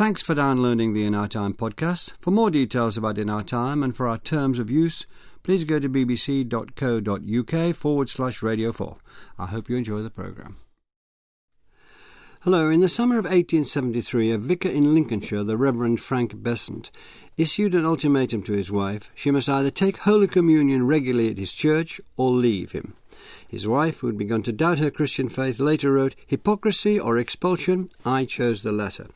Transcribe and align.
Thanks 0.00 0.22
for 0.22 0.34
downloading 0.34 0.94
the 0.94 1.04
In 1.04 1.14
Our 1.14 1.28
Time 1.28 1.52
podcast. 1.52 2.14
For 2.22 2.30
more 2.30 2.50
details 2.50 2.96
about 2.96 3.18
In 3.18 3.28
Our 3.28 3.42
Time 3.42 3.82
and 3.82 3.94
for 3.94 4.08
our 4.08 4.16
terms 4.16 4.58
of 4.58 4.70
use, 4.70 5.04
please 5.42 5.64
go 5.64 5.78
to 5.78 5.90
bbc.co.uk 5.90 7.76
forward 7.76 8.08
slash 8.08 8.42
radio 8.42 8.72
4. 8.72 8.96
I 9.38 9.44
hope 9.48 9.68
you 9.68 9.76
enjoy 9.76 10.00
the 10.00 10.08
programme. 10.08 10.56
Hello. 12.44 12.70
In 12.70 12.80
the 12.80 12.88
summer 12.88 13.18
of 13.18 13.26
1873, 13.26 14.30
a 14.30 14.38
vicar 14.38 14.70
in 14.70 14.94
Lincolnshire, 14.94 15.44
the 15.44 15.58
Reverend 15.58 16.00
Frank 16.00 16.42
Besant, 16.42 16.90
issued 17.36 17.74
an 17.74 17.84
ultimatum 17.84 18.42
to 18.44 18.54
his 18.54 18.70
wife. 18.70 19.10
She 19.14 19.30
must 19.30 19.50
either 19.50 19.70
take 19.70 19.98
Holy 19.98 20.26
Communion 20.26 20.86
regularly 20.86 21.28
at 21.28 21.36
his 21.36 21.52
church 21.52 22.00
or 22.16 22.30
leave 22.30 22.72
him. 22.72 22.94
His 23.46 23.66
wife, 23.66 23.98
who 23.98 24.06
had 24.06 24.16
begun 24.16 24.42
to 24.44 24.52
doubt 24.52 24.78
her 24.78 24.90
Christian 24.90 25.28
faith, 25.28 25.60
later 25.60 25.92
wrote, 25.92 26.14
Hypocrisy 26.26 26.98
or 26.98 27.18
expulsion? 27.18 27.90
I 28.06 28.24
chose 28.24 28.62
the 28.62 28.72
latter. 28.72 29.08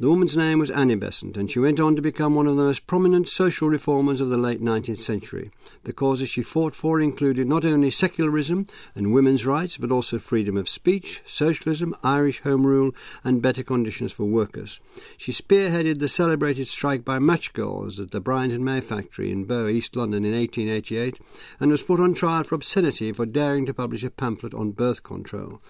The 0.00 0.08
woman's 0.08 0.34
name 0.34 0.58
was 0.58 0.70
Annie 0.70 0.94
Besant, 0.94 1.36
and 1.36 1.50
she 1.50 1.58
went 1.58 1.78
on 1.78 1.94
to 1.94 2.00
become 2.00 2.34
one 2.34 2.46
of 2.46 2.56
the 2.56 2.62
most 2.62 2.86
prominent 2.86 3.28
social 3.28 3.68
reformers 3.68 4.22
of 4.22 4.30
the 4.30 4.38
late 4.38 4.62
19th 4.62 4.96
century. 4.96 5.50
The 5.84 5.92
causes 5.92 6.30
she 6.30 6.42
fought 6.42 6.74
for 6.74 7.02
included 7.02 7.46
not 7.46 7.66
only 7.66 7.90
secularism 7.90 8.66
and 8.94 9.12
women's 9.12 9.44
rights, 9.44 9.76
but 9.76 9.90
also 9.92 10.18
freedom 10.18 10.56
of 10.56 10.70
speech, 10.70 11.20
socialism, 11.26 11.94
Irish 12.02 12.40
Home 12.44 12.66
Rule, 12.66 12.94
and 13.22 13.42
better 13.42 13.62
conditions 13.62 14.10
for 14.10 14.24
workers. 14.24 14.80
She 15.18 15.32
spearheaded 15.32 15.98
the 15.98 16.08
celebrated 16.08 16.68
strike 16.68 17.04
by 17.04 17.18
match 17.18 17.52
girls 17.52 18.00
at 18.00 18.10
the 18.10 18.20
Bryant 18.20 18.54
and 18.54 18.64
May 18.64 18.80
factory 18.80 19.30
in 19.30 19.44
Bow, 19.44 19.66
East 19.66 19.96
London 19.96 20.24
in 20.24 20.32
1888, 20.32 21.20
and 21.60 21.70
was 21.70 21.82
put 21.82 22.00
on 22.00 22.14
trial 22.14 22.44
for 22.44 22.54
obscenity 22.54 23.12
for 23.12 23.26
daring 23.26 23.66
to 23.66 23.74
publish 23.74 24.02
a 24.02 24.08
pamphlet 24.08 24.54
on 24.54 24.70
birth 24.70 25.02
control. 25.02 25.60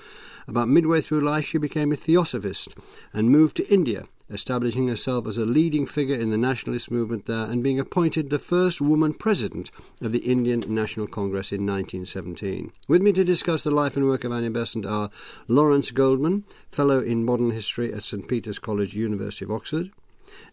About 0.51 0.69
midway 0.69 1.01
through 1.01 1.21
life, 1.21 1.47
she 1.47 1.59
became 1.59 1.93
a 1.93 1.97
theosophist 1.97 2.75
and 3.13 3.31
moved 3.31 3.57
to 3.59 3.73
India 3.73 4.09
establishing 4.29 4.89
herself 4.89 5.29
as 5.29 5.39
a 5.39 5.45
leading 5.45 5.87
figure 5.87 6.17
in 6.17 6.31
the 6.31 6.37
nationalist 6.37 6.91
movement 6.91 7.27
there 7.27 7.45
and 7.45 7.63
being 7.63 7.79
appointed 7.79 8.31
the 8.31 8.39
first 8.39 8.81
woman 8.81 9.15
president 9.15 9.71
of 10.01 10.11
the 10.11 10.19
Indian 10.19 10.65
National 10.67 11.07
Congress 11.07 11.53
in 11.53 11.65
1917. 11.67 12.73
With 12.89 13.01
me 13.01 13.13
to 13.13 13.25
discuss 13.25 13.63
the 13.63 13.71
life 13.71 13.97
and 13.97 14.07
work 14.07 14.25
of 14.25 14.33
Annie 14.33 14.49
Besant 14.49 14.87
are 14.87 15.11
Lawrence 15.47 15.93
Goldman, 15.93 16.45
Fellow 16.71 17.01
in 17.01 17.25
Modern 17.25 17.53
History 17.53 17.93
at 17.93 18.03
St 18.03 18.27
Peter's 18.27 18.59
College, 18.59 18.95
University 18.95 19.45
of 19.45 19.53
Oxford, 19.53 19.91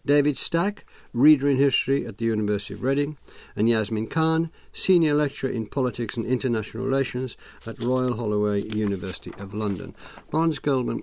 David 0.04 0.36
Stack, 0.36 0.84
Reader 1.12 1.48
in 1.48 1.56
History 1.56 2.06
at 2.06 2.18
the 2.18 2.24
University 2.26 2.74
of 2.74 2.82
Reading, 2.82 3.16
and 3.56 3.68
Yasmin 3.68 4.06
Khan, 4.06 4.50
Senior 4.72 5.14
Lecturer 5.14 5.50
in 5.50 5.66
Politics 5.66 6.16
and 6.16 6.26
International 6.26 6.84
Relations 6.84 7.36
at 7.66 7.82
Royal 7.82 8.16
Holloway, 8.16 8.62
University 8.62 9.32
of 9.38 9.54
London. 9.54 9.94
Lawrence 10.32 10.58
Goldman, 10.58 11.02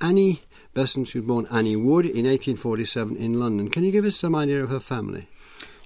Annie 0.00 0.42
Besant 0.74 1.14
was 1.14 1.24
born 1.24 1.46
Annie 1.50 1.76
Wood 1.76 2.04
in 2.04 2.26
1847 2.26 3.16
in 3.16 3.40
London. 3.40 3.70
Can 3.70 3.84
you 3.84 3.92
give 3.92 4.04
us 4.04 4.16
some 4.16 4.34
idea 4.34 4.62
of 4.62 4.70
her 4.70 4.80
family? 4.80 5.28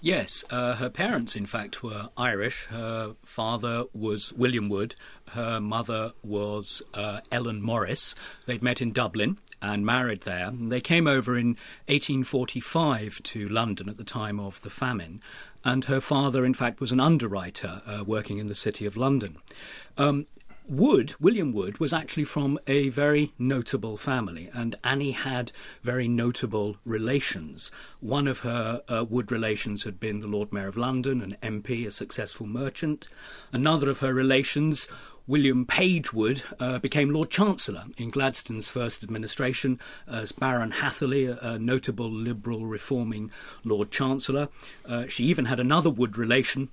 Yes, 0.01 0.45
uh, 0.51 0.77
her 0.77 0.91
parents, 0.91 1.34
in 1.34 1.45
fact, 1.45 1.83
were 1.83 2.11
Irish. 2.17 2.67
Her 2.67 3.17
father 3.25 3.84
was 3.93 4.33
William 4.33 4.69
Wood. 4.69 4.95
Her 5.31 5.61
mother 5.61 6.12
was 6.23 6.83
uh, 6.95 7.21
Ellen 7.33 7.61
Morris. 7.61 8.15
They'd 8.47 8.62
met 8.62 8.81
in 8.81 8.93
Dublin 8.93 9.39
and 9.61 9.84
married 9.84 10.23
there. 10.23 10.51
They 10.53 10.81
came 10.81 11.06
over 11.06 11.37
in 11.37 11.56
1845 11.87 13.23
to 13.25 13.48
London 13.48 13.89
at 13.89 13.97
the 13.97 14.05
time 14.05 14.39
of 14.39 14.61
the 14.62 14.70
famine. 14.70 15.23
And 15.65 15.87
her 15.87 16.00
father, 16.00 16.45
in 16.45 16.55
fact, 16.55 16.81
was 16.81 16.92
an 16.92 17.00
underwriter 17.00 17.83
uh, 17.87 18.05
working 18.05 18.39
in 18.39 18.47
the 18.47 18.55
city 18.55 18.87
of 18.87 18.97
London. 18.97 19.37
Um, 19.97 20.27
Wood, 20.69 21.15
William 21.19 21.55
Wood, 21.55 21.81
was 21.81 21.95
actually 21.95 22.25
from 22.25 22.59
a 22.67 22.91
very 22.91 23.33
notable 23.39 23.97
family, 23.97 24.50
and 24.53 24.77
Annie 24.84 25.12
had 25.12 25.50
very 25.83 26.09
notable 26.09 26.77
relations. 26.84 27.70
One 28.00 28.28
of 28.28 28.41
her 28.41 28.83
uh, 28.87 29.06
Wood 29.09 29.33
relations 29.33 29.84
had 29.84 29.98
been 29.98 30.19
the 30.19 30.27
Lord 30.27 30.53
Mayor 30.53 30.69
of 30.69 30.77
London, 30.77 31.22
an 31.22 31.39
MP, 31.43 31.87
a 31.87 31.91
successful 31.91 32.47
merchant. 32.47 33.09
Another 33.50 33.89
of 33.89 34.00
her 34.00 34.12
relations 34.12 34.88
William 35.28 35.66
Page 35.66 36.12
Wood 36.15 36.43
uh, 36.59 36.78
became 36.78 37.11
Lord 37.11 37.31
Chancellor 37.31 37.84
in 37.99 38.09
Gladstone's 38.09 38.69
first 38.69 39.05
administration 39.05 39.78
as 40.06 40.33
Baron 40.33 40.71
Hatherley, 40.71 41.27
a, 41.27 41.59
notable 41.59 42.11
liberal 42.11 42.65
reforming 42.65 43.31
Lord 43.62 43.91
Chancellor. 43.91 44.49
Uh, 44.87 45.06
she 45.06 45.25
even 45.25 45.44
had 45.44 45.61
another 45.61 45.91
Wood 45.91 46.17
relation 46.17 46.71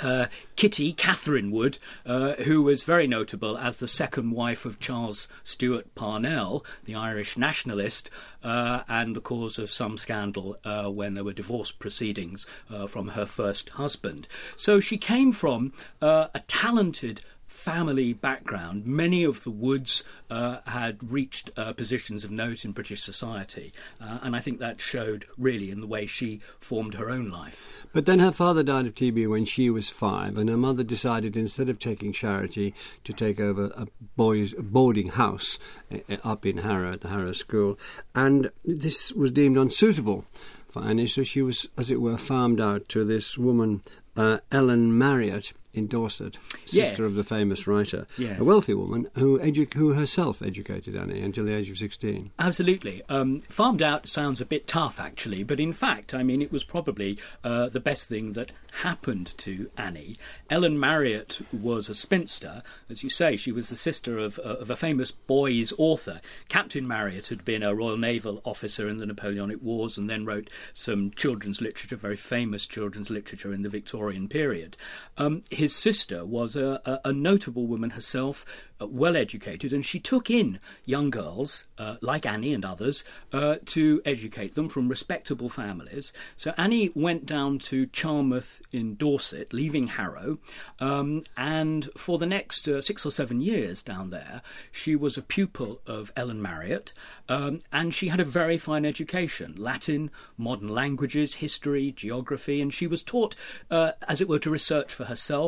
uh, 0.00 0.26
Kitty 0.56 0.92
Catherine 0.92 1.50
Wood, 1.50 1.78
uh, 2.04 2.32
who 2.34 2.62
was 2.62 2.82
very 2.82 3.06
notable 3.06 3.56
as 3.56 3.78
the 3.78 3.88
second 3.88 4.30
wife 4.30 4.64
of 4.64 4.78
Charles 4.78 5.28
Stewart 5.42 5.94
Parnell, 5.94 6.64
the 6.84 6.94
Irish 6.94 7.36
nationalist, 7.36 8.10
uh, 8.42 8.82
and 8.88 9.16
the 9.16 9.20
cause 9.20 9.58
of 9.58 9.70
some 9.70 9.96
scandal 9.96 10.58
uh, 10.64 10.84
when 10.84 11.14
there 11.14 11.24
were 11.24 11.32
divorce 11.32 11.72
proceedings 11.72 12.46
uh, 12.70 12.86
from 12.86 13.08
her 13.08 13.26
first 13.26 13.70
husband. 13.70 14.26
So 14.56 14.80
she 14.80 14.98
came 14.98 15.32
from 15.32 15.72
uh, 16.00 16.28
a 16.34 16.40
talented 16.40 17.20
family 17.56 18.12
background, 18.12 18.86
many 18.86 19.24
of 19.24 19.42
the 19.42 19.50
Woods 19.50 20.04
uh, 20.30 20.58
had 20.66 21.10
reached 21.10 21.50
uh, 21.56 21.72
positions 21.72 22.22
of 22.22 22.30
note 22.30 22.64
in 22.64 22.72
British 22.72 23.02
society, 23.02 23.72
uh, 24.00 24.18
and 24.22 24.36
I 24.36 24.40
think 24.40 24.60
that 24.60 24.80
showed 24.80 25.26
really 25.38 25.70
in 25.70 25.80
the 25.80 25.86
way 25.86 26.06
she 26.06 26.40
formed 26.60 26.94
her 26.94 27.10
own 27.10 27.30
life. 27.30 27.86
But 27.92 28.06
then 28.06 28.18
her 28.18 28.30
father 28.30 28.62
died 28.62 28.86
of 28.86 28.94
TB 28.94 29.28
when 29.28 29.46
she 29.46 29.70
was 29.70 29.88
five, 29.90 30.36
and 30.36 30.48
her 30.50 30.56
mother 30.56 30.84
decided 30.84 31.34
instead 31.36 31.68
of 31.68 31.78
taking 31.78 32.12
charity 32.12 32.74
to 33.04 33.12
take 33.12 33.40
over 33.40 33.72
a 33.74 33.88
boys' 34.16 34.52
boarding 34.58 35.08
house 35.08 35.58
uh, 35.90 35.98
uh, 36.10 36.16
up 36.22 36.44
in 36.44 36.58
Harrow 36.58 36.92
at 36.92 37.00
the 37.00 37.08
Harrow 37.08 37.32
School, 37.32 37.78
and 38.14 38.50
this 38.64 39.12
was 39.12 39.30
deemed 39.30 39.56
unsuitable 39.56 40.24
for 40.70 40.84
Annie, 40.84 41.06
so 41.06 41.22
she 41.22 41.40
was, 41.40 41.66
as 41.78 41.90
it 41.90 42.02
were, 42.02 42.18
farmed 42.18 42.60
out 42.60 42.86
to 42.90 43.02
this 43.02 43.38
woman, 43.38 43.82
uh, 44.14 44.38
Ellen 44.52 44.96
Marryat 44.96 45.52
in 45.76 45.86
Dorset, 45.86 46.36
sister 46.64 46.78
yes. 46.78 46.98
of 46.98 47.14
the 47.14 47.24
famous 47.24 47.66
writer, 47.66 48.06
yes. 48.16 48.40
a 48.40 48.44
wealthy 48.44 48.74
woman 48.74 49.08
who, 49.14 49.38
edu- 49.38 49.72
who 49.74 49.92
herself 49.92 50.42
educated 50.42 50.96
Annie 50.96 51.20
until 51.20 51.44
the 51.44 51.54
age 51.54 51.70
of 51.70 51.78
16. 51.78 52.30
Absolutely. 52.38 53.02
Um, 53.08 53.40
farmed 53.40 53.82
out 53.82 54.08
sounds 54.08 54.40
a 54.40 54.46
bit 54.46 54.66
tough, 54.66 54.98
actually, 55.00 55.42
but 55.42 55.60
in 55.60 55.72
fact, 55.72 56.14
I 56.14 56.22
mean, 56.22 56.42
it 56.42 56.52
was 56.52 56.64
probably 56.64 57.18
uh, 57.44 57.68
the 57.68 57.80
best 57.80 58.08
thing 58.08 58.32
that 58.34 58.52
happened 58.82 59.36
to 59.38 59.70
Annie. 59.76 60.16
Ellen 60.50 60.78
Marryat 60.78 61.40
was 61.52 61.88
a 61.88 61.94
spinster. 61.94 62.62
As 62.90 63.02
you 63.02 63.08
say, 63.10 63.36
she 63.36 63.52
was 63.52 63.68
the 63.68 63.76
sister 63.76 64.18
of, 64.18 64.38
uh, 64.38 64.56
of 64.56 64.70
a 64.70 64.76
famous 64.76 65.10
boys' 65.10 65.72
author. 65.78 66.20
Captain 66.48 66.86
Marryat 66.86 67.28
had 67.28 67.44
been 67.44 67.62
a 67.62 67.74
Royal 67.74 67.96
Naval 67.96 68.42
officer 68.44 68.88
in 68.88 68.98
the 68.98 69.06
Napoleonic 69.06 69.62
Wars 69.62 69.96
and 69.96 70.10
then 70.10 70.26
wrote 70.26 70.50
some 70.74 71.10
children's 71.12 71.60
literature, 71.60 71.96
very 71.96 72.16
famous 72.16 72.66
children's 72.66 73.10
literature 73.10 73.52
in 73.52 73.62
the 73.62 73.68
Victorian 73.68 74.28
period. 74.28 74.76
Um, 75.16 75.42
his 75.50 75.65
his 75.66 75.74
sister 75.74 76.24
was 76.24 76.54
a, 76.54 76.80
a, 76.84 77.08
a 77.08 77.12
notable 77.12 77.66
woman 77.66 77.90
herself, 77.90 78.46
uh, 78.80 78.86
well 78.86 79.16
educated, 79.16 79.72
and 79.72 79.84
she 79.84 79.98
took 79.98 80.30
in 80.30 80.60
young 80.84 81.10
girls 81.10 81.64
uh, 81.76 81.96
like 82.00 82.24
Annie 82.24 82.54
and 82.54 82.64
others 82.64 83.02
uh, 83.32 83.56
to 83.64 84.00
educate 84.04 84.54
them 84.54 84.68
from 84.68 84.88
respectable 84.88 85.48
families. 85.48 86.12
So 86.36 86.54
Annie 86.56 86.92
went 86.94 87.26
down 87.26 87.58
to 87.70 87.86
Charmouth 87.86 88.62
in 88.70 88.94
Dorset, 88.94 89.52
leaving 89.52 89.88
Harrow, 89.88 90.38
um, 90.78 91.24
and 91.36 91.90
for 91.96 92.16
the 92.16 92.26
next 92.26 92.68
uh, 92.68 92.80
six 92.80 93.04
or 93.04 93.10
seven 93.10 93.40
years 93.40 93.82
down 93.82 94.10
there, 94.10 94.42
she 94.70 94.94
was 94.94 95.18
a 95.18 95.22
pupil 95.22 95.80
of 95.84 96.12
Ellen 96.14 96.40
Marryat, 96.40 96.92
um, 97.28 97.60
and 97.72 97.92
she 97.92 98.06
had 98.06 98.20
a 98.20 98.24
very 98.24 98.56
fine 98.56 98.84
education 98.86 99.52
Latin, 99.56 100.12
modern 100.36 100.68
languages, 100.68 101.34
history, 101.34 101.90
geography, 101.90 102.60
and 102.60 102.72
she 102.72 102.86
was 102.86 103.02
taught, 103.02 103.34
uh, 103.68 103.90
as 104.06 104.20
it 104.20 104.28
were, 104.28 104.38
to 104.38 104.48
research 104.48 104.94
for 104.94 105.06
herself 105.06 105.45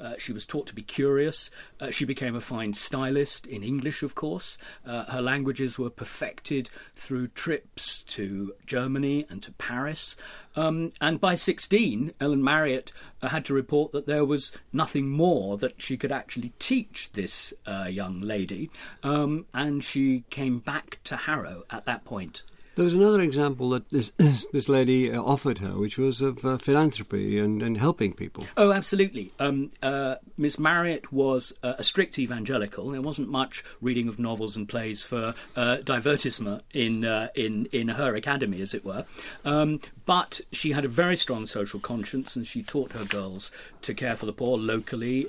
uh, 0.00 0.14
she 0.18 0.32
was 0.32 0.46
taught 0.46 0.66
to 0.68 0.74
be 0.74 0.82
curious. 0.82 1.50
Uh, 1.80 1.90
she 1.90 2.04
became 2.04 2.34
a 2.34 2.40
fine 2.40 2.74
stylist 2.74 3.46
in 3.46 3.62
English, 3.62 4.02
of 4.02 4.14
course. 4.14 4.58
Uh, 4.86 5.04
her 5.04 5.22
languages 5.22 5.78
were 5.78 5.90
perfected 5.90 6.70
through 6.94 7.28
trips 7.28 8.02
to 8.04 8.54
Germany 8.66 9.26
and 9.28 9.42
to 9.42 9.52
Paris. 9.52 10.16
Um, 10.56 10.92
and 11.00 11.20
by 11.20 11.34
16, 11.34 12.14
Ellen 12.20 12.42
Marryat 12.42 12.92
uh, 13.22 13.28
had 13.28 13.44
to 13.46 13.54
report 13.54 13.92
that 13.92 14.06
there 14.06 14.24
was 14.24 14.52
nothing 14.72 15.08
more 15.08 15.56
that 15.58 15.80
she 15.80 15.96
could 15.96 16.12
actually 16.12 16.52
teach 16.58 17.10
this 17.12 17.52
uh, 17.66 17.88
young 17.90 18.20
lady. 18.20 18.70
Um, 19.02 19.46
and 19.54 19.84
she 19.84 20.24
came 20.30 20.58
back 20.58 20.98
to 21.04 21.16
Harrow 21.16 21.64
at 21.70 21.84
that 21.86 22.04
point. 22.04 22.42
There 22.80 22.86
was 22.86 22.94
another 22.94 23.20
example 23.20 23.68
that 23.70 23.90
this, 23.90 24.10
this 24.54 24.66
lady 24.66 25.12
uh, 25.12 25.20
offered 25.20 25.58
her, 25.58 25.76
which 25.76 25.98
was 25.98 26.22
of 26.22 26.42
uh, 26.46 26.56
philanthropy 26.56 27.38
and, 27.38 27.60
and 27.60 27.76
helping 27.76 28.14
people. 28.14 28.46
Oh, 28.56 28.72
absolutely. 28.72 29.34
Um, 29.38 29.70
uh, 29.82 30.14
Miss 30.38 30.58
Marryat 30.58 31.12
was 31.12 31.52
uh, 31.62 31.74
a 31.76 31.84
strict 31.84 32.18
evangelical. 32.18 32.88
There 32.88 33.02
wasn't 33.02 33.28
much 33.28 33.62
reading 33.82 34.08
of 34.08 34.18
novels 34.18 34.56
and 34.56 34.66
plays 34.66 35.04
for 35.04 35.34
uh, 35.56 35.76
divertissement 35.84 36.62
in, 36.72 37.04
uh, 37.04 37.28
in, 37.34 37.66
in 37.66 37.88
her 37.88 38.16
academy, 38.16 38.62
as 38.62 38.72
it 38.72 38.82
were. 38.82 39.04
Um, 39.44 39.80
but 40.06 40.40
she 40.50 40.72
had 40.72 40.86
a 40.86 40.88
very 40.88 41.18
strong 41.18 41.46
social 41.46 41.80
conscience 41.80 42.34
and 42.34 42.46
she 42.46 42.62
taught 42.62 42.92
her 42.92 43.04
girls 43.04 43.50
to 43.82 43.92
care 43.92 44.16
for 44.16 44.24
the 44.24 44.32
poor 44.32 44.56
locally 44.56 45.28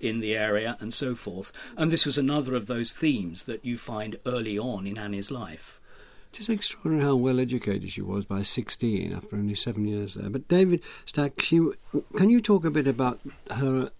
in 0.00 0.18
the 0.18 0.36
area 0.36 0.76
and 0.80 0.92
so 0.92 1.14
forth. 1.14 1.52
And 1.76 1.92
this 1.92 2.04
was 2.04 2.18
another 2.18 2.56
of 2.56 2.66
those 2.66 2.90
themes 2.90 3.44
that 3.44 3.64
you 3.64 3.78
find 3.78 4.16
early 4.26 4.58
on 4.58 4.84
in 4.84 4.98
Annie's 4.98 5.30
life. 5.30 5.78
Is 6.38 6.48
extraordinary 6.48 7.04
how 7.04 7.16
well 7.16 7.40
educated 7.40 7.90
she 7.90 8.00
was 8.00 8.24
by 8.24 8.42
16 8.42 9.12
after 9.12 9.34
only 9.34 9.56
seven 9.56 9.88
years 9.88 10.14
there. 10.14 10.30
But 10.30 10.46
David 10.46 10.82
Stack, 11.04 11.42
she, 11.42 11.56
can 12.16 12.30
you 12.30 12.40
talk 12.40 12.64
a 12.64 12.70
bit 12.70 12.86
about 12.86 13.18
her 13.50 13.90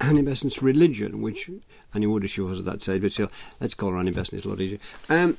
Annie 0.00 0.22
Besant's 0.22 0.62
religion, 0.62 1.20
which 1.20 1.50
Annie 1.94 2.06
Wood 2.06 2.28
she 2.30 2.40
was 2.40 2.58
at 2.58 2.64
that 2.64 2.80
stage, 2.80 3.02
but 3.02 3.12
still, 3.12 3.30
let's 3.60 3.74
call 3.74 3.90
her 3.90 3.98
Annie 3.98 4.10
Besant, 4.10 4.38
it's 4.38 4.46
a 4.46 4.48
lot 4.48 4.60
easier. 4.60 4.78
Um, 5.10 5.36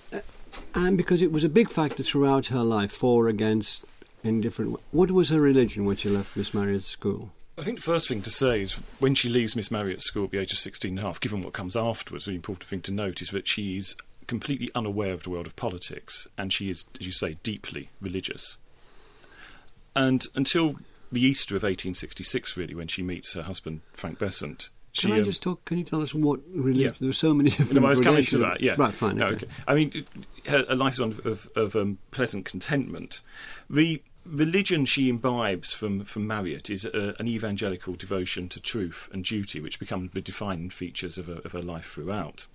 and 0.76 0.96
because 0.96 1.24
it 1.24 1.32
was 1.32 1.44
a 1.44 1.50
big 1.50 1.70
factor 1.70 2.04
throughout 2.04 2.48
her 2.48 2.64
life, 2.64 2.92
for, 2.92 3.28
against, 3.28 3.84
in 4.24 4.40
different. 4.40 4.80
What 4.92 5.12
was 5.12 5.30
her 5.30 5.42
religion 5.42 5.86
when 5.86 5.98
she 5.98 6.10
left 6.10 6.38
Miss 6.38 6.54
Marryat's 6.54 6.88
school? 6.88 7.32
I 7.58 7.64
think 7.64 7.78
the 7.78 7.84
first 7.84 8.08
thing 8.08 8.22
to 8.24 8.30
say 8.30 8.62
is 8.62 8.74
when 9.00 9.16
she 9.16 9.30
leaves 9.30 9.56
Miss 9.56 9.70
Marryat's 9.70 10.06
school 10.06 10.26
at 10.26 10.32
the 10.32 10.40
age 10.40 10.54
of 10.54 10.60
16 10.60 10.90
and 10.90 11.00
a 11.00 11.02
half, 11.02 11.20
given 11.20 11.42
what 11.42 11.54
comes 11.54 11.76
afterwards, 11.76 12.26
the 12.26 12.32
important 12.32 12.68
thing 12.70 12.82
to 12.82 12.92
note 12.92 13.22
is 13.22 13.30
that 13.30 13.48
she's 13.48 13.96
completely 14.28 14.70
unaware 14.76 15.14
of 15.14 15.24
the 15.24 15.30
world 15.30 15.48
of 15.48 15.56
politics 15.56 16.28
and 16.38 16.52
she 16.52 16.70
is, 16.70 16.86
as 17.00 17.06
you 17.06 17.12
say, 17.12 17.38
deeply 17.44 17.90
religious. 18.02 18.58
And 19.96 20.26
until 20.36 20.76
the 21.12 21.22
Easter 21.22 21.56
of 21.56 21.64
1866, 21.64 22.58
really, 22.58 22.74
when 22.74 22.88
she 22.88 23.04
meets 23.04 23.34
her 23.34 23.44
husband, 23.44 23.82
Frank 23.94 24.18
Besant, 24.18 24.70
can 24.98 25.12
I 25.12 25.20
um, 25.20 25.26
just 25.26 25.42
talk? 25.42 25.66
Can 25.66 25.80
you 25.80 25.84
tell 25.84 26.02
us 26.02 26.14
what 26.14 26.40
religion? 26.54 26.84
Yeah. 26.84 26.92
There 27.00 27.10
were 27.10 27.14
so 27.14 27.34
many 27.34 27.50
different. 27.50 27.74
No, 27.74 27.86
I 27.86 27.90
was 27.90 28.00
coming 28.00 28.26
to 28.26 28.38
that. 28.40 28.62
Yeah, 28.62 28.76
Right. 28.78 28.94
Fine. 28.94 29.18
No, 29.18 29.28
okay. 29.28 29.36
okay. 29.38 29.48
I 29.68 29.76
mean, 29.76 29.92
it- 29.94 30.08
her, 30.46 30.76
life 30.76 30.94
is 30.94 31.00
one 31.00 31.12
of, 31.12 31.26
of, 31.26 31.50
of 31.56 31.76
um, 31.76 31.98
pleasant 32.12 32.46
contentment. 32.46 33.22
The 33.70 34.02
religion 34.26 34.86
she 34.86 35.10
imbibes 35.10 35.74
from 35.74 36.04
from 36.04 36.28
Marryat 36.28 36.70
is 36.70 36.86
uh, 36.86 37.14
an 37.18 37.28
evangelical 37.28 37.94
devotion 37.94 38.50
to 38.50 38.60
truth 38.60 39.10
and 39.14 39.24
duty, 39.24 39.60
which 39.62 39.80
become 39.80 40.10
the 40.14 40.22
defining 40.22 40.70
features 40.70 41.18
of 41.18 41.28
her, 41.28 41.40
of 41.46 41.54
her 41.54 41.62
life 41.62 41.86
throughout. 41.94 42.46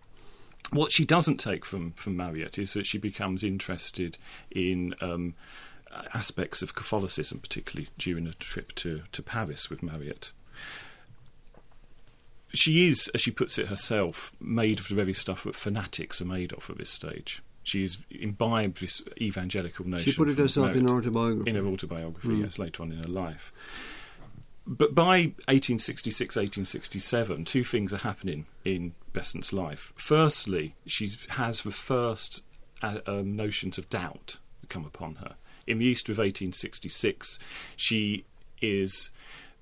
What 0.71 0.93
she 0.93 1.05
doesn't 1.05 1.39
take 1.39 1.65
from 1.65 1.93
from 1.93 2.17
Marryat 2.17 2.59
is 2.59 2.73
that 2.75 2.87
she 2.87 2.99
becomes 2.99 3.43
interested 3.45 4.19
in. 4.51 4.95
Um, 5.01 5.35
aspects 6.13 6.61
of 6.61 6.75
Catholicism, 6.75 7.39
particularly 7.41 7.89
during 7.97 8.27
a 8.27 8.35
trip 8.35 8.73
to, 8.75 9.05
to 9.11 9.23
Paris 9.23 9.71
with 9.71 9.83
Marryat 9.83 10.33
she 12.55 12.89
is, 12.89 13.09
as 13.15 13.21
she 13.21 13.31
puts 13.31 13.59
it 13.59 13.69
herself, 13.69 14.33
made 14.41 14.81
of 14.81 14.89
the 14.89 14.95
very 14.95 15.13
stuff 15.13 15.45
that 15.45 15.55
fanatics 15.55 16.21
are 16.21 16.27
made 16.27 16.53
of 16.53 16.69
at 16.71 16.79
this 16.79 16.91
stage. 16.91 17.43
she 17.63 17.81
She's 17.83 17.99
imbibed 18.11 18.81
this 18.81 19.03
evangelical 19.21 19.87
notion. 19.87 20.11
She 20.11 20.17
put 20.17 20.29
it 20.31 20.39
herself 20.39 20.75
in 20.75 20.89
her 20.89 20.95
autobiography. 20.97 21.51
in 21.51 21.57
her 21.57 21.67
autobiography, 21.67 22.29
Mm. 22.29 22.41
yes, 22.43 22.59
later 22.59 22.83
on 22.83 22.93
in 22.93 22.99
her 22.99 23.09
life. 23.09 23.53
But 24.71 24.95
by 24.95 25.33
1866, 25.49 26.37
1867, 26.37 27.47
two 27.47 27.65
things 27.65 27.95
are 27.95 27.99
happening 27.99 28.45
in 28.67 28.95
Besant's 29.15 29.51
life. 29.51 29.95
Firstly, 29.97 30.75
she 30.85 31.11
has 31.31 31.63
the 31.63 31.71
first 31.71 32.43
uh, 32.83 32.99
um, 33.07 33.35
notions 33.35 33.79
of 33.79 33.89
doubt 33.89 34.37
come 34.69 34.85
upon 34.85 35.17
her. 35.17 35.37
In 35.67 35.79
the 35.79 35.87
Easter 35.87 36.13
of 36.13 36.19
1866, 36.19 37.39
she 37.77 38.27
is 38.61 39.09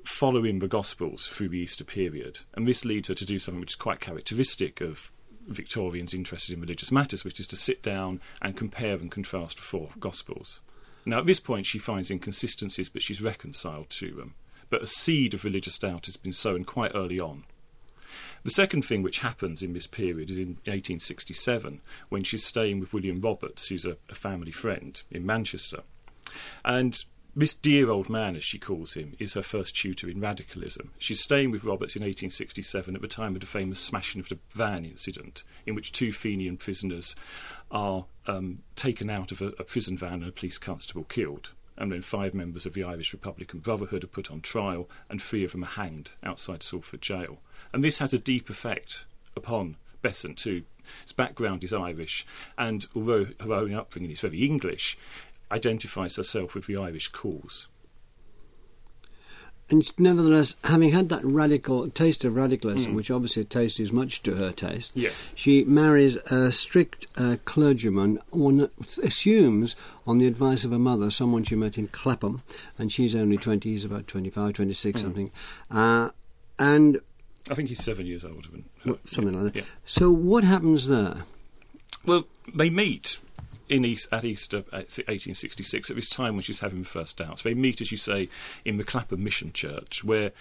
following 0.05 0.59
the 0.59 0.67
Gospels 0.67 1.29
through 1.29 1.51
the 1.51 1.59
Easter 1.59 1.85
period, 1.85 2.41
and 2.55 2.67
this 2.67 2.85
leads 2.85 3.07
her 3.07 3.15
to 3.15 3.25
do 3.25 3.39
something 3.39 3.61
which 3.61 3.73
is 3.73 3.77
quite 3.77 4.01
characteristic 4.01 4.81
of 4.81 5.13
Victorians 5.47 6.15
interested 6.15 6.53
in 6.53 6.61
religious 6.61 6.91
matters, 6.91 7.23
which 7.23 7.39
is 7.39 7.47
to 7.47 7.57
sit 7.57 7.81
down 7.81 8.21
and 8.43 8.57
compare 8.57 8.95
and 8.95 9.13
contrast 9.13 9.59
the 9.59 9.63
four 9.63 9.91
Gospels. 10.01 10.59
Now, 11.05 11.21
at 11.21 11.27
this 11.27 11.39
point, 11.39 11.67
she 11.67 11.79
finds 11.79 12.11
inconsistencies, 12.11 12.89
but 12.89 13.03
she's 13.03 13.23
reconciled 13.23 13.89
to 13.91 14.11
them. 14.11 14.35
But 14.71 14.83
a 14.83 14.87
seed 14.87 15.35
of 15.35 15.45
religious 15.45 15.79
doubt 15.79 16.07
has 16.07 16.17
been 16.17 16.33
sown 16.33 16.65
quite 16.65 16.93
early 16.95 17.21
on. 17.21 17.45
The 18.43 18.51
second 18.51 18.83
thing 18.83 19.03
which 19.03 19.19
happens 19.21 19.63
in 19.63 19.73
this 19.73 19.87
period 19.87 20.31
is 20.31 20.39
in 20.39 20.59
1867, 20.67 21.81
when 22.09 22.23
she's 22.23 22.45
staying 22.45 22.79
with 22.79 22.93
William 22.93 23.21
Roberts, 23.21 23.69
who's 23.69 23.85
a, 23.85 23.97
a 24.09 24.15
family 24.15 24.53
friend 24.53 25.03
in 25.11 25.27
Manchester. 25.27 25.83
And 26.65 27.05
this 27.35 27.55
dear 27.55 27.91
old 27.91 28.09
man, 28.09 28.35
as 28.35 28.45
she 28.45 28.59
calls 28.59 28.95
him, 28.95 29.15
is 29.19 29.35
her 29.35 29.43
first 29.43 29.77
tutor 29.77 30.09
in 30.09 30.21
radicalism. 30.21 30.93
She's 30.99 31.21
staying 31.21 31.51
with 31.51 31.65
Roberts 31.65 31.95
in 31.95 32.01
1867 32.01 32.95
at 32.95 33.03
the 33.03 33.09
time 33.09 33.35
of 33.35 33.41
the 33.41 33.47
famous 33.47 33.79
smashing 33.79 34.21
of 34.21 34.31
the 34.31 34.39
van 34.55 34.87
incident, 34.87 35.45
in 35.67 35.75
which 35.75 35.93
two 35.93 36.13
Fenian 36.13 36.57
prisoners 36.57 37.15
are 37.71 38.07
um, 38.27 38.61
taken 38.75 39.11
out 39.11 39.33
of 39.33 39.43
a, 39.43 39.49
a 39.59 39.65
prison 39.65 39.99
van 39.99 40.23
and 40.23 40.29
a 40.29 40.33
police 40.33 40.57
constable 40.57 41.05
killed. 41.05 41.51
And 41.79 41.93
then 41.93 42.03
five 42.03 42.33
members 42.35 42.65
of 42.65 42.73
the 42.73 42.85
Irish 42.85 43.13
Republican 43.13 43.61
Brotherhood 43.61 44.05
are 44.05 44.09
put 44.09 44.31
on 44.31 44.41
trial, 44.41 44.89
and 45.11 45.21
three 45.21 45.45
of 45.45 45.53
them 45.53 45.65
are 45.65 45.67
hanged 45.67 46.13
outside 46.23 46.63
Salford 46.63 47.03
Jail. 47.03 47.39
And 47.73 47.85
this 47.85 47.99
has 47.99 48.15
a 48.15 48.19
deep 48.19 48.49
effect 48.49 49.05
upon 49.37 49.77
Besant, 50.03 50.41
his 50.41 51.13
background 51.17 51.65
is 51.65 51.73
Irish, 51.73 52.27
and 52.57 52.87
although 52.95 53.27
her 53.41 53.53
own 53.53 53.75
upbringing 53.75 54.11
is 54.11 54.21
very 54.21 54.45
English, 54.45 54.97
identifies 55.51 56.17
herself 56.17 56.55
with 56.55 56.67
the 56.67 56.77
Irish 56.77 57.09
cause. 57.09 57.67
And 59.69 59.93
nevertheless, 59.99 60.55
having 60.63 60.91
had 60.93 61.09
that 61.09 61.25
radical 61.25 61.89
taste 61.91 62.25
of 62.25 62.37
radicalism, 62.37 62.93
Mm. 62.93 62.95
which 62.95 63.11
obviously 63.11 63.45
taste 63.45 63.81
is 63.81 63.93
much 63.93 64.23
to 64.23 64.37
her 64.37 64.53
taste, 64.53 64.93
Yes. 64.95 65.31
she 65.35 65.65
marries 65.65 66.17
a 66.31 66.53
strict 66.53 67.07
uh, 67.17 67.37
clergyman. 67.45 68.21
One 68.31 68.71
assumes, 69.03 69.75
on 70.07 70.19
the 70.19 70.29
advice 70.29 70.63
of 70.65 70.71
her 70.71 70.79
mother, 70.79 71.11
someone 71.11 71.43
she 71.43 71.57
met 71.57 71.77
in 71.79 71.89
Clapham, 71.89 72.43
and 72.79 72.93
she's 72.93 73.15
only 73.17 73.37
20, 73.39 73.69
he's 73.71 73.85
about 73.85 74.07
25, 74.07 74.55
26, 74.55 75.01
Mm. 75.01 75.03
something. 75.03 75.31
Uh, 75.69 76.11
and 76.61 77.01
I 77.51 77.55
think 77.55 77.69
he's 77.69 77.83
seven 77.83 78.07
years 78.07 78.25
older 78.25 78.49
than 78.49 78.65
her. 78.85 78.91
well, 78.93 78.99
something 79.05 79.35
yeah. 79.35 79.41
like 79.43 79.53
that. 79.55 79.59
Yeah. 79.61 79.67
So, 79.85 80.11
what 80.13 80.45
happens 80.45 80.87
there? 80.87 81.25
Well, 82.05 82.27
they 82.55 82.71
meet 82.71 83.19
in 83.69 83.85
East, 83.85 84.09
at 84.13 84.25
Easter 84.25 84.59
1866, 84.59 85.91
at 85.91 85.97
this 85.97 86.09
time 86.09 86.35
when 86.35 86.43
she's 86.43 86.61
having 86.61 86.81
the 86.81 86.89
first 86.89 87.17
doubts. 87.17 87.43
They 87.43 87.55
meet, 87.55 87.81
as 87.81 87.91
you 87.91 87.99
say, 87.99 88.29
in 88.65 88.77
the 88.77 88.85
Clapham 88.85 89.23
Mission 89.23 89.53
Church, 89.53 90.05
where 90.05 90.33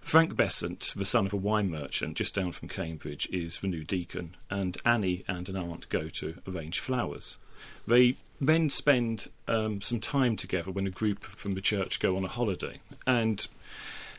Frank 0.00 0.36
Besant, 0.36 0.92
the 0.94 1.04
son 1.04 1.26
of 1.26 1.32
a 1.32 1.36
wine 1.36 1.70
merchant 1.70 2.16
just 2.16 2.34
down 2.34 2.52
from 2.52 2.68
Cambridge, 2.68 3.28
is 3.32 3.60
the 3.60 3.68
new 3.68 3.84
deacon, 3.84 4.36
and 4.50 4.76
Annie 4.84 5.24
and 5.26 5.48
an 5.48 5.56
aunt 5.56 5.88
go 5.88 6.08
to 6.08 6.34
arrange 6.46 6.80
flowers. 6.80 7.38
They 7.86 8.16
then 8.40 8.68
spend 8.68 9.28
um, 9.48 9.80
some 9.80 10.00
time 10.00 10.36
together 10.36 10.70
when 10.70 10.86
a 10.86 10.90
group 10.90 11.24
from 11.24 11.52
the 11.52 11.62
church 11.62 12.00
go 12.00 12.16
on 12.16 12.24
a 12.24 12.28
holiday, 12.28 12.80
and 13.06 13.46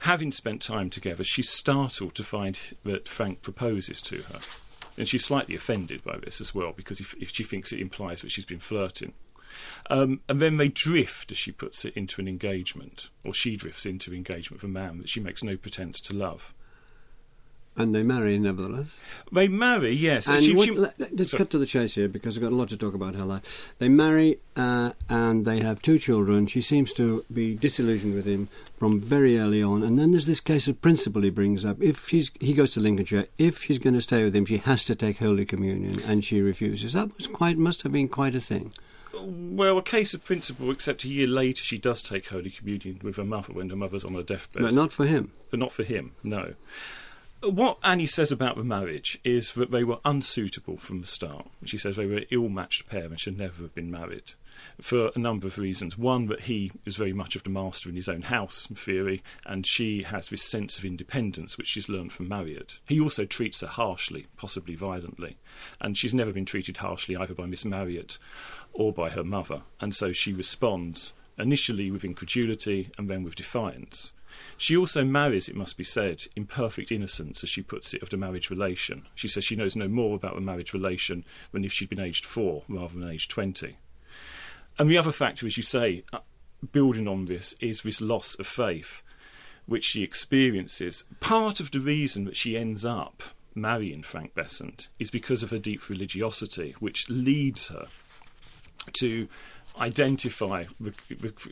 having 0.02 0.32
spent 0.32 0.62
time 0.62 0.90
together, 0.90 1.24
she's 1.24 1.50
startled 1.50 2.16
to 2.16 2.24
find 2.24 2.60
that 2.84 3.08
Frank 3.08 3.42
proposes 3.42 4.02
to 4.04 4.24
her. 4.24 4.40
And 4.98 5.08
she's 5.08 5.26
slightly 5.26 5.56
offended 5.56 6.04
by 6.04 6.18
this 6.18 6.40
as 6.40 6.56
well 6.56 6.72
because 6.72 7.00
if, 7.00 7.16
if 7.20 7.32
she 7.32 7.44
thinks 7.44 7.72
it 7.72 7.80
implies 7.80 8.22
that 8.22 8.32
she's 8.32 8.46
been 8.46 8.60
flirting. 8.60 9.14
Um, 9.90 10.22
and 10.28 10.40
then 10.40 10.58
they 10.58 10.70
drift, 10.70 11.32
as 11.32 11.38
she 11.38 11.52
puts 11.52 11.86
it, 11.86 11.96
into 11.96 12.20
an 12.22 12.28
engagement, 12.28 13.10
or 13.24 13.34
she 13.34 13.56
drifts 13.56 13.86
into 13.86 14.14
engagement 14.14 14.62
with 14.62 14.70
a 14.70 14.74
man 14.74 14.98
that 14.98 15.10
she 15.10 15.20
makes 15.20 15.44
no 15.44 15.58
pretense 15.58 16.02
to 16.02 16.14
love. 16.14 16.54
And 17.78 17.94
they 17.94 18.04
marry, 18.04 18.40
nevertheless. 18.40 18.98
They 19.34 19.50
marry, 19.50 19.92
yes. 19.92 20.28
And 20.30 20.42
she, 20.42 20.56
what, 20.56 20.66
she- 20.66 20.72
let, 20.72 21.02
us 21.02 21.32
Sorry. 21.32 21.38
cut 21.40 21.50
to 21.50 21.58
the 21.58 21.66
chase 21.66 21.96
here 21.96 22.08
because 22.08 22.38
I've 22.38 22.44
got 22.44 22.54
a 22.54 22.56
lot 22.56 22.70
to 22.70 22.78
talk 22.78 22.94
about 22.94 23.16
her 23.16 23.26
life. 23.26 23.74
They 23.80 23.90
marry 23.90 24.40
uh, 24.56 24.92
and 25.10 25.44
they 25.44 25.60
have 25.60 25.82
two 25.82 26.00
children. 26.00 26.48
She 26.48 26.62
seems 26.62 26.94
to 26.94 27.26
be 27.34 27.54
disillusioned 27.56 28.16
with 28.16 28.26
him 28.26 28.48
from 28.80 29.02
very 29.02 29.38
early 29.38 29.62
on. 29.62 29.84
And 29.84 30.00
then 30.00 30.12
there's 30.12 30.26
this 30.26 30.40
case 30.40 30.70
of 30.70 30.82
principle 30.82 31.22
he 31.24 31.30
brings 31.30 31.66
up. 31.66 31.82
If 31.82 32.08
she's, 32.08 32.32
he 32.40 32.54
goes 32.54 32.74
to 32.76 32.80
Lincolnshire, 32.80 33.26
if 33.38 33.64
she's 33.64 33.80
going 33.80 33.96
to 33.96 34.02
stay 34.02 34.24
with 34.24 34.34
him, 34.34 34.46
she 34.46 34.58
has 34.60 34.86
to 34.86 34.96
take 34.96 35.18
Holy 35.20 35.46
Communion, 35.46 36.00
and 36.06 36.24
she 36.24 36.40
refuses. 36.42 36.94
That 36.94 37.16
was 37.18 37.28
quite 37.28 37.58
must 37.58 37.82
have 37.84 37.92
been 37.92 38.08
quite 38.08 38.36
a 38.36 38.42
thing. 38.42 38.72
well, 39.22 39.78
a 39.78 39.84
case 39.84 40.14
of 40.14 40.24
principle, 40.24 40.72
except 40.72 41.04
a 41.04 41.10
year 41.10 41.28
later 41.28 41.64
she 41.64 41.78
does 41.78 42.02
take 42.02 42.30
Holy 42.30 42.50
Communion 42.52 43.00
with 43.04 43.18
her 43.18 43.26
mother 43.26 43.52
when 43.52 43.70
her 43.70 43.76
mother's 43.76 44.06
on 44.06 44.14
her 44.14 44.24
deathbed. 44.24 44.64
But 44.64 44.74
not 44.74 44.94
for 44.94 45.06
him. 45.06 45.34
but 45.50 45.60
not 45.60 45.74
for 45.74 45.84
him, 45.84 46.14
no. 46.24 46.54
What 47.46 47.78
Annie 47.84 48.08
says 48.08 48.32
about 48.32 48.58
the 48.58 48.64
marriage 48.64 49.20
is 49.24 49.54
that 49.54 49.70
they 49.70 49.84
were 49.84 50.00
unsuitable 50.04 50.78
from 50.78 51.02
the 51.02 51.08
start. 51.08 51.46
She 51.64 51.78
says 51.78 51.96
they 51.96 52.08
were 52.08 52.18
an 52.18 52.26
ill 52.32 52.50
matched 52.50 52.90
pair 52.90 53.06
and 53.06 53.20
should 53.20 53.38
never 53.38 53.62
have 53.62 53.76
been 53.76 53.92
married. 53.92 54.34
For 54.82 55.12
a 55.16 55.20
number 55.20 55.46
of 55.46 55.60
reasons. 55.60 55.96
One, 55.96 56.26
that 56.26 56.42
he 56.42 56.72
is 56.86 56.96
very 56.96 57.14
much 57.14 57.36
of 57.36 57.44
the 57.44 57.52
master 57.52 57.88
in 57.88 57.96
his 57.96 58.10
own 58.10 58.24
house, 58.24 58.68
in 58.68 58.76
theory, 58.76 59.22
and 59.46 59.64
she 59.64 60.02
has 60.02 60.30
this 60.30 60.42
sense 60.42 60.80
of 60.80 60.86
independence 60.86 61.56
which 61.56 61.68
she's 61.68 61.88
learned 61.88 62.14
from 62.14 62.28
Marryat. 62.28 62.80
He 62.88 63.00
also 63.00 63.26
treats 63.26 63.62
her 63.62 63.68
harshly, 63.68 64.26
possibly 64.38 64.74
violently, 64.74 65.38
and 65.80 65.96
she's 65.96 66.16
never 66.16 66.34
been 66.34 66.46
treated 66.46 66.78
harshly 66.78 67.16
either 67.16 67.36
by 67.36 67.46
Miss 67.46 67.64
Marryat 67.64 68.18
or 68.74 68.92
by 68.92 69.12
her 69.12 69.24
mother, 69.24 69.62
and 69.80 69.94
so 69.94 70.12
she 70.12 70.34
responds 70.34 71.14
initially 71.38 71.92
with 71.92 72.04
incredulity 72.04 72.90
and 72.98 73.08
then 73.08 73.24
with 73.24 73.36
defiance. 73.36 74.14
She 74.58 74.78
also 74.78 75.04
marries, 75.04 75.50
it 75.50 75.56
must 75.56 75.78
be 75.78 75.84
said, 75.84 76.26
in 76.36 76.46
perfect 76.46 76.92
innocence, 76.92 77.44
as 77.44 77.50
she 77.50 77.62
puts 77.62 77.94
it, 77.94 78.02
of 78.02 78.10
the 78.10 78.18
marriage 78.18 78.50
relation. 78.50 79.08
She 79.16 79.28
says 79.28 79.44
she 79.44 79.56
knows 79.56 79.76
no 79.76 79.88
more 79.88 80.16
about 80.16 80.36
the 80.36 80.42
marriage 80.42 80.74
relation 80.74 81.26
than 81.52 81.66
if 81.66 81.74
she'd 81.74 81.90
been 81.90 82.00
aged 82.00 82.26
four 82.26 82.64
rather 82.68 82.98
than 82.98 83.10
aged 83.10 83.32
20. 83.32 83.78
And 84.78 84.90
the 84.90 84.98
other 84.98 85.12
factor, 85.12 85.46
as 85.48 85.58
you 85.58 85.64
say, 85.64 86.04
uh, 86.14 86.20
building 86.72 87.08
on 87.08 87.26
this, 87.26 87.56
is 87.60 87.82
this 87.82 88.02
loss 88.02 88.36
of 88.36 88.48
faith 88.48 89.02
which 89.66 89.84
she 89.84 90.04
experiences. 90.04 91.04
Part 91.20 91.60
of 91.60 91.72
the 91.72 91.80
reason 91.80 92.26
that 92.26 92.36
she 92.36 92.58
ends 92.58 92.86
up 92.86 93.24
marrying 93.56 94.04
Frank 94.04 94.36
Besant 94.36 94.90
is 95.00 95.10
because 95.10 95.44
of 95.44 95.50
her 95.50 95.60
deep 95.60 95.90
religiosity, 95.90 96.76
which 96.80 97.10
leads 97.10 97.70
her 97.70 97.88
to 98.94 99.28
identify 99.80 100.66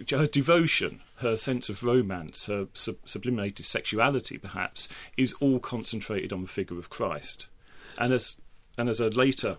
her 0.10 0.28
devotion, 0.28 1.02
her 1.18 1.36
sense 1.38 1.70
of 1.70 1.84
romance, 1.84 2.46
her 2.48 2.68
sub- 2.74 2.98
sublimated 3.06 3.66
sexuality, 3.66 4.38
perhaps, 4.38 4.88
is 5.18 5.34
all 5.40 5.60
concentrated 5.60 6.32
on 6.32 6.42
the 6.42 6.48
figure 6.48 6.78
of 6.78 6.90
Christ. 6.90 7.48
And 7.98 8.14
as 8.14 8.38
and 8.78 8.90
as 8.90 9.00
a 9.00 9.10
later 9.10 9.58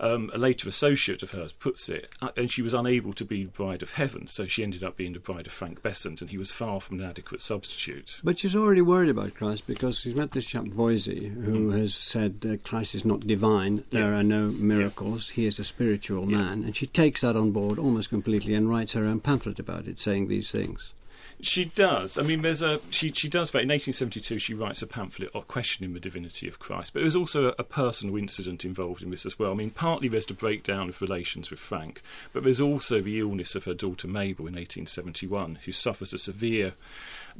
um, 0.00 0.30
a 0.34 0.38
later 0.38 0.68
associate 0.68 1.22
of 1.22 1.30
hers 1.30 1.52
puts 1.52 1.88
it, 1.88 2.08
uh, 2.20 2.30
and 2.36 2.50
she 2.50 2.62
was 2.62 2.74
unable 2.74 3.12
to 3.14 3.24
be 3.24 3.44
bride 3.44 3.82
of 3.82 3.92
heaven, 3.92 4.26
so 4.26 4.46
she 4.46 4.62
ended 4.62 4.82
up 4.82 4.96
being 4.96 5.12
the 5.12 5.20
bride 5.20 5.46
of 5.46 5.52
Frank 5.52 5.82
Besant, 5.82 6.20
and 6.20 6.30
he 6.30 6.38
was 6.38 6.50
far 6.50 6.80
from 6.80 7.00
an 7.00 7.06
adequate 7.06 7.40
substitute. 7.40 8.20
But 8.24 8.38
she's 8.38 8.56
already 8.56 8.82
worried 8.82 9.10
about 9.10 9.34
Christ 9.34 9.66
because 9.66 10.00
she's 10.00 10.14
met 10.14 10.32
this 10.32 10.46
chap 10.46 10.64
Voysey, 10.64 11.32
who 11.44 11.70
mm. 11.70 11.78
has 11.78 11.94
said 11.94 12.40
that 12.42 12.64
Christ 12.64 12.94
is 12.94 13.04
not 13.04 13.26
divine, 13.26 13.84
there 13.90 14.12
yeah. 14.12 14.18
are 14.18 14.22
no 14.22 14.48
miracles, 14.48 15.30
yeah. 15.30 15.36
he 15.36 15.46
is 15.46 15.58
a 15.58 15.64
spiritual 15.64 16.30
yeah. 16.30 16.38
man, 16.38 16.64
and 16.64 16.76
she 16.76 16.86
takes 16.86 17.20
that 17.20 17.36
on 17.36 17.52
board 17.52 17.78
almost 17.78 18.10
completely 18.10 18.54
and 18.54 18.70
writes 18.70 18.92
her 18.92 19.04
own 19.04 19.20
pamphlet 19.20 19.58
about 19.58 19.86
it, 19.86 19.98
saying 20.00 20.28
these 20.28 20.50
things. 20.50 20.92
She 21.40 21.66
does. 21.66 22.16
I 22.16 22.22
mean, 22.22 22.42
there's 22.42 22.62
a 22.62 22.80
she 22.90 23.12
she 23.12 23.28
does 23.28 23.50
in 23.50 23.68
1872. 23.68 24.38
She 24.38 24.54
writes 24.54 24.82
a 24.82 24.86
pamphlet 24.86 25.32
questioning 25.48 25.92
the 25.92 26.00
divinity 26.00 26.48
of 26.48 26.58
Christ, 26.58 26.92
but 26.92 27.00
there's 27.00 27.16
also 27.16 27.48
a, 27.48 27.54
a, 27.58 27.64
personal 27.64 28.16
incident 28.16 28.64
involved 28.64 29.02
in 29.02 29.10
this 29.10 29.26
as 29.26 29.38
well. 29.38 29.50
I 29.50 29.54
mean, 29.54 29.70
partly 29.70 30.08
there's 30.08 30.26
the 30.26 30.34
breakdown 30.34 30.88
of 30.88 31.00
relations 31.00 31.50
with 31.50 31.58
Frank, 31.58 32.02
but 32.32 32.44
there's 32.44 32.60
also 32.60 33.00
the 33.00 33.18
illness 33.18 33.54
of 33.54 33.64
her 33.64 33.74
daughter 33.74 34.06
Mabel 34.06 34.46
in 34.46 34.54
1871, 34.54 35.58
who 35.64 35.72
suffers 35.72 36.12
a 36.12 36.18
severe 36.18 36.74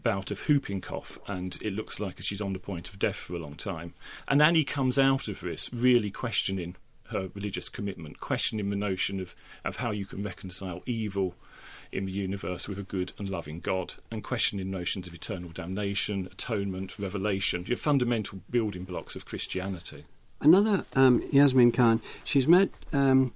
bout 0.03 0.31
of 0.31 0.41
whooping 0.41 0.81
cough, 0.81 1.19
and 1.27 1.59
it 1.63 1.73
looks 1.73 2.01
like 2.01 2.21
she's 2.21 2.41
on 2.41 2.53
the 2.53 2.59
point 2.59 2.89
of 2.89 2.99
death 2.99 3.17
for 3.17 3.35
a 3.35 3.39
long 3.39 3.55
time. 3.55 3.95
And 4.27 4.43
Annie 4.43 4.65
comes 4.65 4.99
out 4.99 5.29
of 5.29 5.41
this 5.41 5.73
really 5.73 6.11
questioning 6.11 6.77
her 7.09 7.29
religious 7.35 7.69
commitment, 7.69 8.21
questioning 8.21 8.71
the 8.71 8.77
notion 8.77 9.21
of, 9.21 9.35
of 9.65 9.77
how 9.77 9.91
you 9.91 10.07
can 10.07 10.23
reconcile 10.23 10.83
evil 10.87 11.35
in 11.95 12.07
the 12.07 12.13
universe 12.13 12.69
with 12.69 12.79
a 12.79 12.83
good 12.83 13.13
and 13.19 13.29
loving 13.29 13.61
God, 13.61 13.95
and 14.11 14.23
questioning 14.23 14.71
notions 14.71 15.07
of 15.07 15.15
eternal 15.15 15.51
damnation, 15.51 16.29
atonement, 16.31 16.99
revelation, 16.99 17.65
your 17.67 17.77
fundamental 17.77 18.41
building 18.51 18.85
blocks 18.85 19.17
of 19.17 19.25
Christianity. 19.25 20.05
Another 20.41 20.85
um, 20.95 21.23
Yasmin 21.31 21.73
Khan, 21.73 22.01
she's 22.25 22.49
met 22.49 22.69
um, 22.93 23.33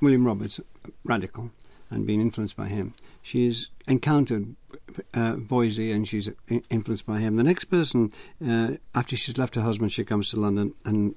William 0.00 0.26
Roberts, 0.26 0.60
radical, 1.04 1.50
and 1.90 2.06
been 2.06 2.20
influenced 2.20 2.56
by 2.56 2.68
him. 2.68 2.94
She's 3.22 3.70
encountered 3.86 4.56
uh, 5.14 5.34
Voysey 5.34 5.94
and 5.94 6.06
she's 6.06 6.28
influenced 6.70 7.06
by 7.06 7.20
him. 7.20 7.36
The 7.36 7.42
next 7.42 7.66
person, 7.66 8.12
uh, 8.46 8.72
after 8.94 9.16
she's 9.16 9.38
left 9.38 9.54
her 9.54 9.62
husband, 9.62 9.92
she 9.92 10.04
comes 10.04 10.30
to 10.30 10.40
London 10.40 10.74
and 10.84 11.14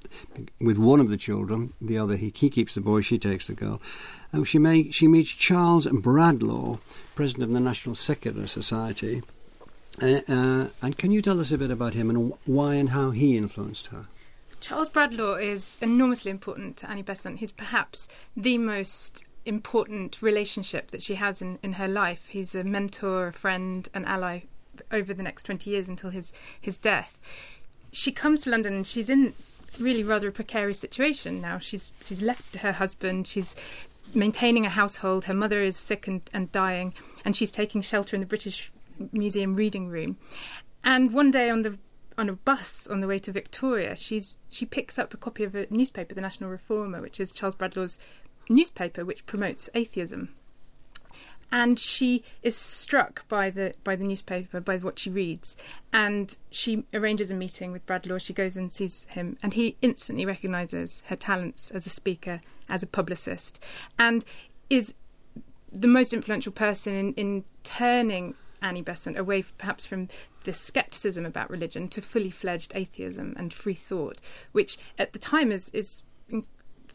with 0.59 0.77
one 0.77 0.99
of 0.99 1.09
the 1.09 1.17
children, 1.17 1.73
the 1.81 1.97
other 1.97 2.15
he, 2.15 2.31
he 2.35 2.49
keeps 2.49 2.75
the 2.75 2.81
boy, 2.81 3.01
she 3.01 3.17
takes 3.17 3.47
the 3.47 3.53
girl. 3.53 3.81
Um, 4.33 4.43
she 4.43 4.59
may, 4.59 4.91
she 4.91 5.07
meets 5.07 5.31
Charles 5.31 5.87
Bradlaugh, 5.87 6.77
president 7.15 7.45
of 7.45 7.53
the 7.53 7.59
National 7.59 7.95
Secular 7.95 8.47
Society. 8.47 9.23
Uh, 10.01 10.19
uh, 10.27 10.67
and 10.81 10.97
can 10.97 11.11
you 11.11 11.21
tell 11.21 11.39
us 11.39 11.51
a 11.51 11.57
bit 11.57 11.71
about 11.71 11.93
him 11.93 12.09
and 12.09 12.33
why 12.45 12.75
and 12.75 12.89
how 12.89 13.11
he 13.11 13.37
influenced 13.37 13.87
her? 13.87 14.05
Charles 14.59 14.89
Bradlaugh 14.89 15.35
is 15.35 15.77
enormously 15.81 16.31
important 16.31 16.77
to 16.77 16.89
Annie 16.89 17.03
Besant. 17.03 17.39
He's 17.39 17.51
perhaps 17.51 18.07
the 18.35 18.57
most 18.57 19.23
important 19.45 20.21
relationship 20.21 20.91
that 20.91 21.01
she 21.01 21.15
has 21.15 21.41
in, 21.41 21.59
in 21.61 21.73
her 21.73 21.87
life. 21.87 22.25
He's 22.29 22.55
a 22.55 22.63
mentor, 22.63 23.27
a 23.27 23.33
friend, 23.33 23.87
an 23.93 24.05
ally 24.05 24.41
over 24.91 25.13
the 25.13 25.23
next 25.23 25.43
20 25.43 25.69
years 25.69 25.87
until 25.87 26.09
his, 26.09 26.33
his 26.59 26.77
death. 26.77 27.19
She 27.91 28.11
comes 28.11 28.41
to 28.41 28.49
London 28.49 28.73
and 28.73 28.87
she's 28.87 29.09
in 29.09 29.33
really 29.79 30.03
rather 30.03 30.27
a 30.27 30.31
precarious 30.31 30.79
situation 30.79 31.41
now. 31.41 31.59
She's 31.59 31.93
she's 32.05 32.21
left 32.21 32.57
her 32.57 32.73
husband, 32.73 33.27
she's 33.27 33.55
maintaining 34.13 34.65
a 34.65 34.69
household, 34.69 35.25
her 35.25 35.33
mother 35.33 35.61
is 35.61 35.77
sick 35.77 36.07
and, 36.07 36.21
and 36.33 36.51
dying, 36.51 36.93
and 37.23 37.35
she's 37.35 37.51
taking 37.51 37.81
shelter 37.81 38.15
in 38.15 38.21
the 38.21 38.25
British 38.25 38.71
Museum 39.11 39.55
reading 39.55 39.87
room. 39.87 40.17
And 40.83 41.11
one 41.11 41.31
day 41.31 41.49
on 41.49 41.63
the 41.63 41.77
on 42.17 42.29
a 42.29 42.33
bus 42.33 42.87
on 42.87 43.01
the 43.01 43.07
way 43.07 43.19
to 43.19 43.31
Victoria, 43.31 43.95
she's 43.95 44.37
she 44.49 44.65
picks 44.65 44.97
up 44.97 45.13
a 45.13 45.17
copy 45.17 45.43
of 45.43 45.55
a 45.55 45.67
newspaper, 45.69 46.13
the 46.13 46.21
National 46.21 46.49
Reformer, 46.49 47.01
which 47.01 47.19
is 47.19 47.31
Charles 47.31 47.55
Bradlaugh's 47.55 47.99
newspaper 48.49 49.05
which 49.05 49.25
promotes 49.25 49.69
atheism. 49.73 50.29
And 51.51 51.77
she 51.77 52.23
is 52.41 52.55
struck 52.55 53.27
by 53.29 53.49
the 53.49 53.75
by 53.83 53.95
the 53.95 54.03
newspaper, 54.03 54.59
by 54.59 54.77
what 54.77 54.97
she 54.97 55.11
reads, 55.11 55.55
and 55.93 56.35
she 56.49 56.85
arranges 56.93 57.29
a 57.29 57.35
meeting 57.35 57.71
with 57.71 57.85
Bradlaugh. 57.85 58.17
She 58.17 58.33
goes 58.33 58.57
and 58.57 58.73
sees 58.73 59.05
him, 59.09 59.37
and 59.43 59.53
he 59.53 59.77
instantly 59.81 60.25
recognises 60.25 61.03
her 61.05 61.15
talents 61.15 61.69
as 61.69 61.85
a 61.85 61.91
speaker, 61.91 62.41
as 62.67 62.81
a 62.81 62.87
publicist, 62.87 63.59
and 63.99 64.25
is 64.69 64.95
the 65.71 65.87
most 65.87 66.13
influential 66.13 66.51
person 66.51 66.93
in, 66.93 67.13
in 67.13 67.43
turning 67.63 68.33
Annie 68.61 68.81
Besant 68.81 69.17
away 69.17 69.43
perhaps 69.57 69.85
from 69.85 70.09
the 70.45 70.53
skepticism 70.53 71.25
about 71.25 71.49
religion 71.49 71.87
to 71.89 72.01
fully 72.01 72.31
fledged 72.31 72.71
atheism 72.75 73.35
and 73.37 73.53
free 73.53 73.73
thought, 73.73 74.17
which 74.51 74.77
at 74.97 75.13
the 75.13 75.19
time 75.19 75.51
is 75.51 75.69
is 75.69 76.01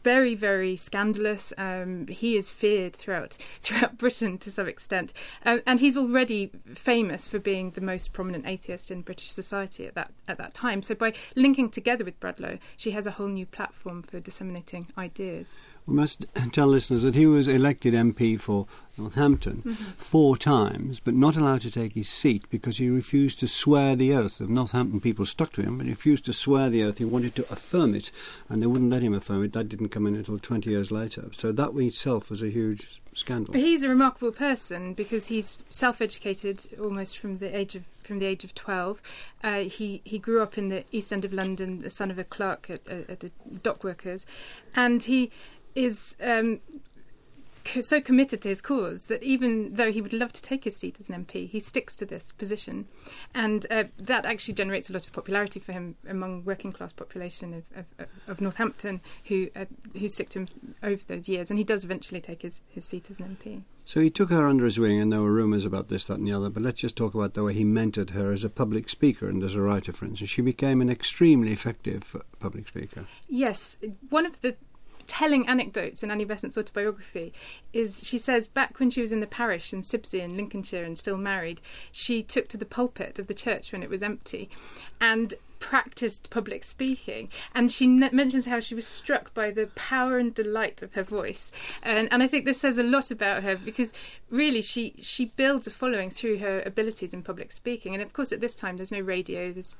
very, 0.03 0.35
very 0.35 0.75
scandalous. 0.75 1.53
Um, 1.57 2.07
he 2.07 2.35
is 2.35 2.51
feared 2.51 2.95
throughout 2.95 3.37
throughout 3.61 3.97
Britain 3.97 4.37
to 4.39 4.51
some 4.51 4.67
extent, 4.67 5.13
uh, 5.45 5.59
and 5.65 5.79
he's 5.79 5.97
already 5.97 6.51
famous 6.73 7.27
for 7.27 7.39
being 7.39 7.71
the 7.71 7.81
most 7.81 8.13
prominent 8.13 8.45
atheist 8.47 8.91
in 8.91 9.01
British 9.01 9.31
society 9.31 9.85
at 9.85 9.95
that 9.95 10.11
at 10.27 10.37
that 10.37 10.53
time. 10.53 10.81
So 10.81 10.95
by 10.95 11.13
linking 11.35 11.69
together 11.69 12.03
with 12.03 12.19
Bradlaugh, 12.19 12.57
she 12.77 12.91
has 12.91 13.05
a 13.05 13.11
whole 13.11 13.27
new 13.27 13.45
platform 13.45 14.03
for 14.03 14.19
disseminating 14.19 14.87
ideas. 14.97 15.47
We 15.87 15.95
must 15.95 16.25
tell 16.51 16.67
listeners 16.67 17.01
that 17.01 17.15
he 17.15 17.25
was 17.25 17.47
elected 17.47 17.93
MP 17.93 18.39
for 18.39 18.67
Northampton 18.97 19.63
mm-hmm. 19.65 19.91
four 19.97 20.37
times, 20.37 20.99
but 20.99 21.13
not 21.13 21.35
allowed 21.35 21.61
to 21.61 21.71
take 21.71 21.93
his 21.93 22.09
seat 22.09 22.43
because 22.49 22.77
he 22.77 22.89
refused 22.89 23.39
to 23.39 23.47
swear 23.47 23.95
the 23.95 24.13
oath. 24.13 24.37
The 24.37 24.47
Northampton 24.47 24.99
people 24.99 25.25
stuck 25.25 25.53
to 25.53 25.61
him, 25.61 25.77
but 25.77 25.85
he 25.85 25.91
refused 25.91 26.25
to 26.25 26.33
swear 26.33 26.69
the 26.69 26.83
oath. 26.83 26.97
He 26.97 27.05
wanted 27.05 27.35
to 27.35 27.51
affirm 27.51 27.95
it, 27.95 28.11
and 28.49 28.61
they 28.61 28.67
wouldn't 28.67 28.91
let 28.91 29.01
him 29.01 29.13
affirm 29.13 29.43
it. 29.43 29.53
That 29.53 29.69
didn't 29.69 29.89
come 29.89 30.07
in 30.07 30.15
until 30.15 30.37
20 30.37 30.69
years 30.69 30.91
later. 30.91 31.29
So 31.31 31.51
that 31.51 31.75
itself 31.75 32.29
was 32.29 32.43
a 32.43 32.49
huge 32.49 33.01
scandal. 33.13 33.53
But 33.53 33.61
he's 33.61 33.83
a 33.83 33.89
remarkable 33.89 34.31
person 34.31 34.93
because 34.93 35.27
he's 35.27 35.57
self-educated 35.69 36.77
almost 36.79 37.17
from 37.17 37.39
the 37.39 37.55
age 37.55 37.75
of 37.75 37.83
from 38.03 38.19
the 38.19 38.25
age 38.25 38.43
of 38.43 38.53
12. 38.53 39.01
Uh, 39.43 39.59
he 39.59 40.01
he 40.03 40.19
grew 40.19 40.41
up 40.41 40.57
in 40.57 40.69
the 40.69 40.83
East 40.91 41.13
End 41.13 41.23
of 41.23 41.33
London, 41.33 41.81
the 41.81 41.89
son 41.89 42.11
of 42.11 42.19
a 42.19 42.23
clerk 42.23 42.69
at, 42.69 42.85
at, 42.87 43.09
at 43.09 43.19
the 43.21 43.31
dockworkers, 43.53 44.25
and 44.75 45.03
he 45.03 45.31
is 45.75 46.15
um, 46.21 46.59
so 47.81 48.01
committed 48.01 48.41
to 48.41 48.49
his 48.49 48.61
cause 48.61 49.05
that 49.05 49.23
even 49.23 49.75
though 49.75 49.91
he 49.91 50.01
would 50.01 50.13
love 50.13 50.33
to 50.33 50.41
take 50.41 50.63
his 50.63 50.75
seat 50.75 50.97
as 50.99 51.09
an 51.09 51.25
MP, 51.25 51.47
he 51.49 51.59
sticks 51.59 51.95
to 51.97 52.05
this 52.05 52.31
position, 52.33 52.87
and 53.33 53.65
uh, 53.69 53.83
that 53.97 54.25
actually 54.25 54.53
generates 54.53 54.89
a 54.89 54.93
lot 54.93 55.05
of 55.05 55.13
popularity 55.13 55.59
for 55.59 55.71
him 55.71 55.95
among 56.07 56.43
working 56.43 56.71
class 56.71 56.91
population 56.91 57.53
of, 57.53 57.85
of, 57.99 58.07
of 58.27 58.41
Northampton 58.41 59.01
who 59.25 59.49
uh, 59.55 59.65
who 59.97 60.09
stick 60.09 60.29
to 60.29 60.39
him 60.39 60.47
over 60.83 61.01
those 61.07 61.29
years, 61.29 61.49
and 61.49 61.57
he 61.57 61.63
does 61.63 61.83
eventually 61.83 62.21
take 62.21 62.41
his, 62.41 62.61
his 62.67 62.85
seat 62.85 63.09
as 63.09 63.19
an 63.19 63.37
MP. 63.41 63.61
So 63.83 63.99
he 63.99 64.09
took 64.09 64.29
her 64.29 64.47
under 64.47 64.65
his 64.65 64.79
wing, 64.79 64.99
and 64.99 65.11
there 65.11 65.21
were 65.21 65.31
rumours 65.31 65.65
about 65.65 65.89
this, 65.89 66.05
that, 66.05 66.17
and 66.17 66.27
the 66.27 66.33
other. 66.33 66.49
But 66.49 66.63
let's 66.63 66.79
just 66.79 66.95
talk 66.95 67.15
about 67.15 67.33
the 67.33 67.43
way 67.43 67.53
he 67.53 67.63
mentored 67.63 68.11
her 68.11 68.31
as 68.31 68.43
a 68.43 68.49
public 68.49 68.89
speaker 68.89 69.27
and 69.27 69.43
as 69.43 69.55
a 69.55 69.61
writer, 69.61 69.91
for 69.91 70.05
instance. 70.05 70.29
She 70.29 70.41
became 70.41 70.81
an 70.81 70.89
extremely 70.89 71.51
effective 71.51 72.15
public 72.39 72.67
speaker. 72.67 73.05
Yes, 73.27 73.77
one 74.09 74.25
of 74.25 74.41
the 74.41 74.55
telling 75.11 75.45
anecdotes 75.45 76.03
in 76.03 76.09
Annie 76.09 76.23
Besant's 76.23 76.57
autobiography 76.57 77.33
is 77.73 77.99
she 78.01 78.17
says 78.17 78.47
back 78.47 78.79
when 78.79 78.89
she 78.89 79.01
was 79.01 79.11
in 79.11 79.19
the 79.19 79.27
parish 79.27 79.73
in 79.73 79.81
Sibsey 79.81 80.21
in 80.21 80.37
Lincolnshire 80.37 80.85
and 80.85 80.97
still 80.97 81.17
married, 81.17 81.59
she 81.91 82.23
took 82.23 82.47
to 82.47 82.55
the 82.55 82.63
pulpit 82.63 83.19
of 83.19 83.27
the 83.27 83.33
church 83.33 83.73
when 83.73 83.83
it 83.83 83.89
was 83.89 84.01
empty 84.01 84.49
and 85.01 85.33
practiced 85.59 86.29
public 86.29 86.63
speaking. 86.63 87.27
And 87.53 87.69
she 87.69 87.87
ne- 87.87 88.11
mentions 88.11 88.45
how 88.45 88.61
she 88.61 88.73
was 88.73 88.87
struck 88.87 89.33
by 89.33 89.51
the 89.51 89.67
power 89.75 90.17
and 90.17 90.33
delight 90.33 90.81
of 90.81 90.93
her 90.93 91.03
voice. 91.03 91.51
And, 91.83 92.07
and 92.09 92.23
I 92.23 92.27
think 92.27 92.45
this 92.45 92.61
says 92.61 92.77
a 92.77 92.83
lot 92.83 93.11
about 93.11 93.43
her 93.43 93.57
because 93.57 93.91
really 94.29 94.61
she, 94.61 94.93
she 95.01 95.25
builds 95.25 95.67
a 95.67 95.71
following 95.71 96.09
through 96.09 96.37
her 96.37 96.61
abilities 96.65 97.13
in 97.13 97.21
public 97.21 97.51
speaking. 97.51 97.93
And 97.93 98.01
of 98.01 98.13
course, 98.13 98.31
at 98.31 98.39
this 98.39 98.55
time, 98.55 98.77
there's 98.77 98.93
no 98.93 99.01
radio, 99.01 99.51
there's 99.51 99.75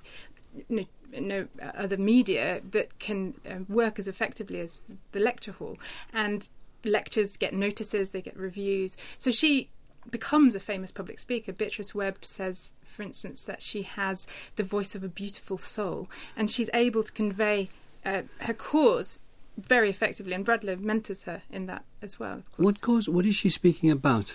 no, 0.68 0.84
no 1.20 1.48
other 1.76 1.98
media 1.98 2.62
that 2.72 3.00
can 3.00 3.34
uh, 3.50 3.60
work 3.68 4.00
as 4.00 4.08
effectively 4.08 4.60
as 4.60 4.82
the 5.12 5.20
lecture 5.20 5.52
hall. 5.52 5.78
And 6.14 6.48
lectures 6.84 7.38
get 7.38 7.54
notices, 7.54 8.12
they 8.12 8.22
get 8.22 8.38
reviews. 8.38 8.98
So 9.18 9.32
she 9.32 9.70
becomes 10.10 10.56
a 10.56 10.60
famous 10.60 10.92
public 10.92 11.20
speaker. 11.20 11.52
Beatrice 11.52 11.94
Webb 11.94 12.26
says, 12.26 12.74
for 12.84 13.04
instance, 13.04 13.46
that 13.46 13.62
she 13.62 13.84
has 13.84 14.26
the 14.56 14.64
voice 14.64 14.96
of 14.96 15.04
a 15.04 15.08
beautiful 15.08 15.58
soul, 15.58 16.10
and 16.36 16.50
she's 16.50 16.70
able 16.74 17.04
to 17.04 17.12
convey 17.12 17.70
uh, 18.06 18.24
her 18.40 18.54
cause 18.54 19.22
very 19.58 19.90
effectively. 19.90 20.34
And 20.34 20.46
Bradlaugh 20.46 20.78
mentors 20.78 21.24
her 21.24 21.44
in 21.52 21.68
that 21.68 21.86
as 22.02 22.20
well. 22.20 22.44
What 22.58 22.82
cause? 22.82 23.08
What 23.08 23.26
is 23.26 23.36
she 23.36 23.50
speaking 23.50 23.92
about? 23.92 24.34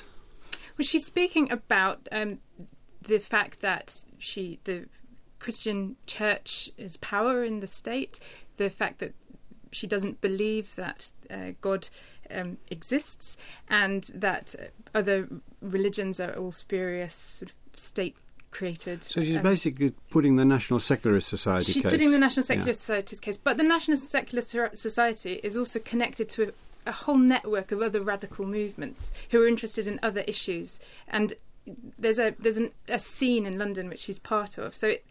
Well, 0.78 0.86
she's 0.86 1.06
speaking 1.06 1.50
about 1.50 2.06
um, 2.12 2.38
the 3.02 3.18
fact 3.18 3.60
that 3.60 4.02
she, 4.18 4.60
the 4.64 4.86
Christian 5.38 5.96
church 6.06 6.70
is 6.76 6.96
power 6.96 7.44
in 7.44 7.60
the 7.60 7.66
state, 7.66 8.18
the 8.56 8.70
fact 8.70 8.98
that 9.00 9.14
she 9.72 9.86
doesn't 9.86 10.20
believe 10.20 10.74
that 10.76 11.10
uh, 11.30 11.52
God 11.60 11.88
um, 12.30 12.58
exists, 12.70 13.36
and 13.68 14.04
that 14.14 14.54
other 14.94 15.28
religions 15.60 16.18
are 16.20 16.32
all 16.32 16.52
spurious 16.52 17.14
sort 17.14 17.50
of 17.50 17.78
state 17.78 18.16
created. 18.50 19.02
So 19.04 19.22
she's 19.22 19.36
um, 19.36 19.42
basically 19.42 19.92
putting 20.10 20.36
the 20.36 20.44
National 20.44 20.80
Secularist 20.80 21.28
Society 21.28 21.72
She's 21.72 21.82
case. 21.82 21.92
putting 21.92 22.10
the 22.10 22.18
National 22.18 22.42
Secular 22.42 22.68
Yeah. 22.68 22.74
Society's 22.74 23.20
case, 23.20 23.36
but 23.36 23.58
the 23.58 23.62
National 23.62 23.98
Secular 23.98 24.42
Society 24.74 25.40
is 25.42 25.56
also 25.56 25.78
connected 25.78 26.28
to 26.30 26.44
a, 26.44 26.52
a 26.86 26.92
whole 26.92 27.18
network 27.18 27.70
of 27.70 27.82
other 27.82 28.00
radical 28.00 28.46
movements 28.46 29.10
who 29.30 29.42
are 29.42 29.46
interested 29.46 29.86
in 29.86 30.00
other 30.02 30.22
issues, 30.22 30.80
and 31.06 31.34
there's 31.98 32.18
a 32.18 32.34
there's 32.38 32.56
an, 32.56 32.70
a 32.88 32.98
scene 32.98 33.46
in 33.46 33.58
London 33.58 33.88
which 33.88 34.00
she's 34.00 34.18
part 34.18 34.58
of. 34.58 34.74
So 34.74 34.88
it, 34.88 35.06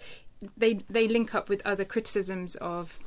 they 0.57 0.79
they 0.89 1.07
link 1.07 1.35
up 1.35 1.49
with 1.49 1.61
other 1.65 1.85
criticisms 1.85 2.55
of 2.55 2.99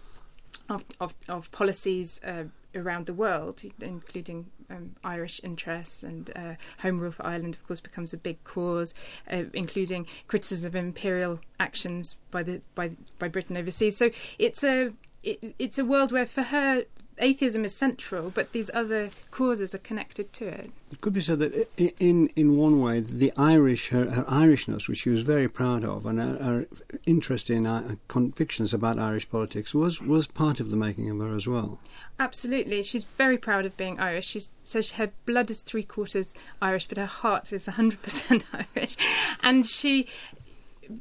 of 0.69 0.85
of, 1.01 1.15
of 1.29 1.51
policies. 1.51 2.21
Uh, 2.25 2.45
Around 2.75 3.07
the 3.07 3.15
world, 3.15 3.63
including 3.81 4.51
um, 4.69 4.95
Irish 5.03 5.41
interests 5.43 6.03
and 6.03 6.31
uh, 6.37 6.55
Home 6.81 7.01
Rule 7.01 7.11
for 7.11 7.25
Ireland, 7.25 7.55
of 7.55 7.67
course, 7.67 7.81
becomes 7.81 8.13
a 8.13 8.19
big 8.19 8.45
cause, 8.45 8.93
uh, 9.33 9.45
including 9.55 10.07
criticism 10.27 10.69
of 10.69 10.77
imperial 10.77 11.41
actions 11.59 12.17
by 12.31 12.43
the 12.43 12.61
by 12.75 12.91
by 13.19 13.27
Britain 13.27 13.57
overseas. 13.57 13.97
So 13.97 14.11
it's 14.39 14.63
a 14.63 14.93
it, 15.23 15.55
it's 15.59 15.79
a 15.79 15.85
world 15.85 16.13
where, 16.13 16.27
for 16.27 16.43
her, 16.43 16.85
atheism 17.21 17.65
is 17.65 17.75
central, 17.75 18.31
but 18.31 18.53
these 18.53 18.71
other 18.75 19.11
causes 19.31 19.75
are 19.75 19.79
connected 19.79 20.33
to 20.35 20.47
it. 20.47 20.71
It 20.91 21.01
could 21.01 21.13
be 21.13 21.21
said 21.21 21.39
that 21.41 21.69
in 22.01 22.29
in 22.35 22.57
one 22.57 22.81
way, 22.81 23.01
the 23.01 23.33
Irish, 23.37 23.89
her, 23.89 24.11
her 24.11 24.25
Irishness, 24.25 24.89
which 24.89 24.99
she 24.99 25.11
was 25.11 25.23
very 25.23 25.49
proud 25.49 25.85
of, 25.85 26.07
and 26.07 26.19
her, 26.19 26.43
her 26.43 26.67
interest 27.07 27.51
in 27.51 27.67
uh, 27.67 27.97
convictions 28.09 28.73
about 28.73 28.99
Irish 28.99 29.29
politics 29.29 29.75
was 29.75 30.01
was 30.01 30.27
part 30.27 30.61
of 30.61 30.71
the 30.71 30.77
making 30.77 31.11
of 31.11 31.19
her 31.19 31.35
as 31.37 31.47
well. 31.47 31.79
Absolutely, 32.21 32.83
she's 32.83 33.05
very 33.05 33.39
proud 33.39 33.65
of 33.65 33.77
being 33.77 34.01
Irish. 34.01 34.27
She 34.27 34.43
says 34.65 34.93
her 34.93 35.13
blood 35.25 35.51
is 35.51 35.63
three 35.63 35.85
quarters 35.85 36.35
Irish, 36.61 36.89
but 36.89 36.99
her 36.99 37.07
heart 37.07 37.53
is 37.53 37.67
hundred 37.67 38.03
percent 38.03 38.45
Irish, 38.77 38.97
and 39.43 39.67
she 39.67 40.09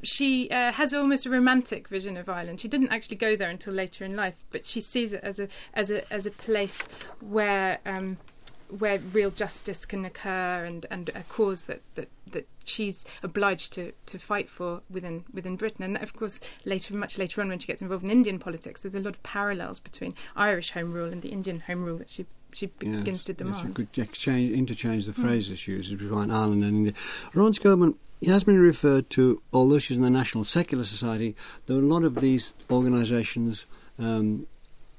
she 0.03 0.49
uh, 0.49 0.71
has 0.71 0.93
almost 0.93 1.25
a 1.25 1.29
romantic 1.29 1.87
vision 1.87 2.17
of 2.17 2.29
Ireland. 2.29 2.59
She 2.59 2.67
didn't 2.67 2.89
actually 2.89 3.17
go 3.17 3.35
there 3.35 3.49
until 3.49 3.73
later 3.73 4.03
in 4.05 4.15
life, 4.15 4.35
but 4.51 4.65
she 4.65 4.81
sees 4.81 5.13
it 5.13 5.21
as 5.23 5.39
a 5.39 5.47
as 5.73 5.91
a 5.91 6.11
as 6.13 6.25
a 6.25 6.31
place 6.31 6.87
where 7.19 7.79
um, 7.85 8.17
where 8.69 8.99
real 8.99 9.31
justice 9.31 9.85
can 9.85 10.03
occur 10.03 10.65
and, 10.65 10.85
and 10.91 11.09
a 11.15 11.23
cause 11.23 11.63
that, 11.63 11.81
that, 11.95 12.09
that 12.29 12.47
she's 12.65 13.05
obliged 13.23 13.71
to, 13.73 13.93
to 14.05 14.17
fight 14.17 14.49
for 14.49 14.81
within 14.89 15.23
within 15.33 15.55
Britain. 15.55 15.83
And 15.83 15.97
of 15.97 16.13
course, 16.13 16.41
later, 16.65 16.93
much 16.93 17.17
later 17.17 17.41
on, 17.41 17.49
when 17.49 17.59
she 17.59 17.67
gets 17.67 17.81
involved 17.81 18.03
in 18.03 18.11
Indian 18.11 18.39
politics, 18.39 18.81
there's 18.81 18.95
a 18.95 18.99
lot 18.99 19.15
of 19.15 19.23
parallels 19.23 19.79
between 19.79 20.15
Irish 20.35 20.71
Home 20.71 20.91
Rule 20.91 21.11
and 21.11 21.21
the 21.21 21.29
Indian 21.29 21.61
Home 21.61 21.85
Rule 21.85 21.97
that 21.97 22.09
she 22.09 22.25
she 22.57 22.65
begins 22.65 23.07
Yes, 23.07 23.23
to 23.25 23.45
yes, 23.45 23.63
you 23.63 23.69
could 23.69 23.97
exchange, 23.99 24.51
interchange 24.51 25.05
the 25.05 25.13
phrases 25.13 25.59
she 25.59 25.73
uses 25.73 25.93
between 25.93 26.31
Ireland 26.31 26.63
and 26.63 26.75
India. 26.75 26.93
Ron 27.35 27.53
has 28.25 28.43
been 28.43 28.59
referred 28.59 29.11
to, 29.11 29.41
although 29.53 29.77
she's 29.77 29.97
in 29.97 30.01
the 30.01 30.09
National 30.09 30.43
Secular 30.43 30.83
Society, 30.83 31.35
there 31.67 31.77
are 31.77 31.81
a 31.81 31.83
lot 31.83 32.03
of 32.03 32.15
these 32.15 32.55
organisations 32.71 33.67
um, 33.99 34.47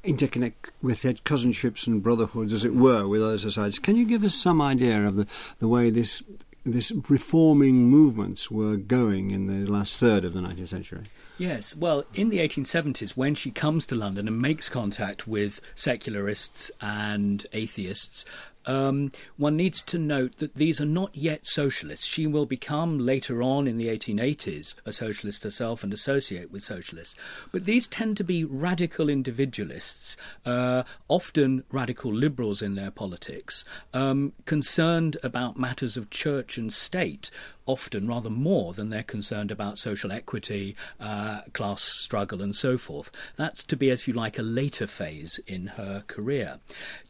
interconnect 0.04 0.70
with 0.82 1.02
their 1.02 1.14
cousinships 1.14 1.88
and 1.88 2.00
brotherhoods, 2.00 2.52
as 2.52 2.64
it 2.64 2.76
were, 2.76 3.08
with 3.08 3.22
other 3.22 3.38
societies. 3.38 3.80
Can 3.80 3.96
you 3.96 4.06
give 4.06 4.22
us 4.22 4.36
some 4.36 4.62
idea 4.62 5.04
of 5.04 5.16
the, 5.16 5.26
the 5.58 5.68
way 5.68 5.90
this 5.90 6.22
this 6.64 6.92
reforming 7.08 7.86
movements 7.86 8.50
were 8.50 8.76
going 8.76 9.30
in 9.30 9.46
the 9.46 9.70
last 9.70 9.96
third 9.96 10.24
of 10.24 10.34
the 10.34 10.40
19th 10.40 10.68
century? 10.68 11.02
Yes, 11.38 11.76
well, 11.76 12.04
in 12.14 12.30
the 12.30 12.38
1870s, 12.38 13.10
when 13.10 13.36
she 13.36 13.52
comes 13.52 13.86
to 13.86 13.94
London 13.94 14.26
and 14.26 14.42
makes 14.42 14.68
contact 14.68 15.28
with 15.28 15.60
secularists 15.76 16.68
and 16.80 17.46
atheists, 17.52 18.24
um, 18.66 19.12
one 19.36 19.56
needs 19.56 19.80
to 19.82 19.98
note 19.98 20.36
that 20.38 20.56
these 20.56 20.80
are 20.80 20.86
not 20.86 21.16
yet 21.16 21.46
socialists. 21.46 22.04
She 22.04 22.26
will 22.26 22.44
become 22.44 22.98
later 22.98 23.42
on 23.42 23.66
in 23.66 23.78
the 23.78 23.86
1880s 23.86 24.74
a 24.84 24.92
socialist 24.92 25.42
herself 25.42 25.82
and 25.82 25.92
associate 25.92 26.50
with 26.50 26.62
socialists. 26.62 27.14
But 27.50 27.64
these 27.64 27.86
tend 27.86 28.18
to 28.18 28.24
be 28.24 28.44
radical 28.44 29.08
individualists, 29.08 30.16
uh, 30.44 30.82
often 31.08 31.64
radical 31.72 32.12
liberals 32.12 32.60
in 32.60 32.74
their 32.74 32.90
politics, 32.90 33.64
um, 33.94 34.34
concerned 34.44 35.16
about 35.22 35.58
matters 35.58 35.96
of 35.96 36.10
church 36.10 36.58
and 36.58 36.70
state, 36.72 37.30
often 37.68 38.08
rather 38.08 38.30
more 38.30 38.72
than 38.72 38.88
they're 38.88 39.02
concerned 39.02 39.50
about 39.50 39.78
social 39.78 40.10
equity, 40.10 40.74
uh, 40.98 41.42
class 41.52 41.82
struggle, 41.82 42.42
and 42.42 42.54
so 42.54 42.78
forth. 42.78 43.12
That's 43.36 43.62
to 43.64 43.76
be, 43.76 43.90
if 43.90 44.08
you 44.08 44.14
like, 44.14 44.38
a 44.38 44.42
later 44.42 44.86
phase 44.86 45.38
in 45.46 45.68
her 45.68 46.02
career. 46.06 46.58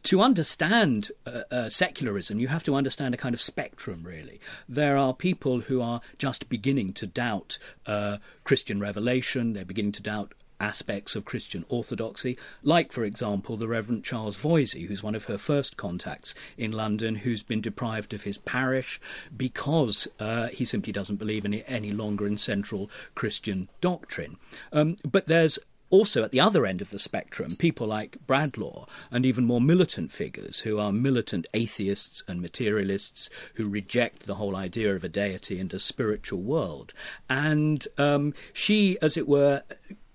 To 0.03 0.21
understand 0.21 1.11
uh, 1.25 1.41
uh, 1.49 1.69
secularism, 1.69 2.39
you 2.39 2.49
have 2.49 2.63
to 2.65 2.75
understand 2.75 3.13
a 3.13 3.17
kind 3.17 3.33
of 3.33 3.41
spectrum, 3.41 4.03
really. 4.03 4.39
There 4.67 4.97
are 4.97 5.13
people 5.13 5.61
who 5.61 5.81
are 5.81 6.01
just 6.17 6.49
beginning 6.49 6.93
to 6.93 7.07
doubt 7.07 7.57
uh, 7.85 8.17
Christian 8.43 8.79
revelation, 8.79 9.53
they're 9.53 9.65
beginning 9.65 9.93
to 9.93 10.03
doubt 10.03 10.33
aspects 10.59 11.15
of 11.15 11.25
Christian 11.25 11.65
orthodoxy, 11.69 12.37
like, 12.63 12.91
for 12.91 13.03
example, 13.03 13.57
the 13.57 13.67
Reverend 13.67 14.03
Charles 14.03 14.37
Voysey, 14.37 14.87
who's 14.87 15.03
one 15.03 15.15
of 15.15 15.25
her 15.25 15.37
first 15.37 15.77
contacts 15.77 16.35
in 16.57 16.71
London, 16.71 17.15
who's 17.15 17.43
been 17.43 17.61
deprived 17.61 18.13
of 18.13 18.23
his 18.23 18.37
parish 18.37 18.99
because 19.35 20.07
uh, 20.19 20.47
he 20.47 20.65
simply 20.65 20.91
doesn't 20.93 21.17
believe 21.17 21.45
any, 21.45 21.63
any 21.67 21.91
longer 21.91 22.27
in 22.27 22.37
central 22.37 22.89
Christian 23.15 23.69
doctrine. 23.81 24.37
Um, 24.71 24.97
but 25.03 25.27
there's 25.27 25.59
also 25.89 26.23
at 26.23 26.31
the 26.31 26.39
other 26.39 26.65
end 26.65 26.81
of 26.81 26.89
the 26.91 26.99
spectrum, 26.99 27.55
people 27.55 27.87
like 27.87 28.17
Bradlaugh 28.27 28.85
and 29.11 29.25
even 29.25 29.45
more 29.45 29.61
militant 29.61 30.11
figures 30.11 30.59
who 30.59 30.79
are 30.79 30.91
militant 30.91 31.47
atheists 31.53 32.23
and 32.27 32.41
materialists 32.41 33.29
who 33.55 33.67
reject 33.67 34.25
the 34.25 34.35
whole 34.35 34.55
idea 34.55 34.95
of 34.95 35.03
a 35.03 35.09
deity 35.09 35.59
and 35.59 35.73
a 35.73 35.79
spiritual 35.79 36.41
world. 36.41 36.93
And 37.29 37.87
um, 37.97 38.33
she, 38.53 38.97
as 39.01 39.17
it 39.17 39.27
were, 39.27 39.63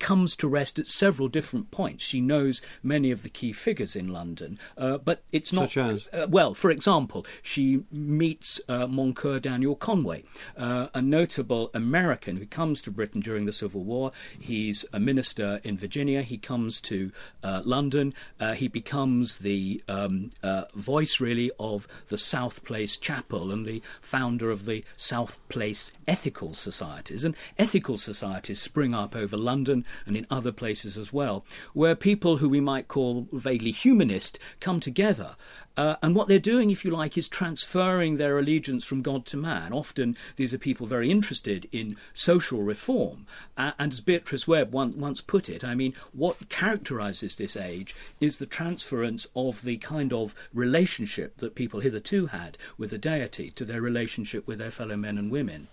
comes 0.04 0.36
to 0.36 0.46
rest 0.46 0.78
at 0.78 0.86
several 0.86 1.28
different 1.28 1.70
points. 1.70 2.04
She 2.04 2.20
knows 2.20 2.60
many 2.82 3.10
of 3.10 3.22
the 3.22 3.30
key 3.30 3.52
figures 3.52 3.96
in 3.96 4.08
London, 4.08 4.58
uh, 4.76 4.98
but 4.98 5.22
it's 5.32 5.50
not. 5.50 5.70
Such 5.70 5.78
as? 5.78 6.08
Uh, 6.12 6.26
well, 6.28 6.52
for 6.52 6.70
example, 6.70 7.24
she 7.40 7.84
meets 7.90 8.60
uh, 8.68 8.86
Moncure 8.86 9.40
Daniel 9.40 9.74
Conway, 9.74 10.24
uh, 10.58 10.88
a 10.92 11.00
notable 11.00 11.70
American 11.72 12.36
who 12.36 12.44
comes 12.44 12.82
to 12.82 12.90
Britain 12.90 13.22
during 13.22 13.46
the 13.46 13.52
Civil 13.52 13.82
War. 13.82 14.12
He's 14.38 14.84
a 14.92 15.00
minister 15.00 15.62
in 15.64 15.78
Virginia. 15.78 16.20
He 16.20 16.36
comes 16.36 16.82
to 16.82 17.10
uh, 17.42 17.62
London. 17.64 18.12
Uh, 18.38 18.52
he 18.52 18.68
becomes 18.68 19.38
the 19.38 19.82
um, 19.88 20.32
uh, 20.42 20.64
voice, 20.74 21.18
really, 21.18 21.50
of 21.58 21.88
the 22.08 22.18
South 22.18 22.62
Place 22.64 22.98
Chapel 22.98 23.50
and 23.50 23.64
the 23.64 23.80
founder 24.02 24.50
of 24.50 24.66
the 24.66 24.84
South 24.98 25.40
Place 25.48 25.92
Ethical 26.06 26.52
Societies. 26.52 27.24
And 27.24 27.34
ethical 27.58 27.96
societies 27.96 28.60
spring 28.60 28.92
up 28.92 29.16
over 29.16 29.38
London 29.38 29.86
and 30.06 30.16
in 30.16 30.26
other 30.30 30.52
places 30.52 30.96
as 30.96 31.12
well, 31.12 31.44
where 31.72 31.94
people 31.94 32.38
who 32.38 32.48
we 32.48 32.60
might 32.60 32.88
call 32.88 33.28
vaguely 33.32 33.70
humanist 33.70 34.38
come 34.60 34.80
together. 34.80 35.36
Uh, 35.76 35.96
and 36.02 36.14
what 36.14 36.28
they're 36.28 36.38
doing, 36.38 36.70
if 36.70 36.84
you 36.84 36.90
like, 36.90 37.18
is 37.18 37.28
transferring 37.28 38.16
their 38.16 38.38
allegiance 38.38 38.84
from 38.84 39.02
God 39.02 39.26
to 39.26 39.36
man. 39.36 39.72
Often 39.72 40.16
these 40.36 40.54
are 40.54 40.58
people 40.58 40.86
very 40.86 41.10
interested 41.10 41.68
in 41.72 41.96
social 42.12 42.62
reform. 42.62 43.26
Uh, 43.56 43.72
and 43.78 43.92
as 43.92 44.00
Beatrice 44.00 44.46
Webb 44.46 44.72
one, 44.72 44.98
once 45.00 45.20
put 45.20 45.48
it, 45.48 45.64
I 45.64 45.74
mean, 45.74 45.94
what 46.12 46.48
characterizes 46.48 47.34
this 47.34 47.56
age 47.56 47.94
is 48.20 48.36
the 48.36 48.46
transference 48.46 49.26
of 49.34 49.62
the 49.62 49.78
kind 49.78 50.12
of 50.12 50.34
relationship 50.52 51.38
that 51.38 51.56
people 51.56 51.80
hitherto 51.80 52.26
had 52.26 52.56
with 52.78 52.90
the 52.90 52.98
deity 52.98 53.50
to 53.50 53.64
their 53.64 53.82
relationship 53.82 54.46
with 54.46 54.58
their 54.58 54.70
fellow 54.70 54.96
men 54.96 55.18
and 55.18 55.30
women. 55.30 55.66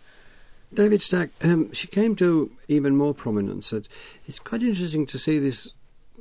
David 0.73 1.01
Stack, 1.01 1.31
um, 1.41 1.71
she 1.73 1.88
came 1.88 2.15
to 2.15 2.51
even 2.67 2.95
more 2.95 3.13
prominence. 3.13 3.73
It's 3.73 4.39
quite 4.39 4.63
interesting 4.63 5.05
to 5.07 5.19
see 5.19 5.38
this 5.38 5.71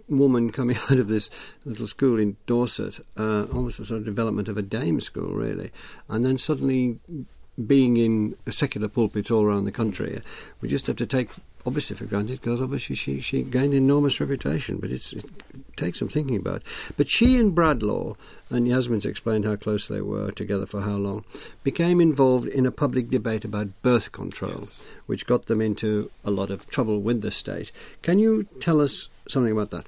woman 0.08 0.50
coming 0.50 0.76
out 0.90 0.98
of 0.98 1.08
this 1.08 1.30
little 1.64 1.86
school 1.86 2.18
in 2.18 2.36
Dorset, 2.46 2.98
uh, 3.16 3.44
almost 3.52 3.78
a 3.78 3.86
sort 3.86 3.98
of 3.98 4.04
development 4.04 4.48
of 4.48 4.56
a 4.56 4.62
dame 4.62 5.00
school, 5.00 5.34
really, 5.34 5.70
and 6.08 6.24
then 6.24 6.36
suddenly 6.36 6.98
being 7.66 7.96
in 7.96 8.34
secular 8.48 8.88
pulpits 8.88 9.30
all 9.30 9.44
around 9.44 9.64
the 9.64 9.72
country. 9.72 10.20
We 10.60 10.68
just 10.68 10.86
have 10.86 10.96
to 10.96 11.06
take, 11.06 11.30
obviously, 11.66 11.96
for 11.96 12.06
granted, 12.06 12.40
because 12.40 12.60
obviously 12.60 12.96
she, 12.96 13.20
she 13.20 13.42
gained 13.42 13.74
enormous 13.74 14.20
reputation, 14.20 14.78
but 14.78 14.90
it's, 14.90 15.12
it 15.12 15.24
takes 15.76 15.98
some 15.98 16.08
thinking 16.08 16.36
about. 16.36 16.62
But 16.96 17.08
she 17.08 17.38
and 17.38 17.54
Bradlaugh, 17.54 18.14
and 18.50 18.66
Yasmin's 18.66 19.06
explained 19.06 19.44
how 19.44 19.56
close 19.56 19.88
they 19.88 20.00
were 20.00 20.30
together 20.32 20.66
for 20.66 20.80
how 20.80 20.96
long, 20.96 21.24
became 21.62 22.00
involved 22.00 22.46
in 22.48 22.66
a 22.66 22.72
public 22.72 23.10
debate 23.10 23.44
about 23.44 23.82
birth 23.82 24.12
control, 24.12 24.60
Yes. 24.60 24.78
which 25.06 25.26
got 25.26 25.46
them 25.46 25.60
into 25.60 26.10
a 26.24 26.30
lot 26.30 26.50
of 26.50 26.68
trouble 26.68 27.00
with 27.00 27.20
the 27.22 27.30
state. 27.30 27.70
Can 28.02 28.18
you 28.18 28.44
tell 28.60 28.80
us 28.80 29.08
something 29.28 29.52
about 29.52 29.70
that? 29.70 29.86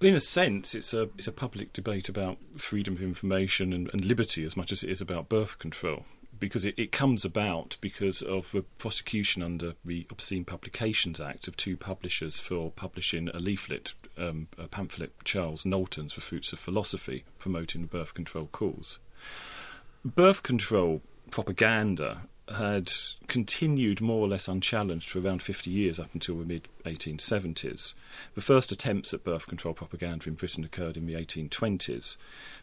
In 0.00 0.14
a 0.14 0.20
sense, 0.20 0.76
it's 0.76 0.94
a 0.94 1.08
it's 1.18 1.26
a 1.26 1.32
public 1.32 1.72
debate 1.72 2.08
about 2.08 2.38
freedom 2.56 2.94
of 2.94 3.02
information 3.02 3.72
and, 3.72 3.90
and 3.92 4.04
liberty 4.04 4.44
as 4.44 4.56
much 4.56 4.70
as 4.70 4.84
it 4.84 4.90
is 4.90 5.00
about 5.00 5.28
birth 5.28 5.58
control. 5.58 6.04
Because 6.38 6.64
it, 6.64 6.74
it 6.78 6.92
comes 6.92 7.24
about 7.24 7.76
because 7.80 8.22
of 8.22 8.52
the 8.52 8.62
prosecution 8.62 9.42
under 9.42 9.74
the 9.84 10.06
Obscene 10.10 10.44
Publications 10.44 11.20
Act 11.20 11.48
of 11.48 11.56
two 11.56 11.76
publishers 11.76 12.38
for 12.38 12.70
publishing 12.70 13.28
a 13.30 13.38
leaflet 13.38 13.94
um, 14.18 14.48
a 14.58 14.66
pamphlet, 14.66 15.12
Charles 15.24 15.64
Knowlton's 15.64 16.12
For 16.12 16.20
Fruits 16.20 16.52
of 16.52 16.58
Philosophy, 16.58 17.24
promoting 17.38 17.82
the 17.82 17.86
birth 17.86 18.14
control 18.14 18.48
cause. 18.50 18.98
Birth 20.04 20.42
control 20.42 21.02
propaganda 21.30 22.22
had 22.54 22.90
continued 23.26 24.00
more 24.00 24.24
or 24.24 24.28
less 24.28 24.48
unchallenged 24.48 25.08
for 25.08 25.20
around 25.20 25.42
50 25.42 25.70
years 25.70 25.98
up 25.98 26.08
until 26.14 26.36
the 26.36 26.44
mid 26.44 26.68
1870s. 26.84 27.92
The 28.34 28.40
first 28.40 28.72
attempts 28.72 29.12
at 29.12 29.22
birth 29.22 29.46
control 29.46 29.74
propaganda 29.74 30.28
in 30.28 30.34
Britain 30.34 30.64
occurred 30.64 30.96
in 30.96 31.06
the 31.06 31.14
1820s. 31.14 32.16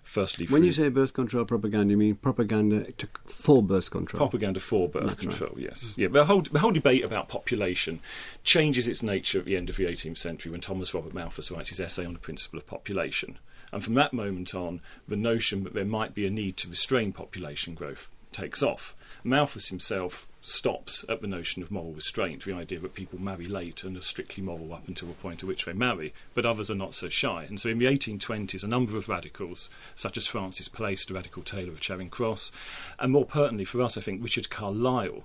Firstly, 0.04 0.48
when 0.48 0.64
you 0.64 0.74
say 0.74 0.90
birth 0.90 1.14
control 1.14 1.46
propaganda, 1.46 1.92
you 1.92 1.98
mean 1.98 2.16
propaganda 2.16 2.92
to, 2.94 3.08
for 3.26 3.62
birth 3.62 3.92
control? 3.92 4.18
propaganda 4.18 4.60
for 4.60 4.90
birth 4.90 5.08
That's 5.08 5.20
control, 5.20 5.56
yes. 5.58 5.94
Yeah, 5.96 6.08
the 6.08 6.26
whole, 6.26 6.42
the 6.42 6.60
whole 6.60 6.72
debate 6.72 7.04
about 7.04 7.28
population 7.28 8.00
changes 8.44 8.88
its 8.88 9.04
nature 9.04 9.40
at 9.40 9.46
the 9.46 9.56
end 9.56 9.70
of 9.70 9.78
the 9.78 9.86
18th 9.86 10.18
century 10.18 10.52
when 10.52 10.62
Thomas 10.62 10.94
Robert 10.94 11.14
Malthus 11.14 11.52
writes 11.52 11.70
his 11.70 11.80
essay 11.80 12.06
on 12.06 12.14
the 12.14 12.20
principle 12.20 12.58
of 12.58 12.66
population. 12.66 13.38
And 13.72 13.84
from 13.84 13.96
that 13.96 14.14
moment 14.14 14.56
on, 14.56 14.82
the 15.08 15.16
notion 15.16 15.64
that 15.64 15.74
there 15.74 15.86
might 15.86 16.14
be 16.14 16.26
a 16.26 16.30
need 16.30 16.58
to 16.58 16.70
restrain 16.70 17.12
population 17.12 17.74
growth 17.74 18.10
takes 18.32 18.62
off. 18.62 18.96
Malthus 19.26 19.70
himself 19.70 20.28
stops 20.44 21.04
at 21.10 21.20
the 21.20 21.28
notion 21.28 21.64
of 21.64 21.72
moral 21.72 21.94
restraint, 21.94 22.46
the 22.46 22.54
idea 22.54 22.80
that 22.80 22.94
people 22.94 23.20
marry 23.20 23.48
late 23.48 23.84
and 23.84 23.98
are 23.98 24.02
strictly 24.02 24.44
moral 24.44 24.72
up 24.72 24.88
until 24.88 25.08
the 25.08 25.16
point 25.16 25.42
at 25.42 25.48
which 25.48 25.66
they 25.66 25.74
marry, 25.74 26.14
but 26.36 26.46
others 26.46 26.70
are 26.70 26.76
not 26.76 26.94
so 26.94 27.10
shy. 27.10 27.44
And 27.44 27.60
so 27.60 27.70
in 27.70 27.80
the 27.80 27.86
1820s, 27.86 28.64
a 28.64 28.68
number 28.68 28.96
of 28.98 29.10
radicals, 29.10 29.72
such 29.96 30.16
as 30.16 30.28
Francis 30.28 30.68
Place, 30.68 31.06
the 31.06 31.16
radical 31.16 31.42
tailor 31.42 31.72
of 31.72 31.80
Charing 31.80 32.12
Cross, 32.12 32.52
and 33.00 33.12
more 33.12 33.26
pertinently 33.26 33.66
for 33.66 33.82
us, 33.82 33.98
I 33.98 34.02
think, 34.02 34.24
Richard 34.24 34.52
Carlile, 34.52 35.24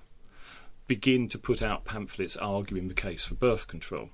begin 0.87 1.29
to 1.29 1.39
put 1.39 1.61
out 1.61 1.85
pamphlets 1.85 2.39
arguing 2.39 2.89
the 2.89 2.95
case 2.95 3.23
for 3.23 3.35
birth 3.35 3.69
control. 3.69 4.09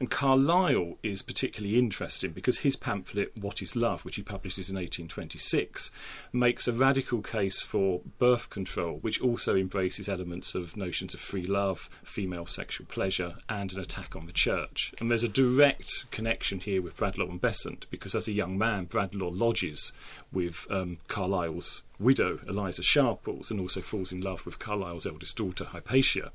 And 0.00 0.10
Carlile 0.10 0.96
is 1.02 1.22
particularly 1.22 1.78
interesting 1.78 2.30
because 2.30 2.58
his 2.58 2.76
pamphlet, 2.76 3.36
What 3.36 3.62
is 3.62 3.74
Love, 3.74 4.04
which 4.04 4.16
he 4.16 4.22
publishes 4.22 4.70
in 4.70 4.76
1826, 4.76 5.90
makes 6.32 6.68
a 6.68 6.72
radical 6.72 7.20
case 7.20 7.60
for 7.60 8.00
birth 8.18 8.48
control, 8.48 8.98
which 8.98 9.20
also 9.20 9.56
embraces 9.56 10.08
elements 10.08 10.54
of 10.54 10.76
notions 10.76 11.14
of 11.14 11.20
free 11.20 11.46
love, 11.46 11.90
female 12.04 12.46
sexual 12.46 12.86
pleasure, 12.86 13.34
and 13.48 13.72
an 13.72 13.80
attack 13.80 14.14
on 14.14 14.26
the 14.26 14.32
church. 14.32 14.92
And 15.00 15.10
there's 15.10 15.24
a 15.24 15.28
direct 15.28 16.10
connection 16.10 16.60
here 16.60 16.80
with 16.80 16.96
Bradlaugh 16.96 17.28
and 17.28 17.40
Besant 17.40 17.86
because 17.90 18.14
as 18.14 18.28
a 18.28 18.32
young 18.32 18.56
man, 18.56 18.84
Bradlaugh 18.84 19.30
lodges 19.30 19.92
with 20.32 20.66
um, 20.70 20.98
Carlile's 21.08 21.82
widow, 21.98 22.38
Eliza 22.46 22.82
Sharples, 22.82 23.50
and 23.50 23.60
also 23.60 23.80
falls 23.80 24.12
in 24.12 24.20
love 24.20 24.46
with 24.46 24.58
Carlile's 24.58 25.06
eldest 25.06 25.36
daughter, 25.36 25.64
Hypatia. 25.64 26.30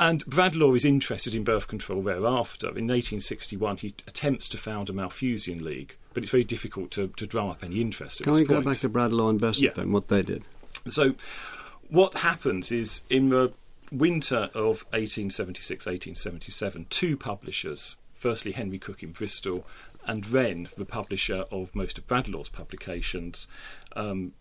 And 0.00 0.24
Bradlaugh 0.24 0.72
is 0.74 0.86
interested 0.86 1.34
in 1.34 1.44
birth 1.44 1.68
control 1.68 2.02
thereafter. 2.02 2.68
In 2.68 2.88
1861, 2.88 3.76
he 3.76 3.94
attempts 4.08 4.48
to 4.48 4.56
found 4.56 4.88
a 4.88 4.94
Malthusian 4.94 5.62
League, 5.62 5.94
but 6.14 6.22
it's 6.22 6.30
very 6.32 6.42
difficult 6.42 6.90
to, 6.92 7.08
to 7.08 7.26
drum 7.26 7.50
up 7.50 7.62
any 7.62 7.82
interest 7.82 8.22
Can 8.22 8.32
we 8.32 8.44
go 8.44 8.54
point. 8.54 8.64
back 8.66 8.78
to 8.78 8.88
Bradlaugh 8.88 9.28
and 9.28 9.38
Besant 9.38 9.62
Yeah. 9.62 9.70
then, 9.74 9.92
what 9.92 10.08
they 10.08 10.22
did? 10.22 10.42
So, 10.88 11.14
what 11.90 12.14
happens 12.14 12.72
is 12.72 13.02
in 13.10 13.28
the 13.28 13.52
winter 13.92 14.48
of 14.54 14.86
1876 14.92 15.84
1877, 15.84 16.86
two 16.88 17.18
publishers, 17.18 17.96
firstly 18.14 18.52
Henry 18.52 18.78
Cook 18.78 19.02
in 19.02 19.12
Bristol, 19.12 19.66
and 20.06 20.26
Wren, 20.26 20.68
the 20.78 20.86
publisher 20.86 21.44
of 21.50 21.74
most 21.74 21.98
of 21.98 22.06
Bradlaugh's 22.06 22.48
publications, 22.48 23.46
um, 23.94 24.32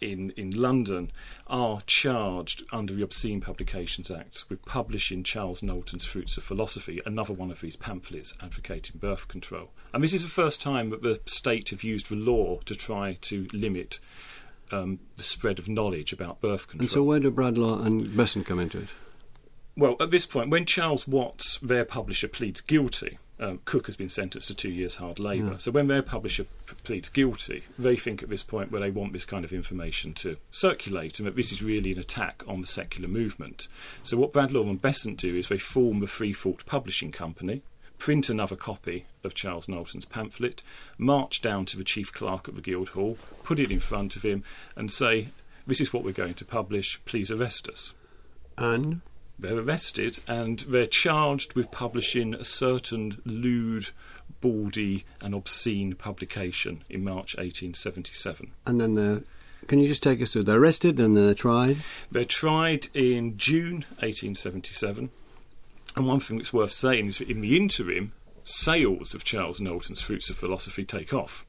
in, 0.00 0.30
in 0.36 0.50
London 0.50 1.10
are 1.46 1.80
charged 1.86 2.64
under 2.72 2.94
the 2.94 3.02
Obscene 3.02 3.40
Publications 3.40 4.10
Act 4.10 4.44
with 4.48 4.64
publishing 4.64 5.22
Charles 5.22 5.62
Knowlton's 5.62 6.04
Fruits 6.04 6.36
of 6.36 6.44
Philosophy, 6.44 7.00
another 7.04 7.32
one 7.32 7.50
of 7.50 7.60
these 7.60 7.76
pamphlets 7.76 8.34
advocating 8.40 8.98
birth 8.98 9.28
control. 9.28 9.70
And 9.92 10.02
this 10.02 10.12
is 10.12 10.22
the 10.22 10.28
first 10.28 10.60
time 10.60 10.90
that 10.90 11.02
the 11.02 11.20
state 11.26 11.70
have 11.70 11.82
used 11.82 12.08
the 12.08 12.16
law 12.16 12.60
to 12.64 12.74
try 12.74 13.18
to 13.22 13.48
limit 13.52 13.98
um, 14.72 15.00
the 15.16 15.22
spread 15.22 15.58
of 15.58 15.68
knowledge 15.68 16.12
about 16.12 16.40
birth 16.40 16.68
control. 16.68 16.84
And 16.86 16.90
so 16.90 17.02
where 17.02 17.20
do 17.20 17.30
Bradlaugh 17.30 17.84
and 17.84 18.16
Besant 18.16 18.46
come 18.46 18.60
into 18.60 18.78
it? 18.78 18.88
Well, 19.76 19.96
at 20.00 20.10
this 20.10 20.26
point, 20.26 20.50
when 20.50 20.66
Charles 20.66 21.06
Watts, 21.06 21.58
their 21.62 21.84
publisher, 21.84 22.28
pleads 22.28 22.60
guilty, 22.60 23.18
um, 23.40 23.60
Cook 23.64 23.86
has 23.86 23.96
been 23.96 24.10
sentenced 24.10 24.48
to 24.48 24.54
two 24.54 24.70
years 24.70 24.96
hard 24.96 25.18
labour. 25.18 25.52
Yeah. 25.52 25.56
So 25.56 25.70
when 25.70 25.88
their 25.88 26.02
publisher 26.02 26.44
p- 26.66 26.76
pleads 26.84 27.08
guilty, 27.08 27.64
they 27.78 27.96
think 27.96 28.22
at 28.22 28.28
this 28.28 28.42
point 28.42 28.70
where 28.70 28.82
they 28.82 28.90
want 28.90 29.14
this 29.14 29.24
kind 29.24 29.44
of 29.44 29.52
information 29.52 30.12
to 30.14 30.36
circulate, 30.52 31.18
and 31.18 31.26
that 31.26 31.36
this 31.36 31.50
is 31.50 31.62
really 31.62 31.92
an 31.92 31.98
attack 31.98 32.42
on 32.46 32.60
the 32.60 32.66
secular 32.66 33.08
movement. 33.08 33.66
So 34.02 34.18
what 34.18 34.32
Bradlaugh 34.32 34.68
and 34.68 34.80
Besant 34.80 35.16
do 35.16 35.34
is 35.34 35.48
they 35.48 35.58
form 35.58 36.00
the 36.00 36.06
Freethought 36.06 36.66
Publishing 36.66 37.12
Company, 37.12 37.62
print 37.96 38.28
another 38.28 38.56
copy 38.56 39.06
of 39.24 39.34
Charles 39.34 39.68
Knowlton's 39.68 40.04
pamphlet, 40.04 40.62
march 40.98 41.40
down 41.40 41.64
to 41.66 41.78
the 41.78 41.84
chief 41.84 42.12
clerk 42.12 42.46
at 42.46 42.56
the 42.56 42.62
Guildhall, 42.62 43.16
put 43.42 43.58
it 43.58 43.70
in 43.70 43.80
front 43.80 44.16
of 44.16 44.22
him, 44.22 44.44
and 44.76 44.92
say, 44.92 45.28
"This 45.66 45.80
is 45.80 45.92
what 45.92 46.04
we're 46.04 46.12
going 46.12 46.34
to 46.34 46.44
publish. 46.44 47.00
Please 47.06 47.30
arrest 47.30 47.68
us." 47.68 47.94
And 48.58 49.00
they're 49.40 49.58
arrested 49.58 50.20
and 50.26 50.60
they're 50.60 50.86
charged 50.86 51.54
with 51.54 51.70
publishing 51.70 52.34
a 52.34 52.44
certain 52.44 53.20
lewd, 53.24 53.90
bawdy, 54.40 55.04
and 55.20 55.34
obscene 55.34 55.94
publication 55.94 56.84
in 56.88 57.04
March 57.04 57.36
1877. 57.36 58.52
and 58.66 58.80
then 58.80 58.94
they're, 58.94 59.22
can 59.66 59.78
you 59.78 59.88
just 59.88 60.02
take 60.02 60.20
us 60.22 60.32
through? 60.32 60.44
They're 60.44 60.60
arrested 60.60 60.98
and 60.98 61.16
they're 61.16 61.34
tried. 61.34 61.78
They're 62.10 62.24
tried 62.24 62.88
in 62.94 63.36
June 63.36 63.84
1877, 64.00 65.10
and 65.96 66.06
one 66.06 66.20
thing 66.20 66.38
that's 66.38 66.52
worth 66.52 66.72
saying 66.72 67.06
is 67.06 67.18
that 67.18 67.30
in 67.30 67.40
the 67.40 67.56
interim, 67.56 68.12
sales 68.44 69.14
of 69.14 69.24
Charles 69.24 69.60
Knowlton's 69.60 70.00
Fruits 70.00 70.30
of 70.30 70.36
Philosophy 70.36 70.84
take 70.84 71.12
off. 71.12 71.44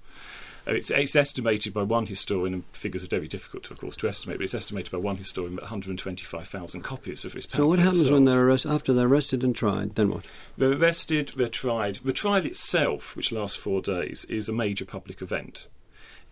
Uh, 0.67 0.71
It's, 0.74 0.89
it's 0.91 1.15
estimated 1.15 1.74
by 1.74 1.84
one 1.84 2.06
historian, 2.06 2.54
and 2.54 2.63
figures 2.74 3.04
are 3.04 3.08
very 3.08 3.28
difficult, 3.28 3.63
to, 3.65 3.74
of 3.74 3.80
course, 3.80 3.95
to 3.97 4.08
estimate, 4.08 4.38
but 4.38 4.43
it's 4.43 4.54
estimated 4.54 4.91
by 4.91 4.97
one 4.97 5.17
historian 5.17 5.56
that 5.56 5.63
125,000 5.63 6.82
copies 6.82 7.26
of 7.26 7.34
this 7.34 7.45
pamphlet 7.45 7.58
So 7.63 7.67
what 7.67 7.80
happens 7.80 8.02
sold. 8.04 8.13
when 8.13 8.26
they're 8.26 8.45
arrest- 8.47 8.65
after 8.65 8.93
they're 8.93 9.08
arrested 9.08 9.43
and 9.43 9.56
tried? 9.56 9.95
Then 9.95 10.10
what? 10.10 10.26
They're 10.58 10.74
arrested, 10.78 11.34
they're 11.36 11.47
tried. 11.47 11.97
The 12.04 12.13
trial 12.13 12.45
itself, 12.45 13.15
which 13.15 13.32
lasts 13.32 13.58
four 13.58 13.82
days, 13.82 14.26
is 14.26 14.47
a 14.50 14.54
major 14.54 14.86
public 14.86 15.21
event. 15.21 15.67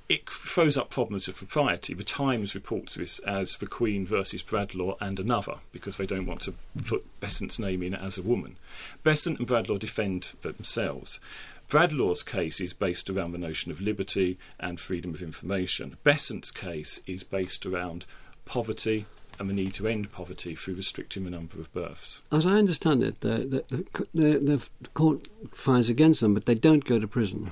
It 0.08 0.28
throws 0.28 0.76
up 0.76 0.89
problems 0.89 1.28
of 1.28 1.36
propriety. 1.36 1.94
The 1.94 2.04
Times 2.04 2.56
reports 2.56 2.96
this 2.96 3.20
as 3.20 3.58
the 3.58 3.68
Queen 3.68 4.08
versus 4.08 4.42
Bradlaugh 4.42 4.96
and 5.00 5.20
another, 5.20 5.58
because 5.72 5.98
they 5.98 6.08
don't 6.08 6.26
want 6.26 6.42
to 6.42 6.56
put 6.88 7.06
Besant's 7.20 7.60
name 7.60 7.84
in 7.84 7.94
as 7.94 8.18
a 8.18 8.24
woman. 8.24 8.56
Besant 9.04 9.38
and 9.38 9.48
Bradlaugh 9.48 9.78
defend 9.78 10.30
themselves. 10.42 11.20
Bradlaugh's 11.69 12.23
case 12.23 12.60
is 12.60 12.73
based 12.73 13.10
around 13.10 13.32
the 13.32 13.38
notion 13.38 13.71
of 13.71 13.79
liberty 13.79 14.39
and 14.60 14.79
freedom 14.79 15.13
of 15.13 15.21
information. 15.21 15.97
Besant's 16.03 16.49
case 16.49 16.99
is 17.05 17.23
based 17.23 17.65
around 17.65 18.05
poverty 18.45 19.05
and 19.39 19.49
the 19.49 19.53
need 19.53 19.73
to 19.75 19.88
end 19.88 20.12
poverty 20.12 20.55
through 20.55 20.75
restricting 20.75 21.23
the 21.23 21.29
number 21.29 21.60
of 21.60 21.71
births. 21.71 22.21
As 22.32 22.45
I 22.45 22.53
understand 22.53 23.03
it, 23.03 23.21
the, 23.21 23.63
the, 23.69 23.86
the, 24.13 24.39
the, 24.39 24.39
the 24.82 24.89
court 24.95 25.27
finds 25.51 25.89
against 25.89 26.21
them, 26.21 26.34
but 26.34 26.45
they 26.45 26.55
don't 26.55 26.84
go 26.84 26.99
to 26.99 27.08
prison. 27.08 27.51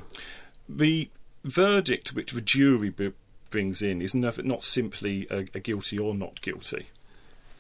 the 0.68 1.10
verdict 1.46 2.14
which 2.14 2.32
the 2.32 2.42
jury 2.42 2.90
b- 2.90 3.14
brings 3.50 3.82
in 3.82 4.02
is 4.02 4.14
never, 4.14 4.42
not 4.44 4.64
simply 4.64 5.28
a, 5.30 5.46
a 5.54 5.60
guilty 5.60 5.98
or 5.98 6.14
not 6.14 6.42
guilty. 6.42 6.88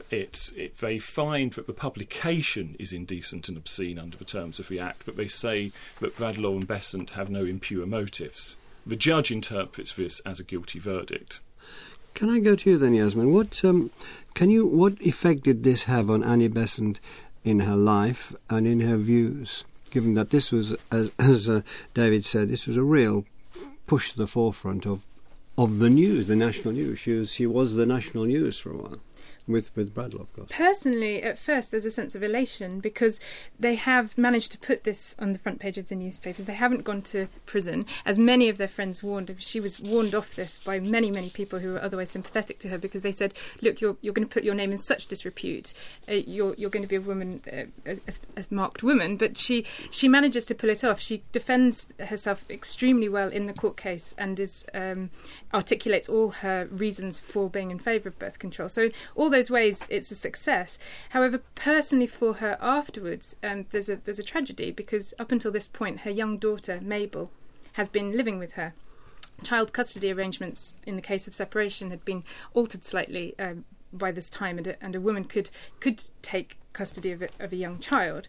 It's, 0.09 0.51
it, 0.51 0.77
they 0.77 0.99
find 0.99 1.51
that 1.53 1.67
the 1.67 1.73
publication 1.73 2.75
is 2.79 2.93
indecent 2.93 3.49
and 3.49 3.57
obscene 3.57 3.99
under 3.99 4.17
the 4.17 4.25
terms 4.25 4.59
of 4.59 4.69
the 4.69 4.79
Act, 4.79 5.03
but 5.05 5.17
they 5.17 5.27
say 5.27 5.71
that 5.99 6.15
Bradlaugh 6.15 6.55
and 6.57 6.67
Besant 6.67 7.11
have 7.11 7.29
no 7.29 7.43
impure 7.43 7.85
motives. 7.85 8.55
The 8.85 8.95
judge 8.95 9.31
interprets 9.31 9.93
this 9.93 10.21
as 10.21 10.39
a 10.39 10.45
guilty 10.45 10.79
verdict. 10.79 11.41
Can 12.13 12.29
I 12.29 12.39
go 12.39 12.55
to 12.55 12.69
you 12.69 12.77
then, 12.77 12.93
Yasmin? 12.95 13.33
What 13.33 13.63
um, 13.63 13.91
can 14.33 14.49
you? 14.49 14.65
What 14.65 14.99
effect 15.01 15.43
did 15.43 15.63
this 15.63 15.83
have 15.83 16.09
on 16.09 16.23
Annie 16.23 16.47
Besant 16.47 16.99
in 17.43 17.59
her 17.59 17.75
life 17.75 18.33
and 18.49 18.65
in 18.65 18.79
her 18.79 18.97
views? 18.97 19.65
Given 19.91 20.15
that 20.15 20.31
this 20.31 20.51
was, 20.51 20.73
as, 20.91 21.11
as 21.19 21.47
uh, 21.47 21.61
David 21.93 22.25
said, 22.25 22.49
this 22.49 22.65
was 22.65 22.75
a 22.75 22.81
real 22.81 23.25
push 23.85 24.11
to 24.11 24.17
the 24.17 24.25
forefront 24.25 24.85
of 24.85 25.03
of 25.57 25.79
the 25.79 25.89
news, 25.89 26.27
the 26.27 26.35
national 26.35 26.73
news. 26.73 26.99
She 26.99 27.11
was 27.11 27.31
she 27.33 27.45
was 27.45 27.75
the 27.75 27.85
national 27.85 28.25
news 28.25 28.57
for 28.57 28.71
a 28.71 28.77
while, 28.77 28.99
with 29.47 29.75
with 29.75 29.93
Bradlaugh, 29.93 30.21
of 30.21 30.33
course. 30.33 30.49
Personally, 30.51 31.23
at 31.23 31.37
first, 31.37 31.71
there's 31.71 31.85
a 31.85 31.91
sense 31.91 32.15
of 32.15 32.23
elation 32.23 32.79
because 32.79 33.19
they 33.59 33.75
have 33.75 34.17
managed 34.17 34.51
to 34.51 34.57
put 34.57 34.83
this 34.83 35.15
on 35.19 35.33
the 35.33 35.39
front 35.39 35.59
page 35.59 35.77
of 35.77 35.87
the 35.89 35.95
newspapers. 35.95 36.45
They 36.45 36.53
haven't 36.53 36.83
gone 36.83 37.01
to 37.03 37.27
prison, 37.45 37.85
as 38.05 38.19
many 38.19 38.49
of 38.49 38.57
their 38.57 38.67
friends 38.67 39.01
warned. 39.01 39.35
She 39.39 39.59
was 39.59 39.79
warned 39.79 40.13
off 40.13 40.35
this 40.35 40.59
by 40.59 40.79
many, 40.79 41.11
many 41.11 41.29
people 41.29 41.59
who 41.59 41.73
were 41.73 41.81
otherwise 41.81 42.09
sympathetic 42.09 42.59
to 42.59 42.69
her 42.69 42.77
because 42.77 43.01
they 43.01 43.11
said, 43.11 43.33
"Look, 43.61 43.81
you're 43.81 43.97
you're 44.01 44.13
going 44.13 44.27
to 44.27 44.33
put 44.33 44.43
your 44.43 44.55
name 44.55 44.71
in 44.71 44.77
such 44.77 45.07
disrepute. 45.07 45.73
Uh, 46.07 46.13
you're 46.13 46.55
you're 46.57 46.69
going 46.69 46.83
to 46.83 46.89
be 46.89 46.95
a 46.95 47.01
woman, 47.01 47.41
uh, 47.51 47.65
a, 47.85 47.97
a 48.35 48.45
marked 48.49 48.83
woman." 48.83 49.17
But 49.17 49.37
she 49.37 49.65
she 49.91 50.07
manages 50.07 50.45
to 50.47 50.55
pull 50.55 50.69
it 50.69 50.83
off. 50.83 50.99
She 50.99 51.23
defends 51.31 51.87
herself 51.99 52.45
extremely 52.49 53.09
well 53.09 53.29
in 53.29 53.47
the 53.47 53.53
court 53.53 53.77
case 53.77 54.13
and 54.17 54.39
is 54.39 54.65
um, 54.73 55.09
articulates 55.53 56.09
all 56.09 56.29
her 56.29 56.67
reasons 56.71 57.19
for 57.19 57.49
being 57.49 57.71
in 57.71 57.79
favour 57.79 58.09
of 58.09 58.19
birth 58.19 58.39
control. 58.39 58.69
So 58.69 58.89
all 59.15 59.29
those 59.37 59.51
ways, 59.51 59.85
it's 59.89 60.09
a 60.09 60.15
success. 60.15 60.79
However, 61.09 61.39
personally 61.53 62.07
for 62.07 62.35
her 62.35 62.57
afterwards, 62.59 63.35
um, 63.43 63.67
there's 63.69 63.87
a 63.87 63.97
there's 63.97 64.17
a 64.17 64.23
tragedy 64.23 64.71
because 64.71 65.13
up 65.19 65.31
until 65.31 65.51
this 65.51 65.67
point, 65.67 65.99
her 65.99 66.09
young 66.09 66.39
daughter 66.39 66.79
Mabel 66.81 67.29
has 67.73 67.87
been 67.87 68.17
living 68.17 68.39
with 68.39 68.53
her. 68.53 68.73
Child 69.43 69.73
custody 69.73 70.11
arrangements 70.11 70.73
in 70.87 70.95
the 70.95 71.03
case 71.03 71.27
of 71.27 71.35
separation 71.35 71.91
had 71.91 72.03
been 72.03 72.23
altered 72.55 72.83
slightly 72.83 73.35
um, 73.37 73.65
by 73.93 74.11
this 74.11 74.27
time, 74.27 74.57
and 74.57 74.65
a, 74.65 74.83
and 74.83 74.95
a 74.95 75.01
woman 75.01 75.23
could 75.23 75.51
could 75.79 76.05
take 76.23 76.57
custody 76.73 77.11
of 77.11 77.21
a, 77.21 77.27
of 77.39 77.53
a 77.53 77.57
young 77.57 77.77
child. 77.77 78.27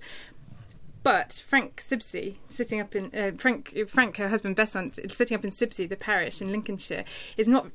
But 1.02 1.42
Frank 1.48 1.82
Sibsey, 1.82 2.34
sitting 2.50 2.80
up 2.82 2.94
in 2.94 3.14
uh, 3.18 3.30
Frank 3.38 3.74
Frank, 3.88 4.18
her 4.18 4.28
husband 4.28 4.56
Besant, 4.56 4.98
sitting 5.10 5.34
up 5.34 5.44
in 5.44 5.50
Sibsey, 5.50 5.88
the 5.88 5.96
parish 5.96 6.42
in 6.42 6.52
Lincolnshire, 6.52 7.06
is 7.38 7.48
not 7.48 7.68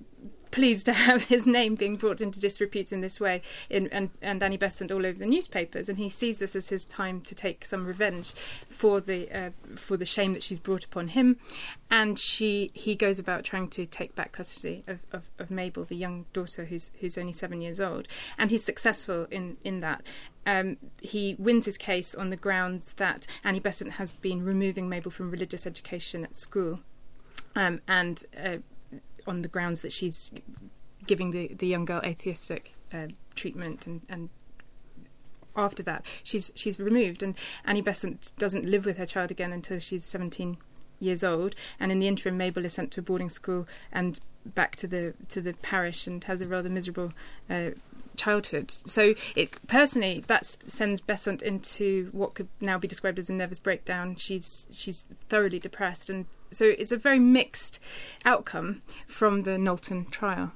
pleased 0.53 0.85
to 0.85 0.93
have 0.93 1.23
his 1.23 1.47
name 1.47 1.73
being 1.73 1.95
brought 1.95 2.21
into 2.21 2.39
disrepute 2.39 2.93
in 2.93 3.01
this 3.01 3.19
way, 3.19 3.41
in, 3.71 3.87
and, 3.87 4.11
and 4.21 4.43
Annie 4.43 4.55
Besant 4.55 4.91
all 4.91 5.03
over 5.03 5.17
the 5.17 5.25
newspapers, 5.25 5.89
and 5.89 5.97
he 5.97 6.09
sees 6.09 6.37
this 6.37 6.55
as 6.55 6.69
his 6.69 6.85
time 6.85 7.21
to 7.21 7.33
take 7.33 7.65
some 7.65 7.87
revenge 7.87 8.33
for 8.69 9.01
the 9.01 9.29
uh, 9.31 9.49
for 9.75 9.97
the 9.97 10.05
shame 10.05 10.33
that 10.33 10.43
she's 10.43 10.59
brought 10.59 10.85
upon 10.85 11.09
him, 11.09 11.37
and 11.89 12.19
she 12.19 12.69
he 12.75 12.93
goes 12.93 13.17
about 13.17 13.43
trying 13.43 13.67
to 13.69 13.87
take 13.87 14.13
back 14.15 14.31
custody 14.33 14.83
of, 14.85 14.99
of, 15.11 15.23
of 15.39 15.49
Mabel, 15.49 15.85
the 15.85 15.95
young 15.95 16.27
daughter 16.33 16.65
who's 16.65 16.91
who's 16.99 17.17
only 17.17 17.33
seven 17.33 17.59
years 17.59 17.81
old, 17.81 18.07
and 18.37 18.51
he's 18.51 18.63
successful 18.63 19.25
in 19.31 19.57
in 19.63 19.79
that. 19.79 20.03
Um, 20.45 20.77
he 21.01 21.35
wins 21.39 21.65
his 21.65 21.79
case 21.79 22.13
on 22.13 22.29
the 22.29 22.35
grounds 22.35 22.93
that 22.97 23.25
Annie 23.43 23.59
Besant 23.59 23.93
has 23.93 24.11
been 24.11 24.43
removing 24.43 24.87
Mabel 24.87 25.09
from 25.09 25.31
religious 25.31 25.65
education 25.65 26.23
at 26.23 26.35
school. 26.35 26.81
Um, 27.55 27.81
and 27.87 28.23
uh, 28.35 28.57
on 29.27 29.41
the 29.41 29.47
grounds 29.47 29.81
that 29.81 29.91
she's 29.91 30.31
giving 31.05 31.31
the, 31.31 31.47
the 31.53 31.67
young 31.67 31.85
girl 31.85 32.01
atheistic 32.03 32.73
uh, 32.93 33.07
treatment 33.35 33.85
and, 33.85 34.01
and 34.07 34.29
after 35.55 35.83
that 35.83 36.03
she's 36.23 36.51
she's 36.55 36.79
removed 36.79 37.21
and 37.21 37.35
Annie 37.65 37.81
Besant 37.81 38.33
doesn't 38.37 38.65
live 38.65 38.85
with 38.85 38.97
her 38.97 39.05
child 39.05 39.31
again 39.31 39.51
until 39.51 39.79
she's 39.79 40.05
17 40.05 40.57
years 40.99 41.23
old 41.23 41.55
and 41.79 41.91
in 41.91 41.99
the 41.99 42.07
interim 42.07 42.37
Mabel 42.37 42.65
is 42.65 42.73
sent 42.73 42.91
to 42.91 43.01
a 43.01 43.03
boarding 43.03 43.29
school 43.29 43.67
and 43.91 44.19
back 44.45 44.75
to 44.77 44.87
the 44.87 45.13
to 45.29 45.41
the 45.41 45.53
parish 45.53 46.07
and 46.07 46.23
has 46.25 46.41
a 46.41 46.45
rather 46.45 46.69
miserable 46.69 47.13
uh, 47.49 47.71
childhood. 48.15 48.71
So 48.71 49.15
it 49.35 49.67
personally 49.67 50.23
that 50.27 50.57
sends 50.67 51.01
Besant 51.01 51.41
into 51.41 52.09
what 52.11 52.35
could 52.35 52.47
now 52.61 52.77
be 52.77 52.87
described 52.87 53.19
as 53.19 53.29
a 53.29 53.33
nervous 53.33 53.59
breakdown. 53.59 54.15
She's 54.15 54.69
she's 54.71 55.07
thoroughly 55.29 55.59
depressed, 55.59 56.09
and 56.09 56.25
so 56.55 56.65
it's 56.65 56.91
a 56.91 56.97
very 56.97 57.19
mixed 57.19 57.79
outcome 58.25 58.81
from 59.07 59.41
the 59.41 59.57
Knowlton 59.57 60.05
trial. 60.05 60.51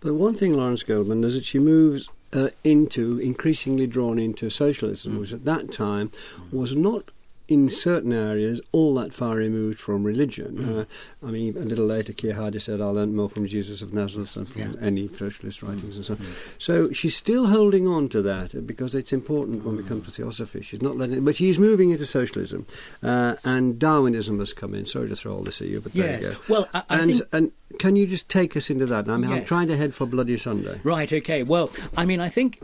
But 0.00 0.14
one 0.14 0.34
thing, 0.34 0.54
Lawrence 0.54 0.82
Goldman, 0.82 1.22
is 1.24 1.34
that 1.34 1.44
she 1.44 1.58
moves 1.58 2.08
uh, 2.32 2.48
into 2.64 3.18
increasingly 3.18 3.86
drawn 3.86 4.18
into 4.18 4.50
socialism, 4.50 5.16
mm. 5.16 5.20
which 5.20 5.32
at 5.32 5.44
that 5.44 5.70
time 5.70 6.10
was 6.50 6.74
not 6.74 7.10
in 7.48 7.70
certain 7.70 8.12
areas 8.12 8.60
all 8.72 8.94
that 8.94 9.12
far 9.12 9.36
removed 9.36 9.78
from 9.78 10.04
religion. 10.04 10.56
Mm. 10.56 10.80
Uh, 10.80 11.26
I 11.26 11.30
mean, 11.30 11.56
a 11.56 11.60
little 11.60 11.86
later, 11.86 12.12
Keir 12.12 12.34
Hardie 12.34 12.60
said, 12.60 12.80
I 12.80 12.86
learned 12.86 13.14
more 13.14 13.28
from 13.28 13.46
Jesus 13.46 13.82
of 13.82 13.92
Nazareth 13.92 14.34
than 14.34 14.44
from 14.44 14.62
yeah. 14.62 14.72
any 14.80 15.08
socialist 15.08 15.62
writings 15.62 15.96
and 15.96 16.04
so 16.04 16.14
on. 16.14 16.20
Mm. 16.20 16.54
So 16.58 16.92
she's 16.92 17.16
still 17.16 17.46
holding 17.48 17.86
on 17.86 18.08
to 18.10 18.22
that 18.22 18.66
because 18.66 18.94
it's 18.94 19.12
important 19.12 19.64
when 19.64 19.78
it 19.78 19.86
comes 19.86 20.04
to 20.06 20.10
theosophy. 20.10 20.62
She's 20.62 20.82
not 20.82 20.96
letting 20.96 21.18
it, 21.18 21.24
but 21.24 21.36
she's 21.36 21.58
moving 21.58 21.90
into 21.90 22.06
socialism. 22.06 22.66
Uh, 23.02 23.36
and 23.44 23.78
Darwinism 23.78 24.38
has 24.38 24.52
come 24.52 24.74
in. 24.74 24.86
Sorry 24.86 25.08
to 25.08 25.16
throw 25.16 25.34
all 25.34 25.42
this 25.42 25.60
at 25.60 25.68
you, 25.68 25.80
but 25.80 25.94
yes. 25.94 26.22
there 26.22 26.32
you 26.32 26.36
go. 26.36 26.44
Well, 26.48 26.68
I, 26.72 26.82
I 26.88 26.98
and, 27.00 27.12
think... 27.12 27.28
and 27.32 27.52
can 27.78 27.96
you 27.96 28.06
just 28.06 28.28
take 28.28 28.56
us 28.56 28.70
into 28.70 28.86
that? 28.86 29.08
I 29.08 29.16
mean, 29.16 29.30
yes. 29.30 29.40
I'm 29.40 29.44
trying 29.44 29.68
to 29.68 29.76
head 29.76 29.94
for 29.94 30.06
Bloody 30.06 30.38
Sunday. 30.38 30.80
Right, 30.84 31.12
okay. 31.12 31.42
Well, 31.42 31.70
I 31.96 32.04
mean, 32.04 32.20
I 32.20 32.28
think 32.28 32.62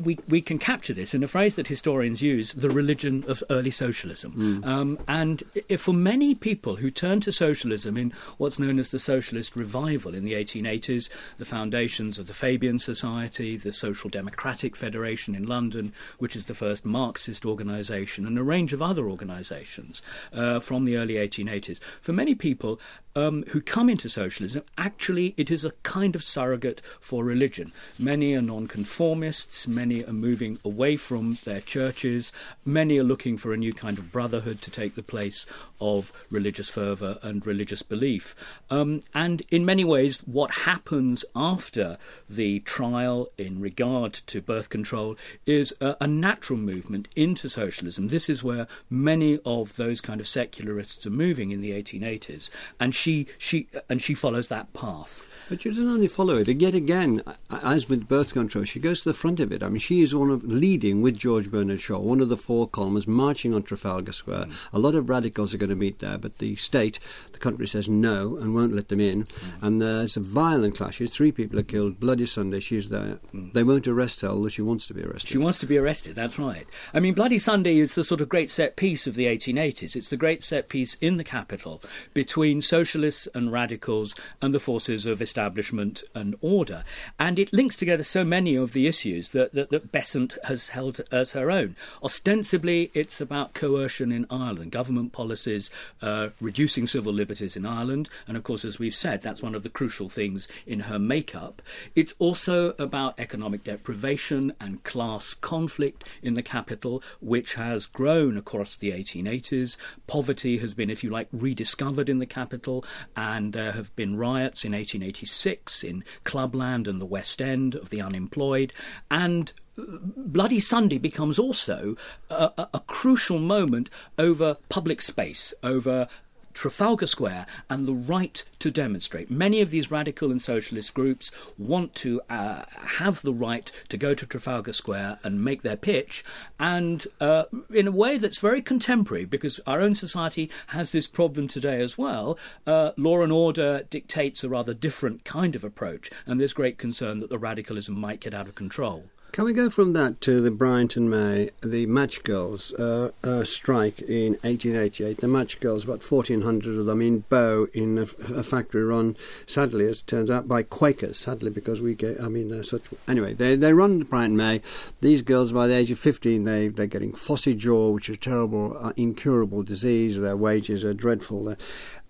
we, 0.00 0.18
we 0.28 0.40
can 0.40 0.58
capture 0.58 0.94
this 0.94 1.14
in 1.14 1.22
a 1.22 1.28
phrase 1.28 1.56
that 1.56 1.66
historians 1.66 2.22
use 2.22 2.52
the 2.52 2.70
religion 2.70 3.24
of 3.28 3.42
early 3.50 3.70
socialism. 3.70 4.32
Mm. 4.32 4.66
Um, 4.66 4.98
and 5.08 5.42
if 5.68 5.82
for 5.82 5.92
many 5.92 6.34
people 6.34 6.76
who 6.76 6.90
turned 6.90 7.22
to 7.24 7.32
socialism 7.32 7.96
in 7.96 8.12
what's 8.36 8.58
known 8.58 8.78
as 8.78 8.90
the 8.90 8.98
socialist 8.98 9.56
revival 9.56 10.14
in 10.14 10.24
the 10.24 10.32
1880s, 10.32 11.08
the 11.38 11.44
foundations 11.44 12.18
of 12.18 12.26
the 12.26 12.34
Fabian 12.34 12.78
Society, 12.78 13.56
the 13.56 13.72
Social 13.72 14.10
Democratic 14.10 14.76
Federation 14.76 15.34
in 15.34 15.46
London, 15.46 15.92
which 16.18 16.36
is 16.36 16.46
the 16.46 16.54
first 16.54 16.84
Marxist 16.84 17.44
organisation, 17.44 18.26
and 18.26 18.38
a 18.38 18.42
range 18.42 18.72
of 18.72 18.82
other 18.82 19.08
organisations 19.08 20.02
uh, 20.32 20.60
from 20.60 20.84
the 20.84 20.96
early 20.96 21.14
1880s, 21.14 21.78
for 22.00 22.12
many 22.12 22.34
people, 22.34 22.80
um, 23.18 23.44
who 23.48 23.60
come 23.60 23.88
into 23.88 24.08
socialism, 24.08 24.62
actually 24.76 25.34
it 25.36 25.50
is 25.50 25.64
a 25.64 25.72
kind 25.82 26.14
of 26.14 26.22
surrogate 26.22 26.80
for 27.00 27.24
religion. 27.24 27.72
Many 27.98 28.34
are 28.34 28.42
nonconformists, 28.42 29.66
many 29.78 30.04
are 30.04 30.12
moving 30.12 30.58
away 30.64 30.96
from 30.96 31.38
their 31.44 31.60
churches, 31.60 32.32
many 32.64 32.98
are 32.98 33.04
looking 33.04 33.38
for 33.38 33.52
a 33.52 33.56
new 33.56 33.72
kind 33.72 33.96
of 33.96 34.10
brotherhood 34.10 34.60
to 34.60 34.72
take 34.72 34.96
the 34.96 35.04
place 35.04 35.46
of 35.80 36.12
religious 36.30 36.68
fervour 36.68 37.18
and 37.22 37.46
religious 37.46 37.82
belief. 37.82 38.34
Um, 38.70 39.02
and 39.14 39.42
in 39.52 39.64
many 39.64 39.84
ways, 39.84 40.18
what 40.26 40.50
happens 40.50 41.24
after 41.36 41.96
the 42.28 42.58
trial 42.60 43.28
in 43.38 43.60
regard 43.60 44.14
to 44.14 44.42
birth 44.42 44.68
control 44.68 45.16
is 45.46 45.72
a, 45.80 45.96
a 46.00 46.08
natural 46.08 46.58
movement 46.58 47.06
into 47.14 47.48
socialism. 47.48 48.08
This 48.08 48.28
is 48.28 48.42
where 48.42 48.66
many 48.90 49.38
of 49.46 49.76
those 49.76 50.00
kind 50.00 50.20
of 50.20 50.26
secularists 50.26 51.06
are 51.06 51.10
moving 51.10 51.52
in 51.52 51.60
the 51.60 51.70
1880s. 51.70 52.50
And 52.80 52.96
she 52.96 53.28
she 53.38 53.68
and 53.88 54.02
she 54.02 54.14
follows 54.14 54.48
that 54.48 54.72
path. 54.72 55.28
But 55.48 55.62
she 55.62 55.70
doesn't 55.70 55.88
only 55.88 56.08
follow 56.08 56.36
it. 56.36 56.48
Yet 56.48 56.74
again, 56.74 57.22
as 57.50 57.88
with 57.88 58.08
birth 58.08 58.34
control, 58.34 58.64
she 58.64 58.80
goes 58.80 59.00
to 59.02 59.08
the 59.08 59.14
front 59.14 59.40
of 59.40 59.50
it. 59.50 59.62
I 59.68 59.70
mean, 59.70 59.80
she 59.80 60.00
is 60.00 60.14
one 60.14 60.30
of 60.30 60.42
leading 60.44 61.02
with 61.02 61.18
George 61.18 61.50
Bernard 61.50 61.82
Shaw, 61.82 61.98
one 61.98 62.22
of 62.22 62.30
the 62.30 62.38
four 62.38 62.66
columns 62.66 63.06
marching 63.06 63.52
on 63.52 63.62
Trafalgar 63.62 64.12
Square. 64.12 64.46
Mm. 64.46 64.68
A 64.72 64.78
lot 64.78 64.94
of 64.94 65.10
radicals 65.10 65.52
are 65.52 65.58
going 65.58 65.68
to 65.68 65.76
meet 65.76 65.98
there, 65.98 66.16
but 66.16 66.38
the 66.38 66.56
state, 66.56 66.98
the 67.32 67.38
country 67.38 67.68
says 67.68 67.86
no 67.86 68.38
and 68.38 68.54
won't 68.54 68.74
let 68.74 68.88
them 68.88 68.98
in. 68.98 69.24
Mm. 69.24 69.52
And 69.60 69.82
there's 69.82 70.16
a 70.16 70.20
violent 70.20 70.76
clash. 70.76 71.02
Three 71.10 71.32
people 71.32 71.58
are 71.58 71.64
killed. 71.64 72.00
Bloody 72.00 72.24
Sunday. 72.24 72.60
She's 72.60 72.88
there. 72.88 73.18
Mm. 73.34 73.52
They 73.52 73.62
won't 73.62 73.86
arrest 73.86 74.22
her, 74.22 74.28
although 74.28 74.48
she 74.48 74.62
wants 74.62 74.86
to 74.86 74.94
be 74.94 75.02
arrested. 75.02 75.28
She 75.28 75.36
wants 75.36 75.58
to 75.58 75.66
be 75.66 75.76
arrested. 75.76 76.14
That's 76.14 76.38
right. 76.38 76.66
I 76.94 77.00
mean, 77.00 77.12
Bloody 77.12 77.36
Sunday 77.36 77.76
is 77.76 77.94
the 77.94 78.04
sort 78.04 78.22
of 78.22 78.30
great 78.30 78.50
set 78.50 78.74
piece 78.76 79.06
of 79.06 79.16
the 79.16 79.26
1880s. 79.26 79.96
It's 79.96 80.08
the 80.08 80.16
great 80.16 80.42
set 80.44 80.70
piece 80.70 80.94
in 81.02 81.18
the 81.18 81.24
capital 81.24 81.82
between 82.14 82.62
socialists 82.62 83.28
and 83.34 83.52
radicals 83.52 84.14
and 84.40 84.54
the 84.54 84.60
forces 84.60 85.04
of 85.04 85.20
establishment 85.20 86.02
and 86.14 86.36
order. 86.40 86.84
And 87.18 87.38
it 87.38 87.52
links 87.52 87.76
together 87.76 88.02
so 88.02 88.24
many 88.24 88.54
of 88.54 88.72
the 88.72 88.86
issues 88.86 89.28
that, 89.30 89.52
that, 89.58 89.70
that 89.70 89.90
Besant 89.90 90.38
has 90.44 90.68
held 90.68 91.00
as 91.10 91.32
her 91.32 91.50
own. 91.50 91.74
Ostensibly, 92.00 92.92
it's 92.94 93.20
about 93.20 93.54
coercion 93.54 94.12
in 94.12 94.24
Ireland, 94.30 94.70
government 94.70 95.12
policies 95.12 95.68
uh, 96.00 96.28
reducing 96.40 96.86
civil 96.86 97.12
liberties 97.12 97.56
in 97.56 97.66
Ireland. 97.66 98.08
And 98.28 98.36
of 98.36 98.44
course, 98.44 98.64
as 98.64 98.78
we've 98.78 98.94
said, 98.94 99.20
that's 99.20 99.42
one 99.42 99.56
of 99.56 99.64
the 99.64 99.68
crucial 99.68 100.08
things 100.08 100.46
in 100.64 100.80
her 100.80 100.98
makeup. 100.98 101.60
It's 101.96 102.14
also 102.20 102.74
about 102.78 103.18
economic 103.18 103.64
deprivation 103.64 104.52
and 104.60 104.84
class 104.84 105.34
conflict 105.34 106.04
in 106.22 106.34
the 106.34 106.42
capital, 106.42 107.02
which 107.20 107.54
has 107.54 107.86
grown 107.86 108.36
across 108.36 108.76
the 108.76 108.92
1880s. 108.92 109.76
Poverty 110.06 110.58
has 110.58 110.72
been, 110.72 110.88
if 110.88 111.02
you 111.02 111.10
like, 111.10 111.26
rediscovered 111.32 112.08
in 112.08 112.18
the 112.18 112.26
capital, 112.26 112.84
and 113.16 113.52
there 113.52 113.72
have 113.72 113.94
been 113.96 114.16
riots 114.16 114.64
in 114.64 114.70
1886 114.70 115.82
in 115.82 116.04
Clubland 116.22 116.86
and 116.86 117.00
the 117.00 117.06
West 117.06 117.42
End 117.42 117.74
of 117.74 117.90
the 117.90 118.00
unemployed, 118.00 118.72
and 119.10 119.47
Bloody 119.78 120.58
Sunday 120.58 120.98
becomes 120.98 121.38
also 121.38 121.96
a, 122.30 122.50
a, 122.58 122.68
a, 122.74 122.80
crucial 122.80 123.38
moment 123.38 123.88
over 124.18 124.56
public 124.68 125.00
space, 125.00 125.54
over 125.62 126.08
Trafalgar 126.52 127.06
Square 127.06 127.46
and 127.70 127.86
the 127.86 127.94
right 127.94 128.44
to 128.58 128.72
demonstrate. 128.72 129.30
Many 129.30 129.60
of 129.60 129.70
these 129.70 129.92
radical 129.92 130.32
and 130.32 130.42
socialist 130.42 130.92
groups 130.92 131.30
want 131.56 131.94
to 131.96 132.20
uh, 132.28 132.64
have 132.72 133.22
the 133.22 133.32
right 133.32 133.70
to 133.90 133.96
go 133.96 134.12
to 134.14 134.26
Trafalgar 134.26 134.72
Square 134.72 135.20
and 135.22 135.44
make 135.44 135.62
their 135.62 135.76
pitch, 135.76 136.24
and 136.58 137.06
uh, 137.20 137.44
in 137.72 137.86
a 137.86 137.92
way 137.92 138.18
that's 138.18 138.38
very 138.38 138.60
contemporary 138.60 139.24
because 139.24 139.60
our 139.68 139.80
own 139.80 139.94
society 139.94 140.50
has 140.68 140.90
this 140.90 141.06
problem 141.06 141.46
today 141.46 141.80
as 141.80 141.96
well. 141.96 142.36
Uh, 142.66 142.90
law 142.96 143.22
and 143.22 143.30
order 143.30 143.84
dictates 143.88 144.42
a 144.42 144.48
rather 144.48 144.74
different 144.74 145.24
kind 145.24 145.54
of 145.54 145.62
approach, 145.62 146.10
and 146.26 146.40
there's 146.40 146.52
great 146.52 146.78
concern 146.78 147.20
that 147.20 147.30
the 147.30 147.38
radicalism 147.38 147.96
might 147.96 148.18
get 148.18 148.34
out 148.34 148.48
of 148.48 148.56
control. 148.56 149.04
Can 149.32 149.44
we 149.44 149.52
go 149.52 149.70
from 149.70 149.92
that 149.92 150.20
to 150.22 150.40
the 150.40 150.50
Bryant 150.50 150.96
and 150.96 151.08
May, 151.08 151.50
the 151.62 151.86
Match 151.86 152.24
Girls 152.24 152.72
uh, 152.72 153.12
uh, 153.22 153.44
strike 153.44 154.00
in 154.00 154.32
1888? 154.42 155.20
The 155.20 155.28
Match 155.28 155.60
Girls, 155.60 155.84
about 155.84 156.02
1,400 156.02 156.78
of 156.78 156.86
them 156.86 157.00
in 157.00 157.20
Bow 157.28 157.68
in 157.72 157.98
a, 157.98 158.02
a, 158.34 158.42
factory 158.42 158.82
run, 158.82 159.16
sadly, 159.46 159.86
as 159.86 160.00
it 160.00 160.08
turns 160.08 160.28
out, 160.28 160.48
by 160.48 160.64
Quakers. 160.64 161.18
Sadly, 161.18 161.50
because 161.50 161.80
we 161.80 161.94
get, 161.94 162.20
I 162.20 162.26
mean, 162.28 162.48
they're 162.48 162.64
such. 162.64 162.82
Anyway, 163.06 163.32
they, 163.32 163.54
they 163.54 163.72
run 163.72 164.02
Bryant 164.02 164.30
and 164.30 164.36
May. 164.36 164.62
These 165.02 165.22
girls, 165.22 165.52
by 165.52 165.68
the 165.68 165.74
age 165.74 165.92
of 165.92 166.00
15, 166.00 166.42
they, 166.42 166.68
they're 166.68 166.86
getting 166.86 167.12
phossy 167.12 167.56
jaw, 167.56 167.90
which 167.90 168.08
is 168.08 168.16
a 168.16 168.18
terrible, 168.18 168.76
uh, 168.80 168.92
incurable 168.96 169.62
disease. 169.62 170.18
Their 170.18 170.36
wages 170.36 170.84
are 170.84 170.94
dreadful. 170.94 171.54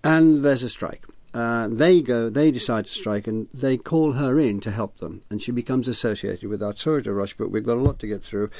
and 0.02 0.42
there's 0.42 0.62
a 0.62 0.70
strike. 0.70 1.04
Uh, 1.34 1.68
they 1.68 2.00
go, 2.00 2.28
they 2.30 2.50
decide 2.50 2.86
to 2.86 2.92
strike, 2.92 3.26
and 3.26 3.48
they 3.52 3.76
call 3.76 4.12
her 4.12 4.38
in 4.38 4.60
to 4.60 4.70
help 4.70 4.98
them, 4.98 5.22
and 5.30 5.42
she 5.42 5.52
becomes 5.52 5.88
associated 5.88 6.48
with 6.48 6.60
to 6.60 7.12
rush, 7.12 7.34
but 7.34 7.50
we've 7.50 7.66
got 7.66 7.76
a 7.76 7.80
lot 7.80 7.98
to 8.00 8.06
get 8.06 8.22
through. 8.22 8.50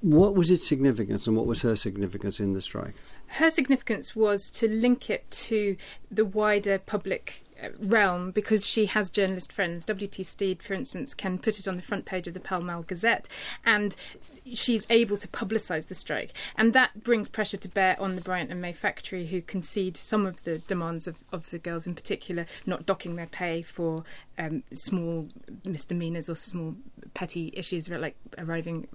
What 0.00 0.34
was 0.34 0.50
its 0.50 0.66
significance, 0.66 1.26
and 1.26 1.36
what 1.36 1.46
was 1.46 1.62
her 1.62 1.76
significance 1.76 2.40
in 2.40 2.54
the 2.54 2.60
strike? 2.60 2.94
Her 3.26 3.50
significance 3.50 4.14
was 4.14 4.50
to 4.50 4.68
link 4.68 5.08
it 5.08 5.30
to 5.30 5.76
the 6.10 6.24
wider 6.24 6.78
public 6.78 7.44
uh, 7.62 7.68
realm 7.80 8.30
because 8.30 8.66
she 8.66 8.86
has 8.86 9.10
journalist 9.10 9.52
friends. 9.52 9.84
W.T. 9.84 10.22
Stead, 10.24 10.62
for 10.62 10.74
instance, 10.74 11.14
can 11.14 11.38
put 11.38 11.58
it 11.58 11.66
on 11.68 11.76
the 11.76 11.82
front 11.82 12.04
page 12.04 12.26
of 12.26 12.34
the 12.34 12.40
Pall 12.40 12.60
Mall 12.60 12.82
Gazette, 12.82 13.28
and 13.64 13.96
she's 14.44 14.86
able 14.90 15.16
to 15.16 15.28
publicise 15.28 15.88
the 15.88 15.94
strike. 15.94 16.32
And 16.56 16.72
that 16.72 17.02
brings 17.02 17.28
pressure 17.28 17.56
to 17.56 17.68
bear 17.68 18.00
on 18.00 18.16
the 18.16 18.20
Bryant 18.20 18.50
and 18.50 18.60
May 18.60 18.72
factory, 18.72 19.26
who 19.26 19.40
concede 19.40 19.96
some 19.96 20.26
of 20.26 20.44
the 20.44 20.58
demands 20.58 21.06
of, 21.06 21.16
of 21.32 21.50
the 21.50 21.58
girls, 21.58 21.86
in 21.86 21.94
particular, 21.94 22.46
not 22.66 22.86
docking 22.86 23.16
their 23.16 23.26
pay 23.26 23.62
for 23.62 24.04
um, 24.38 24.62
small 24.72 25.28
misdemeanours 25.64 26.28
or 26.28 26.34
small 26.34 26.74
petty 27.14 27.52
issues 27.54 27.88
like 27.88 28.16
arriving 28.38 28.88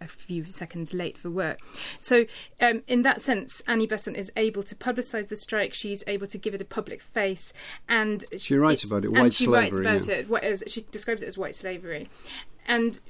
a 0.00 0.06
few 0.06 0.44
seconds 0.44 0.92
late 0.92 1.16
for 1.16 1.30
work. 1.30 1.58
So, 1.98 2.26
um, 2.60 2.82
in 2.86 3.02
that 3.02 3.22
sense, 3.22 3.62
Annie 3.66 3.86
Besant 3.86 4.16
is 4.16 4.30
able 4.36 4.62
to 4.64 4.74
publicise 4.74 5.28
the 5.28 5.36
strike. 5.36 5.74
She's 5.74 6.04
able 6.06 6.26
to 6.26 6.38
give 6.38 6.54
it 6.54 6.60
a 6.60 6.66
public 6.66 7.02
face, 7.02 7.52
and 7.88 8.24
she 8.36 8.56
writes 8.56 8.84
about 8.84 9.04
it. 9.04 9.12
White 9.12 9.20
and 9.20 9.34
she 9.34 9.44
slavery, 9.44 9.84
writes 9.84 10.04
about 10.04 10.14
yeah. 10.14 10.20
it. 10.20 10.28
What 10.28 10.44
is, 10.44 10.64
she 10.66 10.82
describes 10.90 11.22
it 11.22 11.26
as 11.26 11.38
white 11.38 11.54
slavery, 11.54 12.08
and 12.66 13.00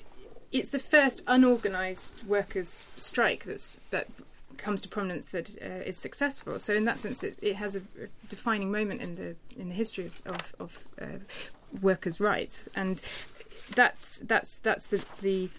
it's 0.53 0.69
the 0.69 0.79
first 0.79 1.23
unorganised 1.27 2.27
workers' 2.27 2.87
strike 2.97 3.45
that's 3.45 3.79
that 3.91 4.09
comes 4.59 4.81
to 4.83 4.89
prominence 4.89 5.27
that 5.27 5.57
uh, 5.63 5.83
is 5.85 5.97
successful. 5.97 6.59
So 6.59 6.75
in 6.75 6.85
that 6.85 6.99
sense, 7.01 7.25
it, 7.25 7.39
it 7.43 7.57
has 7.57 7.75
a, 7.77 7.83
defining 8.29 8.71
moment 8.71 9.01
in 9.01 9.17
the 9.17 9.37
in 9.59 9.69
the 9.69 9.75
history 9.75 10.07
of 10.07 10.13
of, 10.27 10.53
of 10.61 10.79
uh, 11.01 11.07
workers' 11.81 12.21
rights, 12.21 12.63
and 12.75 13.01
that's 13.75 14.19
that's 14.19 14.57
that's 14.63 14.85
the 14.85 15.03
the 15.21 15.51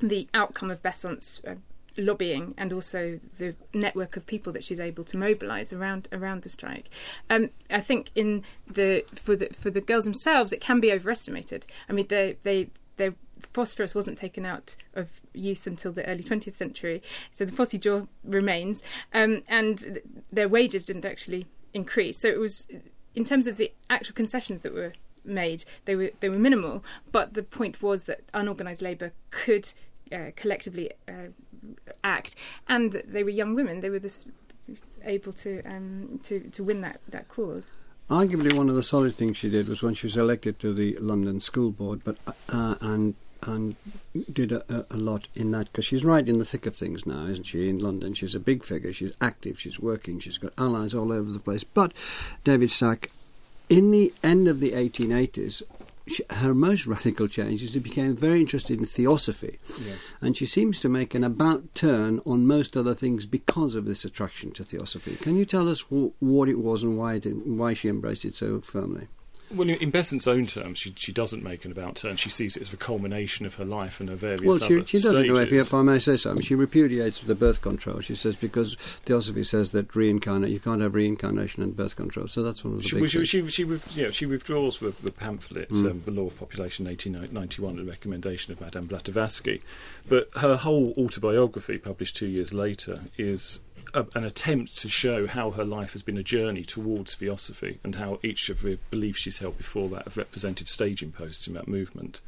the 0.00 0.28
outcome 0.34 0.70
of 0.70 0.82
Besant's. 0.82 1.40
Uh, 1.46 1.54
lobbying 1.96 2.54
and 2.56 2.72
also 2.72 3.18
the 3.38 3.56
network 3.74 4.16
of 4.16 4.24
people 4.24 4.52
that 4.52 4.62
she's 4.62 4.78
able 4.78 5.02
to 5.02 5.16
mobilise 5.16 5.72
around 5.72 6.06
around 6.12 6.42
the 6.42 6.48
strike. 6.48 6.88
Um, 7.28 7.50
I 7.70 7.80
think 7.80 8.10
in 8.14 8.44
the 8.72 9.04
for 9.16 9.34
the 9.34 9.48
for 9.48 9.70
the 9.70 9.80
girls 9.80 10.04
themselves, 10.04 10.52
it 10.52 10.60
can 10.60 10.78
be 10.78 10.92
overestimated. 10.92 11.66
I 11.88 11.92
mean, 11.92 12.06
they 12.06 12.36
they 12.44 12.70
they 12.98 13.12
phosphorus 13.52 13.94
wasn't 13.94 14.18
taken 14.18 14.44
out 14.44 14.76
of 14.94 15.08
use 15.32 15.66
until 15.66 15.92
the 15.92 16.06
early 16.06 16.22
20th 16.22 16.56
century, 16.56 17.02
so 17.32 17.44
the 17.44 17.52
phossy 17.52 17.80
jaw 17.80 18.06
remains, 18.24 18.82
um, 19.14 19.42
and 19.48 19.78
th- 19.78 20.04
their 20.30 20.48
wages 20.48 20.84
didn't 20.84 21.04
actually 21.04 21.46
increase. 21.72 22.18
So 22.18 22.28
it 22.28 22.38
was, 22.38 22.68
in 23.14 23.24
terms 23.24 23.46
of 23.46 23.56
the 23.56 23.72
actual 23.88 24.14
concessions 24.14 24.60
that 24.60 24.74
were 24.74 24.92
made, 25.24 25.64
they 25.84 25.96
were 25.96 26.10
they 26.20 26.28
were 26.28 26.38
minimal. 26.38 26.84
But 27.10 27.34
the 27.34 27.42
point 27.42 27.82
was 27.82 28.04
that 28.04 28.20
unorganised 28.34 28.82
labour 28.82 29.12
could 29.30 29.72
uh, 30.12 30.30
collectively 30.36 30.90
uh, 31.06 31.30
act, 32.04 32.34
and 32.68 33.02
they 33.06 33.22
were 33.22 33.30
young 33.30 33.54
women. 33.54 33.80
They 33.80 33.90
were 33.90 33.98
this 33.98 34.26
able 35.04 35.32
to 35.32 35.62
um, 35.64 36.20
to 36.24 36.40
to 36.40 36.64
win 36.64 36.80
that 36.82 37.00
that 37.08 37.28
cause. 37.28 37.64
Arguably, 38.10 38.54
one 38.54 38.70
of 38.70 38.74
the 38.74 38.82
solid 38.82 39.14
things 39.14 39.36
she 39.36 39.50
did 39.50 39.68
was 39.68 39.82
when 39.82 39.92
she 39.92 40.06
was 40.06 40.16
elected 40.16 40.58
to 40.60 40.72
the 40.72 40.96
London 40.96 41.40
School 41.40 41.70
Board, 41.70 42.00
but 42.04 42.16
uh, 42.48 42.76
and 42.80 43.14
and 43.42 43.76
did 44.32 44.50
a, 44.50 44.86
a 44.90 44.96
lot 44.96 45.28
in 45.34 45.50
that 45.52 45.70
because 45.70 45.84
she's 45.84 46.04
right 46.04 46.28
in 46.28 46.38
the 46.38 46.44
thick 46.44 46.66
of 46.66 46.74
things 46.74 47.06
now, 47.06 47.26
isn't 47.26 47.44
she? 47.44 47.68
In 47.68 47.78
London, 47.78 48.14
she's 48.14 48.34
a 48.34 48.40
big 48.40 48.64
figure. 48.64 48.92
She's 48.92 49.12
active. 49.20 49.60
She's 49.60 49.78
working. 49.78 50.18
She's 50.20 50.38
got 50.38 50.52
allies 50.58 50.94
all 50.94 51.12
over 51.12 51.30
the 51.30 51.38
place. 51.38 51.64
But 51.64 51.92
David 52.44 52.70
Stack, 52.70 53.10
in 53.68 53.90
the 53.90 54.12
end 54.24 54.48
of 54.48 54.60
the 54.60 54.70
1880s, 54.70 55.62
she, 56.08 56.24
her 56.30 56.54
most 56.54 56.86
radical 56.86 57.28
change 57.28 57.62
is 57.62 57.72
she 57.72 57.78
became 57.78 58.16
very 58.16 58.40
interested 58.40 58.78
in 58.80 58.86
theosophy, 58.86 59.58
Yeah. 59.84 59.94
and 60.20 60.36
she 60.36 60.46
seems 60.46 60.80
to 60.80 60.88
make 60.88 61.14
an 61.14 61.24
about 61.24 61.74
turn 61.74 62.20
on 62.26 62.46
most 62.46 62.76
other 62.76 62.94
things 62.94 63.26
because 63.26 63.74
of 63.74 63.84
this 63.84 64.04
attraction 64.04 64.50
to 64.52 64.64
theosophy. 64.64 65.16
Can 65.16 65.36
you 65.36 65.44
tell 65.44 65.68
us 65.68 65.82
w- 65.82 66.12
what 66.20 66.48
it 66.48 66.58
was 66.58 66.82
and 66.82 66.96
why 66.98 67.14
it, 67.14 67.46
why 67.46 67.74
she 67.74 67.88
embraced 67.88 68.24
it 68.24 68.34
so 68.34 68.60
firmly? 68.60 69.08
Well, 69.50 69.68
in 69.68 69.90
Besant's 69.90 70.26
own 70.26 70.46
terms, 70.46 70.78
she, 70.78 70.92
she 70.96 71.12
doesn't 71.12 71.42
make 71.42 71.64
an 71.64 71.72
about 71.72 71.96
turn. 71.96 72.16
She 72.16 72.28
sees 72.28 72.56
it 72.56 72.62
as 72.62 72.70
the 72.70 72.76
culmination 72.76 73.46
of 73.46 73.54
her 73.56 73.64
life 73.64 73.98
and 74.00 74.08
her 74.08 74.14
various 74.14 74.42
Well, 74.42 74.58
she, 74.58 74.84
she 74.84 74.98
doesn't 74.98 75.26
do 75.26 75.36
it, 75.36 75.52
if, 75.52 75.66
if 75.68 75.74
I 75.74 75.82
may 75.82 75.98
say 75.98 76.16
so. 76.16 76.30
I 76.30 76.34
mean, 76.34 76.42
she 76.42 76.54
repudiates 76.54 77.20
the 77.20 77.34
birth 77.34 77.62
control. 77.62 78.00
She 78.00 78.14
says 78.14 78.36
because 78.36 78.76
theosophy 79.06 79.44
says 79.44 79.72
that 79.72 79.94
reincarnate, 79.96 80.50
you 80.50 80.60
can't 80.60 80.82
have 80.82 80.94
reincarnation 80.94 81.62
and 81.62 81.74
birth 81.76 81.96
control. 81.96 82.26
So 82.28 82.42
that's 82.42 82.64
one 82.64 82.74
of 82.74 82.82
the 82.82 82.88
She, 82.88 82.96
big 82.96 83.00
well, 83.02 83.08
she, 83.08 83.40
things. 83.40 83.52
she, 83.54 83.64
she, 83.64 84.00
yeah, 84.00 84.10
she 84.10 84.26
withdraws 84.26 84.78
the, 84.80 84.94
the 85.02 85.12
pamphlet, 85.12 85.70
Mm. 85.70 85.90
um, 85.90 86.02
The 86.04 86.10
Law 86.10 86.26
of 86.26 86.38
Population 86.38 86.86
1891, 86.86 87.78
at 87.78 87.84
the 87.84 87.90
recommendation 87.90 88.52
of 88.52 88.60
Madame 88.60 88.86
Blavatsky. 88.86 89.62
But 90.08 90.28
her 90.36 90.56
whole 90.56 90.92
autobiography, 90.98 91.78
published 91.78 92.16
two 92.16 92.26
years 92.26 92.52
later, 92.52 93.00
is 93.16 93.60
a, 93.94 94.06
an 94.14 94.24
attempt 94.24 94.78
to 94.78 94.88
show 94.88 95.26
how 95.26 95.50
her 95.52 95.64
life 95.64 95.92
has 95.92 96.02
been 96.02 96.18
a 96.18 96.22
journey 96.22 96.64
towards 96.64 97.14
theosophy 97.14 97.78
and 97.84 97.96
how 97.96 98.18
each 98.22 98.48
of 98.48 98.62
the 98.62 98.78
beliefs 98.90 99.20
she's 99.20 99.38
held 99.38 99.56
before 99.58 99.88
that 99.90 100.04
have 100.04 100.16
represented 100.16 100.68
staging 100.68 101.12
posts 101.12 101.46
in 101.46 101.54
that 101.54 101.68
movement. 101.68 102.20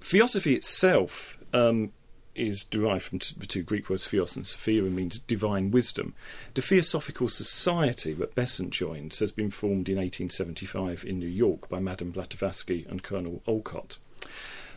Theosophy 0.00 0.54
itself 0.54 1.38
um, 1.52 1.92
is 2.34 2.64
derived 2.64 3.04
from 3.04 3.18
t- 3.18 3.34
the 3.36 3.46
two 3.46 3.62
Greek 3.62 3.90
words 3.90 4.06
theos 4.06 4.36
and 4.36 4.46
sophia 4.46 4.84
and 4.84 4.94
means 4.94 5.18
divine 5.18 5.70
wisdom. 5.70 6.14
The 6.54 6.62
Theosophical 6.62 7.28
Society 7.28 8.12
that 8.14 8.34
Besant 8.34 8.70
joins 8.70 9.18
has 9.18 9.32
been 9.32 9.50
formed 9.50 9.88
in 9.88 9.96
1875 9.96 11.04
in 11.04 11.18
New 11.18 11.26
York 11.26 11.68
by 11.68 11.80
Madame 11.80 12.12
Blavatsky 12.12 12.86
and 12.88 13.02
Colonel 13.02 13.42
Olcott. 13.46 13.98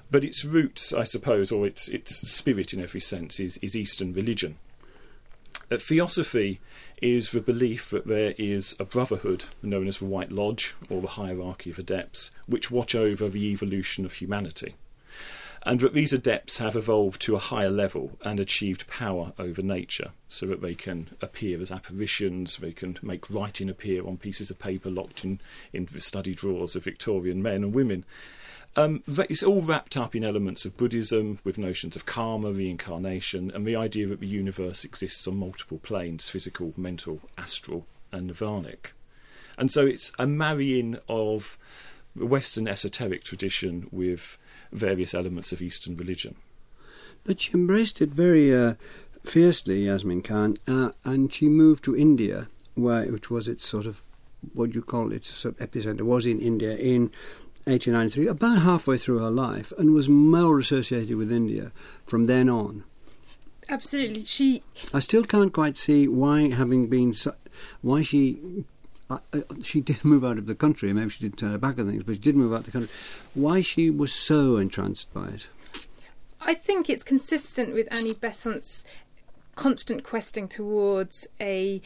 But 0.10 0.26
its 0.26 0.43
roots, 0.43 0.91
I 0.91 1.06
suppose, 1.06 1.52
or 1.52 1.65
its 1.65 1.88
its 1.88 2.30
spirit 2.30 2.74
in 2.74 2.82
every 2.82 3.00
sense, 3.00 3.39
is, 3.39 3.58
is 3.58 3.78
Eastern 3.78 4.13
religion. 4.13 4.58
Theosophy 5.80 6.60
is 7.02 7.32
the 7.32 7.40
belief 7.40 7.92
that 7.92 8.08
there 8.08 8.34
is 8.38 8.76
a 8.80 8.86
brotherhood 8.86 9.46
known 9.62 9.88
as 9.88 10.00
the 10.00 10.06
White 10.06 10.32
Lodge 10.32 10.76
or 10.90 11.02
the 11.02 11.08
hierarchy 11.08 11.72
of 11.72 11.80
adepts, 11.80 12.32
which 12.48 12.72
watch 12.72 12.96
over 12.96 13.30
the 13.30 13.46
evolution 13.46 14.04
of 14.06 14.14
humanity 14.14 14.76
and 15.64 15.80
that 15.80 15.94
these 15.94 16.12
adepts 16.12 16.58
have 16.58 16.76
evolved 16.76 17.22
to 17.22 17.36
a 17.36 17.40
higher 17.40 17.70
level 17.70 18.18
and 18.24 18.40
achieved 18.40 18.88
power 18.88 19.32
over 19.38 19.62
nature, 19.62 20.12
so 20.28 20.48
that 20.48 20.62
they 20.62 20.74
can 20.74 21.10
appear 21.22 21.62
as 21.62 21.72
apparitions, 21.72 22.58
they 22.58 22.72
can 22.72 22.98
make 23.02 23.30
writing 23.30 23.70
appear 23.70 24.06
on 24.08 24.18
pieces 24.18 24.50
of 24.50 24.58
paper 24.58 24.90
locked 24.90 25.24
in, 25.24 25.40
in 25.72 25.88
the 25.92 26.02
study 26.02 26.34
drawers 26.34 26.76
of 26.76 26.84
Victorian 26.84 27.44
men 27.44 27.64
and 27.64 27.76
women. 27.76 28.04
Um, 28.76 29.04
it's 29.08 29.44
all 29.44 29.62
wrapped 29.62 29.98
up 29.98 30.16
in 30.16 30.24
elements 30.24 30.64
of 30.64 30.78
Buddhism, 30.78 31.40
with 31.44 31.58
notions 31.58 31.98
of 31.98 32.06
karma, 32.06 32.52
reincarnation, 32.52 33.52
and 33.52 33.66
the 33.66 33.76
idea 33.76 34.08
that 34.08 34.22
the 34.22 34.28
universe 34.28 34.86
exists 34.86 35.28
on 35.28 35.36
multiple 35.36 35.80
planes 35.80 36.30
physical, 36.30 36.74
mental, 36.78 37.20
astral, 37.38 37.86
and 38.14 38.28
nirvanic. 38.28 38.94
And 39.58 39.70
so 39.70 39.86
it's 39.86 40.14
a 40.18 40.26
marrying 40.26 40.98
of 41.10 41.58
the 42.16 42.26
Western 42.26 42.68
esoteric 42.68 43.24
tradition 43.24 43.88
with 43.92 44.38
various 44.72 45.14
elements 45.14 45.52
of 45.52 45.62
Eastern 45.62 45.98
religion. 45.98 46.36
But 47.26 47.42
she 47.42 47.54
embraced 47.54 48.02
it 48.02 48.10
very 48.10 48.56
uh, 48.56 48.76
fiercely, 49.24 49.86
Yasmin 49.86 50.22
Khan, 50.22 50.58
uh, 50.68 50.92
and 51.04 51.32
she 51.32 51.50
moved 51.50 51.84
to 51.86 51.96
India, 51.96 52.48
where 52.76 53.06
which 53.12 53.30
was 53.30 53.48
its 53.48 53.68
sort 53.68 53.86
of 53.86 54.02
what 54.54 54.74
you 54.74 54.82
call 54.82 55.12
it 55.12 55.26
sort 55.26 55.60
of 55.60 55.70
epicenter 55.70 56.02
was 56.02 56.26
in 56.26 56.40
India 56.40 56.76
in 56.76 57.12
1893, 57.65 58.28
about 58.28 58.62
halfway 58.62 58.97
through 58.97 59.19
her 59.19 59.30
life, 59.30 59.71
and 59.78 59.93
was 59.93 60.10
more 60.10 60.60
associated 60.60 61.15
with 61.15 61.32
India 61.32 61.71
from 62.06 62.26
then 62.26 62.50
on. 62.50 62.84
Absolutely, 63.69 64.26
she 64.26 64.63
I 64.93 65.00
still 65.00 65.24
can't 65.24 65.54
quite 65.54 65.78
see 65.78 66.08
why, 66.08 66.50
having 66.50 66.88
been 66.88 67.13
so, 67.13 67.36
why 67.82 68.02
she. 68.02 68.65
Uh, 69.10 69.19
uh, 69.34 69.41
she 69.62 69.82
did 69.82 70.04
move 70.06 70.24
out 70.24 70.38
of 70.38 70.45
the 70.45 70.56
country. 70.56 70.91
Maybe 70.93 71.10
she 71.10 71.24
did 71.24 71.38
turn 71.38 71.52
her 71.52 71.58
back 71.58 71.78
on 71.78 71.88
things, 71.88 72.04
but 72.04 72.15
she 72.15 72.19
did 72.19 72.36
move 72.36 72.54
out 72.54 72.62
of 72.62 72.65
the 72.65 72.71
country. 72.71 72.89
Why 73.34 73.62
she 73.62 73.89
was 73.89 74.13
so 74.13 74.58
entranced 74.58 75.13
by 75.13 75.28
it? 75.28 75.47
I 76.39 76.54
think 76.56 76.89
it's 76.89 77.04
consistent 77.04 77.74
with 77.74 77.88
Annie 77.95 78.13
Besant's 78.13 78.84
constant 79.56 80.04
questing 80.04 80.47
towards 80.47 81.28
a, 81.39 81.82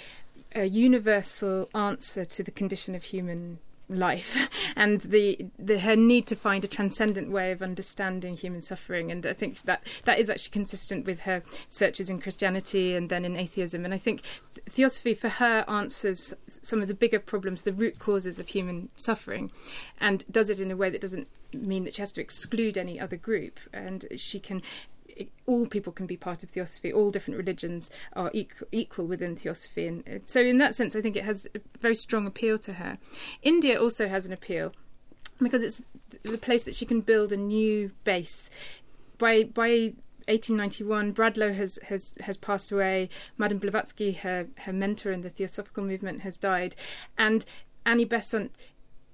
a 0.53 0.65
universal 0.65 1.69
answer 1.75 2.23
to 2.23 2.43
the 2.43 2.51
condition 2.51 2.95
of 2.95 3.03
human 3.03 3.59
life 3.89 4.49
and 4.75 5.01
the, 5.01 5.47
the 5.57 5.79
her 5.79 5.95
need 5.95 6.27
to 6.27 6.35
find 6.35 6.63
a 6.63 6.67
transcendent 6.67 7.31
way 7.31 7.51
of 7.51 7.61
understanding 7.61 8.35
human 8.35 8.61
suffering. 8.61 9.11
And 9.11 9.25
I 9.25 9.33
think 9.33 9.61
that 9.63 9.85
that 10.05 10.19
is 10.19 10.29
actually 10.29 10.51
consistent 10.51 11.05
with 11.05 11.21
her 11.21 11.43
searches 11.69 12.09
in 12.09 12.19
Christianity 12.19 12.95
and 12.95 13.09
then 13.09 13.25
in 13.25 13.35
atheism. 13.35 13.85
And 13.85 13.93
I 13.93 13.97
think 13.97 14.21
theosophy 14.69 15.13
for 15.13 15.29
her 15.29 15.65
answers 15.67 16.33
some 16.47 16.81
of 16.81 16.87
the 16.87 16.93
bigger 16.93 17.19
problems 17.19 17.61
the 17.61 17.73
root 17.73 17.99
causes 17.99 18.39
of 18.39 18.49
human 18.49 18.89
suffering 18.97 19.51
and 19.99 20.23
does 20.31 20.49
it 20.49 20.59
in 20.59 20.71
a 20.71 20.77
way 20.77 20.89
that 20.89 21.01
doesn't 21.01 21.27
mean 21.53 21.83
that 21.85 21.95
she 21.95 22.01
has 22.01 22.11
to 22.13 22.21
exclude 22.21 22.77
any 22.77 22.99
other 22.99 23.17
group. 23.17 23.59
And 23.73 24.05
she 24.15 24.39
can 24.39 24.61
all 25.45 25.65
people 25.65 25.93
can 25.93 26.05
be 26.05 26.17
part 26.17 26.43
of 26.43 26.49
theosophy. 26.49 26.91
All 26.91 27.11
different 27.11 27.37
religions 27.37 27.89
are 28.13 28.31
equal, 28.33 28.67
equal 28.71 29.05
within 29.05 29.35
theosophy, 29.35 29.87
and 29.87 30.07
uh, 30.07 30.19
so 30.25 30.41
in 30.41 30.57
that 30.59 30.75
sense, 30.75 30.95
I 30.95 31.01
think 31.01 31.15
it 31.15 31.25
has 31.25 31.47
a 31.55 31.59
very 31.79 31.95
strong 31.95 32.27
appeal 32.27 32.57
to 32.59 32.73
her. 32.73 32.97
India 33.41 33.79
also 33.81 34.07
has 34.07 34.25
an 34.25 34.33
appeal 34.33 34.73
because 35.39 35.61
it's 35.61 35.81
the 36.23 36.37
place 36.37 36.63
that 36.63 36.77
she 36.77 36.85
can 36.85 37.01
build 37.01 37.31
a 37.31 37.37
new 37.37 37.91
base. 38.03 38.49
By 39.17 39.43
by 39.43 39.93
1891, 40.27 41.11
Bradlaugh 41.11 41.53
has, 41.53 41.77
has, 41.87 42.15
has 42.21 42.35
passed 42.37 42.71
away. 42.71 43.09
Madame 43.37 43.59
Blavatsky, 43.59 44.13
her, 44.13 44.47
her 44.57 44.73
mentor 44.73 45.11
in 45.11 45.21
the 45.21 45.29
Theosophical 45.29 45.83
movement, 45.83 46.21
has 46.21 46.35
died. 46.37 46.75
And 47.15 47.45
Annie 47.85 48.05
Besant 48.05 48.51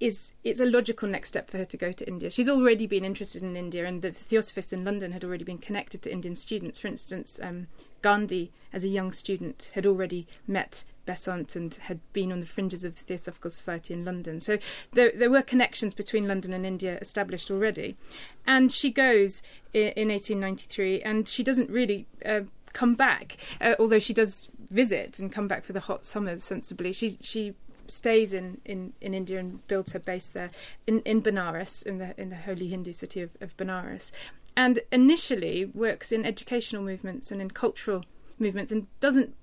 is 0.02 0.32
it's 0.42 0.58
a 0.58 0.66
logical 0.66 1.08
next 1.08 1.28
step 1.28 1.48
for 1.48 1.58
her 1.58 1.64
to 1.64 1.76
go 1.76 1.92
to 1.92 2.08
India. 2.08 2.28
She's 2.28 2.48
already 2.48 2.88
been 2.88 3.04
interested 3.04 3.40
in 3.40 3.56
India, 3.56 3.86
and 3.86 4.02
the 4.02 4.10
Theosophists 4.10 4.72
in 4.72 4.84
London 4.84 5.12
had 5.12 5.22
already 5.22 5.44
been 5.44 5.58
connected 5.58 6.02
to 6.02 6.12
Indian 6.12 6.34
students. 6.34 6.80
For 6.80 6.88
instance, 6.88 7.38
um, 7.40 7.68
Gandhi, 8.02 8.50
as 8.72 8.82
a 8.82 8.88
young 8.88 9.12
student, 9.12 9.70
had 9.74 9.86
already 9.86 10.26
met 10.44 10.82
Besant 11.06 11.54
and 11.54 11.74
had 11.74 12.00
been 12.12 12.32
on 12.32 12.40
the 12.40 12.46
fringes 12.46 12.82
of 12.82 12.96
the 12.96 13.04
Theosophical 13.04 13.50
Society 13.50 13.94
in 13.94 14.04
London. 14.04 14.40
So 14.40 14.58
there, 14.92 15.12
there 15.14 15.30
were 15.30 15.42
connections 15.42 15.94
between 15.94 16.26
London 16.26 16.52
and 16.52 16.66
India 16.66 16.98
established 17.00 17.48
already. 17.48 17.96
And 18.44 18.72
she 18.72 18.90
goes 18.90 19.40
in, 19.72 19.90
in 19.90 20.08
1893, 20.08 21.02
and 21.02 21.28
she 21.28 21.44
doesn't 21.44 21.70
really 21.70 22.08
uh, 22.26 22.40
come 22.72 22.96
back, 22.96 23.36
uh, 23.60 23.76
although 23.78 24.00
she 24.00 24.14
does 24.14 24.48
visit 24.72 25.18
and 25.18 25.30
come 25.30 25.46
back 25.46 25.64
for 25.64 25.72
the 25.72 25.80
hot 25.80 26.04
summers 26.04 26.42
sensibly. 26.42 26.92
She 26.92 27.18
she 27.20 27.54
stays 27.86 28.32
in, 28.32 28.60
in, 28.64 28.92
in 29.00 29.14
India 29.14 29.38
and 29.38 29.66
builds 29.66 29.92
her 29.92 29.98
base 29.98 30.28
there 30.28 30.50
in, 30.86 31.00
in 31.00 31.22
Benares, 31.22 31.82
in 31.84 31.98
the 31.98 32.20
in 32.20 32.30
the 32.30 32.36
holy 32.36 32.68
Hindu 32.68 32.92
city 32.92 33.20
of, 33.20 33.30
of 33.40 33.56
Benares, 33.56 34.10
and 34.56 34.80
initially 34.90 35.64
works 35.64 36.12
in 36.12 36.24
educational 36.24 36.82
movements 36.82 37.30
and 37.30 37.40
in 37.40 37.50
cultural 37.50 38.04
movements, 38.38 38.72
and 38.72 38.86
doesn't 39.00 39.34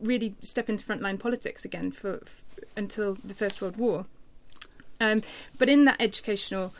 really 0.00 0.34
step 0.40 0.68
into 0.68 0.84
frontline 0.84 1.18
politics 1.18 1.64
again 1.64 1.90
for, 1.90 2.18
for 2.18 2.62
until 2.76 3.16
the 3.24 3.34
First 3.34 3.60
World 3.60 3.76
War. 3.76 4.06
Um, 5.00 5.22
but 5.56 5.68
in 5.68 5.86
that 5.86 5.96
educational 5.98 6.74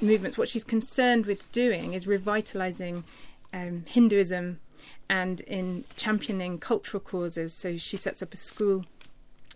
movements, 0.00 0.36
what 0.36 0.48
she's 0.48 0.64
concerned 0.64 1.26
with 1.26 1.50
doing 1.52 1.94
is 1.94 2.06
revitalizing 2.06 3.04
um, 3.52 3.84
Hinduism 3.86 4.58
and 5.08 5.40
in 5.42 5.84
championing 5.96 6.58
cultural 6.58 7.00
causes. 7.00 7.54
So 7.54 7.76
she 7.76 7.96
sets 7.96 8.22
up 8.22 8.34
a 8.34 8.36
school 8.36 8.84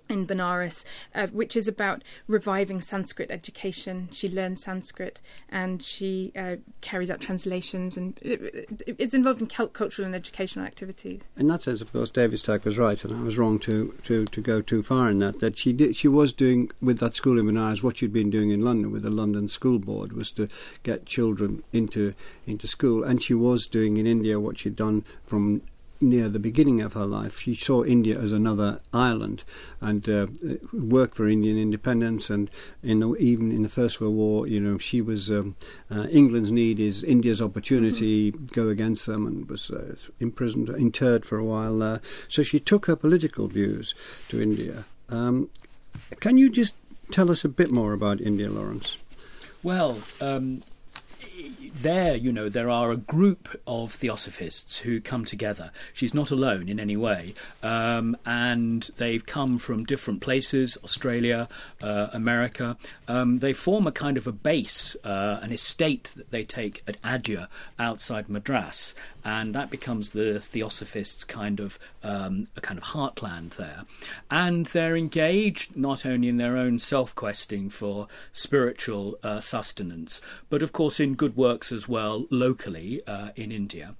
in 0.08 0.26
Benares, 0.26 0.84
uh, 1.14 1.26
which 1.28 1.56
is 1.56 1.68
about 1.68 2.02
reviving 2.26 2.80
Sanskrit 2.80 3.30
education. 3.30 4.08
She 4.12 4.28
learns 4.28 4.62
Sanskrit 4.62 5.20
and 5.48 5.82
she 5.82 6.32
uh, 6.36 6.56
carries 6.80 7.10
out 7.10 7.20
translations, 7.20 7.96
and 7.96 8.18
it, 8.22 8.40
it, 8.86 8.96
it's 8.98 9.14
involved 9.14 9.40
in 9.40 9.46
cultural 9.46 10.06
and 10.06 10.14
educational 10.14 10.64
activities. 10.64 11.22
In 11.36 11.48
that 11.48 11.62
sense, 11.62 11.80
of 11.80 11.92
course, 11.92 12.10
David 12.10 12.38
Stack 12.38 12.64
was 12.64 12.78
right, 12.78 13.02
and 13.04 13.14
I 13.14 13.22
was 13.22 13.38
wrong 13.38 13.58
to, 13.60 13.94
to, 14.04 14.24
to 14.26 14.40
go 14.40 14.60
too 14.60 14.82
far 14.82 15.10
in 15.10 15.18
that. 15.20 15.40
That 15.40 15.58
she 15.58 15.72
did, 15.72 15.96
she 15.96 16.08
was 16.08 16.32
doing 16.32 16.70
with 16.80 16.98
that 16.98 17.14
school 17.14 17.38
in 17.38 17.46
Benares 17.46 17.82
what 17.82 17.98
she'd 17.98 18.12
been 18.12 18.30
doing 18.30 18.50
in 18.50 18.62
London 18.62 18.90
with 18.90 19.02
the 19.02 19.10
London 19.10 19.48
School 19.48 19.78
Board 19.78 20.12
was 20.12 20.30
to 20.32 20.48
get 20.82 21.06
children 21.06 21.62
into 21.72 22.14
into 22.46 22.66
school, 22.66 23.04
and 23.04 23.22
she 23.22 23.34
was 23.34 23.66
doing 23.66 23.96
in 23.96 24.06
India 24.06 24.40
what 24.40 24.58
she'd 24.58 24.76
done 24.76 25.04
from 25.24 25.62
near 26.00 26.28
the 26.28 26.38
beginning 26.38 26.80
of 26.80 26.92
her 26.92 27.06
life, 27.06 27.40
she 27.40 27.54
saw 27.54 27.84
India 27.84 28.18
as 28.18 28.32
another 28.32 28.80
island 28.92 29.42
and 29.80 30.08
uh, 30.08 30.26
worked 30.72 31.16
for 31.16 31.28
Indian 31.28 31.58
independence. 31.58 32.30
And 32.30 32.50
in 32.82 33.00
the, 33.00 33.14
even 33.16 33.50
in 33.50 33.62
the 33.62 33.68
First 33.68 34.00
World 34.00 34.14
War, 34.14 34.46
you 34.46 34.60
know, 34.60 34.78
she 34.78 35.00
was 35.00 35.30
um, 35.30 35.56
uh, 35.90 36.06
England's 36.10 36.52
need 36.52 36.80
is 36.80 37.02
India's 37.02 37.42
opportunity. 37.42 38.32
Mm-hmm. 38.32 38.46
Go 38.46 38.68
against 38.68 39.06
them, 39.06 39.26
and 39.26 39.48
was 39.48 39.70
uh, 39.70 39.96
imprisoned, 40.20 40.68
interred 40.70 41.24
for 41.24 41.38
a 41.38 41.44
while 41.44 41.78
there. 41.78 42.00
So 42.28 42.42
she 42.42 42.60
took 42.60 42.86
her 42.86 42.96
political 42.96 43.48
views 43.48 43.94
to 44.28 44.40
India. 44.40 44.84
Um, 45.08 45.50
can 46.20 46.38
you 46.38 46.50
just 46.50 46.74
tell 47.10 47.30
us 47.30 47.44
a 47.44 47.48
bit 47.48 47.70
more 47.70 47.92
about 47.92 48.20
India, 48.20 48.50
Lawrence? 48.50 48.96
Well. 49.62 49.98
Um, 50.20 50.62
there, 51.74 52.16
you 52.16 52.32
know, 52.32 52.48
there 52.48 52.70
are 52.70 52.90
a 52.90 52.96
group 52.96 53.60
of 53.66 53.92
theosophists 53.92 54.78
who 54.78 55.00
come 55.00 55.24
together. 55.24 55.70
She's 55.92 56.14
not 56.14 56.30
alone 56.30 56.68
in 56.68 56.80
any 56.80 56.96
way, 56.96 57.34
um, 57.62 58.16
and 58.26 58.88
they've 58.96 59.24
come 59.24 59.58
from 59.58 59.84
different 59.84 60.20
places 60.20 60.76
Australia, 60.82 61.48
uh, 61.82 62.08
America. 62.12 62.76
Um, 63.06 63.38
they 63.38 63.52
form 63.52 63.86
a 63.86 63.92
kind 63.92 64.16
of 64.16 64.26
a 64.26 64.32
base, 64.32 64.96
uh, 65.04 65.38
an 65.42 65.52
estate 65.52 66.10
that 66.16 66.30
they 66.30 66.44
take 66.44 66.82
at 66.86 67.00
Adyar 67.02 67.48
outside 67.78 68.28
Madras, 68.28 68.94
and 69.24 69.54
that 69.54 69.70
becomes 69.70 70.10
the 70.10 70.40
theosophists' 70.40 71.24
kind 71.24 71.60
of 71.60 71.78
um, 72.02 72.46
a 72.56 72.60
kind 72.60 72.78
of 72.78 72.84
heartland 72.84 73.56
there. 73.56 73.84
And 74.30 74.66
they're 74.66 74.96
engaged 74.96 75.76
not 75.76 76.06
only 76.06 76.28
in 76.28 76.36
their 76.36 76.56
own 76.56 76.78
self 76.78 77.14
questing 77.14 77.70
for 77.70 78.08
spiritual 78.32 79.18
uh, 79.22 79.40
sustenance, 79.40 80.20
but 80.48 80.62
of 80.62 80.72
course 80.72 81.00
in 81.00 81.14
good 81.14 81.36
works 81.36 81.72
as 81.72 81.88
well 81.88 82.26
locally 82.30 83.02
uh, 83.06 83.30
in 83.36 83.52
India. 83.52 83.94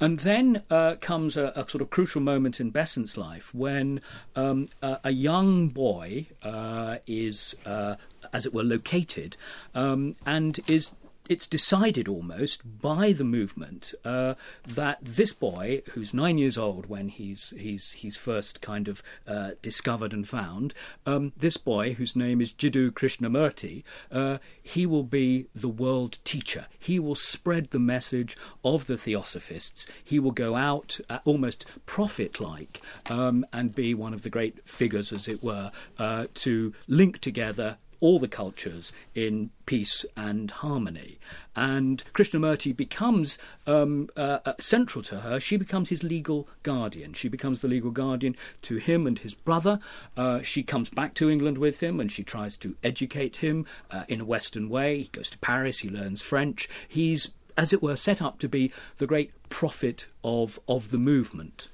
And 0.00 0.20
then 0.20 0.62
uh, 0.70 0.96
comes 1.00 1.36
a, 1.36 1.52
a, 1.56 1.68
sort 1.68 1.82
of 1.82 1.90
crucial 1.90 2.20
moment 2.20 2.60
in 2.60 2.70
Besant's 2.70 3.16
life 3.16 3.54
when 3.54 4.00
um, 4.36 4.68
a, 4.82 4.98
a, 5.04 5.10
young 5.10 5.68
boy 5.68 6.26
uh, 6.42 6.96
is, 7.06 7.54
uh, 7.66 7.96
as 8.32 8.46
it 8.46 8.54
were, 8.54 8.62
located 8.62 9.36
um, 9.74 10.16
and 10.26 10.60
is 10.66 10.92
it's 11.28 11.46
decided 11.46 12.08
almost 12.08 12.62
by 12.80 13.12
the 13.12 13.24
movement 13.24 13.94
uh, 14.04 14.34
that 14.66 14.98
this 15.00 15.32
boy, 15.32 15.82
who's 15.92 16.12
nine 16.12 16.38
years 16.38 16.58
old 16.58 16.86
when 16.86 17.08
he's 17.08 17.54
he's 17.56 17.92
he's 17.92 18.16
first 18.16 18.60
kind 18.60 18.88
of 18.88 19.02
uh, 19.26 19.50
discovered 19.62 20.12
and 20.12 20.28
found, 20.28 20.74
um, 21.06 21.32
this 21.36 21.56
boy 21.56 21.94
whose 21.94 22.16
name 22.16 22.40
is 22.40 22.52
Jiddu 22.52 22.90
Krishnamurti, 22.90 23.84
uh, 24.10 24.38
he 24.62 24.86
will 24.86 25.04
be 25.04 25.46
the 25.54 25.68
world 25.68 26.18
teacher. 26.24 26.66
He 26.78 26.98
will 26.98 27.14
spread 27.14 27.70
the 27.70 27.78
message 27.78 28.36
of 28.64 28.86
the 28.86 28.96
Theosophists. 28.96 29.86
He 30.02 30.18
will 30.18 30.32
go 30.32 30.56
out 30.56 30.98
uh, 31.08 31.18
almost 31.24 31.64
prophet-like 31.86 32.80
um, 33.08 33.46
and 33.52 33.74
be 33.74 33.94
one 33.94 34.14
of 34.14 34.22
the 34.22 34.30
great 34.30 34.68
figures, 34.68 35.12
as 35.12 35.28
it 35.28 35.42
were, 35.42 35.70
uh, 35.98 36.26
to 36.34 36.74
link 36.88 37.18
together 37.18 37.78
all 38.02 38.18
the 38.18 38.28
cultures 38.28 38.92
in 39.14 39.48
peace 39.64 40.04
and 40.16 40.50
harmony. 40.50 41.18
And 41.54 42.02
Krishnamurti 42.14 42.76
becomes 42.76 43.38
um, 43.64 44.10
uh, 44.16 44.40
uh, 44.44 44.54
central 44.58 45.04
to 45.04 45.20
her. 45.20 45.38
She 45.38 45.56
becomes 45.56 45.88
his 45.88 46.02
legal 46.02 46.48
guardian. 46.64 47.12
She 47.12 47.28
becomes 47.28 47.60
the 47.60 47.68
legal 47.68 47.92
guardian 47.92 48.36
to 48.62 48.76
him 48.76 49.06
and 49.06 49.20
his 49.20 49.34
brother. 49.34 49.78
Uh, 50.16 50.42
she 50.42 50.64
comes 50.64 50.90
back 50.90 51.14
to 51.14 51.30
England 51.30 51.58
with 51.58 51.80
him 51.80 52.00
and 52.00 52.10
she 52.10 52.24
tries 52.24 52.56
to 52.58 52.74
educate 52.82 53.36
him 53.36 53.66
uh, 53.92 54.02
in 54.08 54.20
a 54.20 54.24
Western 54.24 54.68
way. 54.68 54.98
He 55.02 55.10
goes 55.12 55.30
to 55.30 55.38
Paris, 55.38 55.78
he 55.78 55.88
learns 55.88 56.22
French. 56.22 56.68
He's, 56.88 57.30
as 57.56 57.72
it 57.72 57.82
were, 57.82 57.96
set 57.96 58.20
up 58.20 58.40
to 58.40 58.48
be 58.48 58.72
the 58.98 59.06
great 59.06 59.30
prophet 59.48 60.08
of, 60.24 60.58
of 60.66 60.90
the 60.90 60.98
movement. 60.98 61.68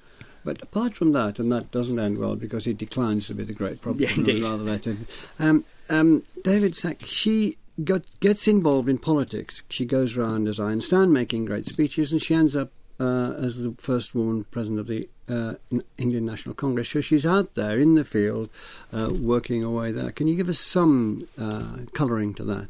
But 0.45 0.63
apart 0.63 0.95
from 0.95 1.13
that, 1.13 1.39
and 1.39 1.51
that 1.53 1.71
doesn't 1.71 1.99
end 1.99 2.19
well 2.19 2.37
because 2.37 2.67
he 2.67 2.75
declines 2.75 3.27
to 3.29 3.35
be 3.35 3.45
the 3.45 3.55
great 3.55 3.81
prophet. 3.81 4.01
Yeah, 4.01 4.13
indeed. 4.15 4.43
Rather 4.43 4.63
later. 4.65 4.97
Um, 5.39 5.65
um, 5.89 6.25
David 6.43 6.77
Stack, 6.77 7.03
she 7.05 7.57
got, 7.85 8.03
gets 8.21 8.49
involved 8.49 8.89
in 8.89 8.99
politics. 8.99 9.63
She 9.69 9.85
goes 9.85 10.17
around, 10.17 10.49
as 10.49 10.61
I 10.61 10.67
understand, 10.67 11.13
making 11.13 11.45
great 11.45 11.67
speeches, 11.67 12.13
and 12.13 12.23
she 12.23 12.35
ends 12.35 12.57
up 12.57 12.71
uh, 13.01 13.33
as 13.39 13.59
the 13.59 13.75
first 13.79 14.15
woman 14.15 14.45
president 14.51 14.81
of 14.81 14.87
the 14.87 15.09
uh, 15.29 15.55
Indian 15.97 16.27
National 16.27 16.55
Congress. 16.55 16.89
So 16.89 17.01
she's 17.01 17.27
out 17.27 17.55
there 17.55 17.79
in 17.79 17.95
the 17.95 18.05
field, 18.05 18.51
uh, 18.93 19.11
working 19.13 19.63
away 19.63 19.93
there. 19.93 20.11
Can 20.11 20.27
you 20.27 20.37
give 20.37 20.49
us 20.49 20.59
some 20.59 21.29
uh, 21.39 21.79
colouring 21.93 22.35
to 22.35 22.45
that? 22.45 22.69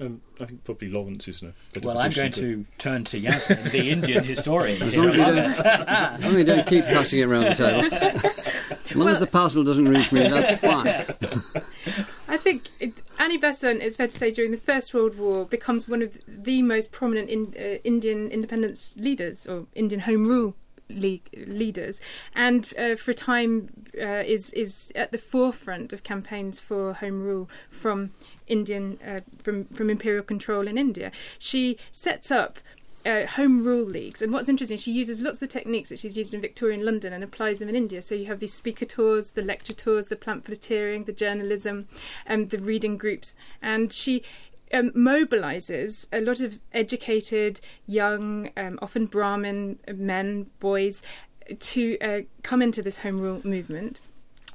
Um, 0.00 0.22
I 0.40 0.46
think 0.46 0.64
probably 0.64 0.88
Lawrence 0.88 1.28
is 1.28 1.40
in 1.40 1.48
a 1.48 1.52
better 1.72 1.86
Well, 1.86 1.98
I'm 1.98 2.10
going 2.10 2.32
to... 2.32 2.40
to... 2.40 2.66
turn 2.78 3.04
to 3.04 3.18
Yasmin, 3.18 3.70
the 3.70 3.90
Indian 3.90 4.24
historian. 4.34 4.82
As 4.82 4.96
long 4.96 5.08
as, 5.08 5.16
you 5.16 5.24
don't, 5.24 5.38
as 5.66 6.22
long 6.24 6.32
as 6.32 6.38
you 6.38 6.44
don't 6.44 6.66
keep 6.66 6.84
passing 6.84 7.20
it 7.20 7.22
around 7.22 7.44
the 7.44 7.54
table. 7.54 7.94
as 7.94 8.96
long 8.96 9.06
well, 9.06 9.14
as 9.14 9.20
the 9.20 9.26
parcel 9.28 9.62
doesn't 9.62 9.88
reach 9.88 10.10
me, 10.10 10.28
that's 10.28 10.60
fine. 10.60 11.04
Think 12.44 12.68
it, 12.78 12.92
Annie 13.18 13.38
Besant, 13.38 13.80
it's 13.80 13.96
fair 13.96 14.06
to 14.06 14.18
say, 14.18 14.30
during 14.30 14.50
the 14.50 14.58
First 14.58 14.92
World 14.92 15.16
War, 15.16 15.46
becomes 15.46 15.88
one 15.88 16.02
of 16.02 16.18
the 16.28 16.60
most 16.60 16.92
prominent 16.92 17.30
in, 17.30 17.54
uh, 17.58 17.78
Indian 17.84 18.30
independence 18.30 18.98
leaders 18.98 19.46
or 19.46 19.66
Indian 19.74 20.02
Home 20.02 20.26
Rule 20.26 20.54
League 20.90 21.26
leaders, 21.46 22.02
and 22.34 22.70
uh, 22.78 22.96
for 22.96 23.12
a 23.12 23.14
time 23.14 23.70
uh, 23.98 24.22
is 24.26 24.50
is 24.50 24.92
at 24.94 25.10
the 25.10 25.16
forefront 25.16 25.94
of 25.94 26.02
campaigns 26.02 26.60
for 26.60 26.92
home 26.92 27.22
rule 27.22 27.48
from 27.70 28.10
Indian 28.46 28.98
uh, 29.02 29.20
from 29.42 29.64
from 29.76 29.88
imperial 29.88 30.22
control 30.22 30.68
in 30.68 30.76
India. 30.76 31.10
She 31.38 31.78
sets 31.92 32.30
up 32.30 32.58
uh, 33.04 33.26
home 33.26 33.62
rule 33.62 33.84
leagues. 33.84 34.22
And 34.22 34.32
what's 34.32 34.48
interesting, 34.48 34.78
she 34.78 34.92
uses 34.92 35.20
lots 35.20 35.36
of 35.36 35.40
the 35.40 35.46
techniques 35.46 35.88
that 35.88 35.98
she's 35.98 36.16
used 36.16 36.34
in 36.34 36.40
Victorian 36.40 36.84
London 36.84 37.12
and 37.12 37.22
applies 37.22 37.58
them 37.58 37.68
in 37.68 37.76
India. 37.76 38.02
So 38.02 38.14
you 38.14 38.26
have 38.26 38.40
these 38.40 38.54
speaker 38.54 38.84
tours, 38.84 39.32
the 39.32 39.42
lecture 39.42 39.72
tours, 39.72 40.06
the 40.06 40.16
pamphleteering, 40.16 41.04
the 41.04 41.12
journalism, 41.12 41.88
and 42.26 42.42
um, 42.42 42.48
the 42.48 42.58
reading 42.58 42.96
groups. 42.96 43.34
And 43.60 43.92
she 43.92 44.22
um, 44.72 44.90
mobilizes 44.90 46.06
a 46.12 46.20
lot 46.20 46.40
of 46.40 46.60
educated, 46.72 47.60
young, 47.86 48.50
um, 48.56 48.78
often 48.80 49.06
Brahmin 49.06 49.78
men, 49.94 50.50
boys, 50.60 51.02
to 51.58 51.98
uh, 51.98 52.20
come 52.42 52.62
into 52.62 52.82
this 52.82 52.98
home 52.98 53.20
rule 53.20 53.40
movement 53.44 54.00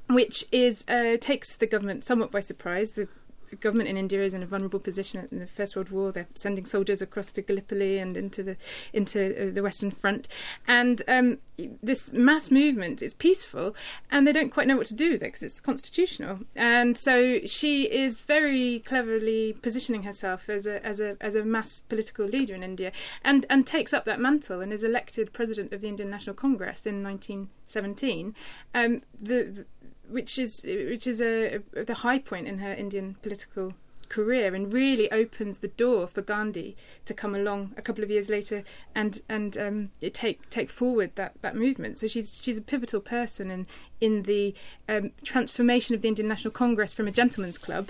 which 0.09 0.43
is 0.51 0.83
uh, 0.87 1.17
takes 1.21 1.55
the 1.55 1.67
government 1.67 2.03
somewhat 2.03 2.31
by 2.31 2.39
surprise. 2.39 2.93
The 2.93 3.07
government 3.55 3.89
in 3.89 3.97
India 3.97 4.23
is 4.23 4.33
in 4.33 4.43
a 4.43 4.45
vulnerable 4.45 4.79
position 4.79 5.27
in 5.31 5.39
the 5.39 5.47
First 5.47 5.75
World 5.75 5.89
War. 5.89 6.11
They're 6.11 6.27
sending 6.35 6.65
soldiers 6.65 7.01
across 7.01 7.31
to 7.33 7.41
Gallipoli 7.41 7.97
and 7.97 8.17
into 8.17 8.43
the 8.43 8.57
into 8.93 9.49
uh, 9.49 9.53
the 9.53 9.63
Western 9.63 9.91
Front, 9.91 10.27
and 10.67 11.01
um, 11.07 11.37
this 11.81 12.11
mass 12.13 12.51
movement 12.51 13.01
is 13.01 13.13
peaceful, 13.13 13.75
and 14.11 14.25
they 14.25 14.33
don't 14.33 14.51
quite 14.51 14.67
know 14.67 14.77
what 14.77 14.87
to 14.87 14.93
do 14.93 15.11
with 15.11 15.21
it 15.21 15.27
because 15.27 15.43
it's 15.43 15.59
constitutional. 15.59 16.39
And 16.55 16.97
so 16.97 17.39
she 17.45 17.83
is 17.83 18.19
very 18.19 18.79
cleverly 18.79 19.53
positioning 19.61 20.03
herself 20.03 20.49
as 20.49 20.65
a 20.65 20.85
as 20.85 20.99
a 20.99 21.17
as 21.21 21.35
a 21.35 21.43
mass 21.43 21.81
political 21.81 22.25
leader 22.25 22.55
in 22.55 22.63
India, 22.63 22.91
and 23.23 23.45
and 23.49 23.65
takes 23.65 23.93
up 23.93 24.05
that 24.05 24.19
mantle 24.19 24.61
and 24.61 24.71
is 24.73 24.83
elected 24.83 25.33
president 25.33 25.73
of 25.73 25.81
the 25.81 25.87
Indian 25.87 26.09
National 26.09 26.35
Congress 26.35 26.85
in 26.85 27.03
1917. 27.03 28.35
Um, 28.73 28.99
the, 29.19 29.43
the 29.43 29.65
which 30.09 30.37
is 30.37 30.63
which 30.63 31.07
is 31.07 31.21
a, 31.21 31.59
a, 31.75 31.83
the 31.83 31.95
high 31.95 32.19
point 32.19 32.47
in 32.47 32.59
her 32.59 32.73
Indian 32.73 33.15
political 33.21 33.73
career 34.09 34.55
and 34.55 34.73
really 34.73 35.09
opens 35.11 35.59
the 35.59 35.67
door 35.67 36.07
for 36.07 36.21
Gandhi 36.21 36.75
to 37.05 37.13
come 37.13 37.35
along 37.35 37.73
a 37.77 37.81
couple 37.81 38.03
of 38.03 38.09
years 38.09 38.27
later 38.27 38.63
and 38.93 39.21
and 39.29 39.57
um, 39.57 39.91
take 40.13 40.49
take 40.49 40.69
forward 40.69 41.11
that, 41.15 41.33
that 41.41 41.55
movement. 41.55 41.99
So 41.99 42.07
she's 42.07 42.37
she's 42.41 42.57
a 42.57 42.61
pivotal 42.61 42.99
person 42.99 43.51
in 43.51 43.67
in 44.01 44.23
the 44.23 44.53
um, 44.87 45.11
transformation 45.23 45.95
of 45.95 46.01
the 46.01 46.07
Indian 46.07 46.27
National 46.27 46.51
Congress 46.51 46.93
from 46.93 47.07
a 47.07 47.11
gentleman's 47.11 47.57
club 47.57 47.89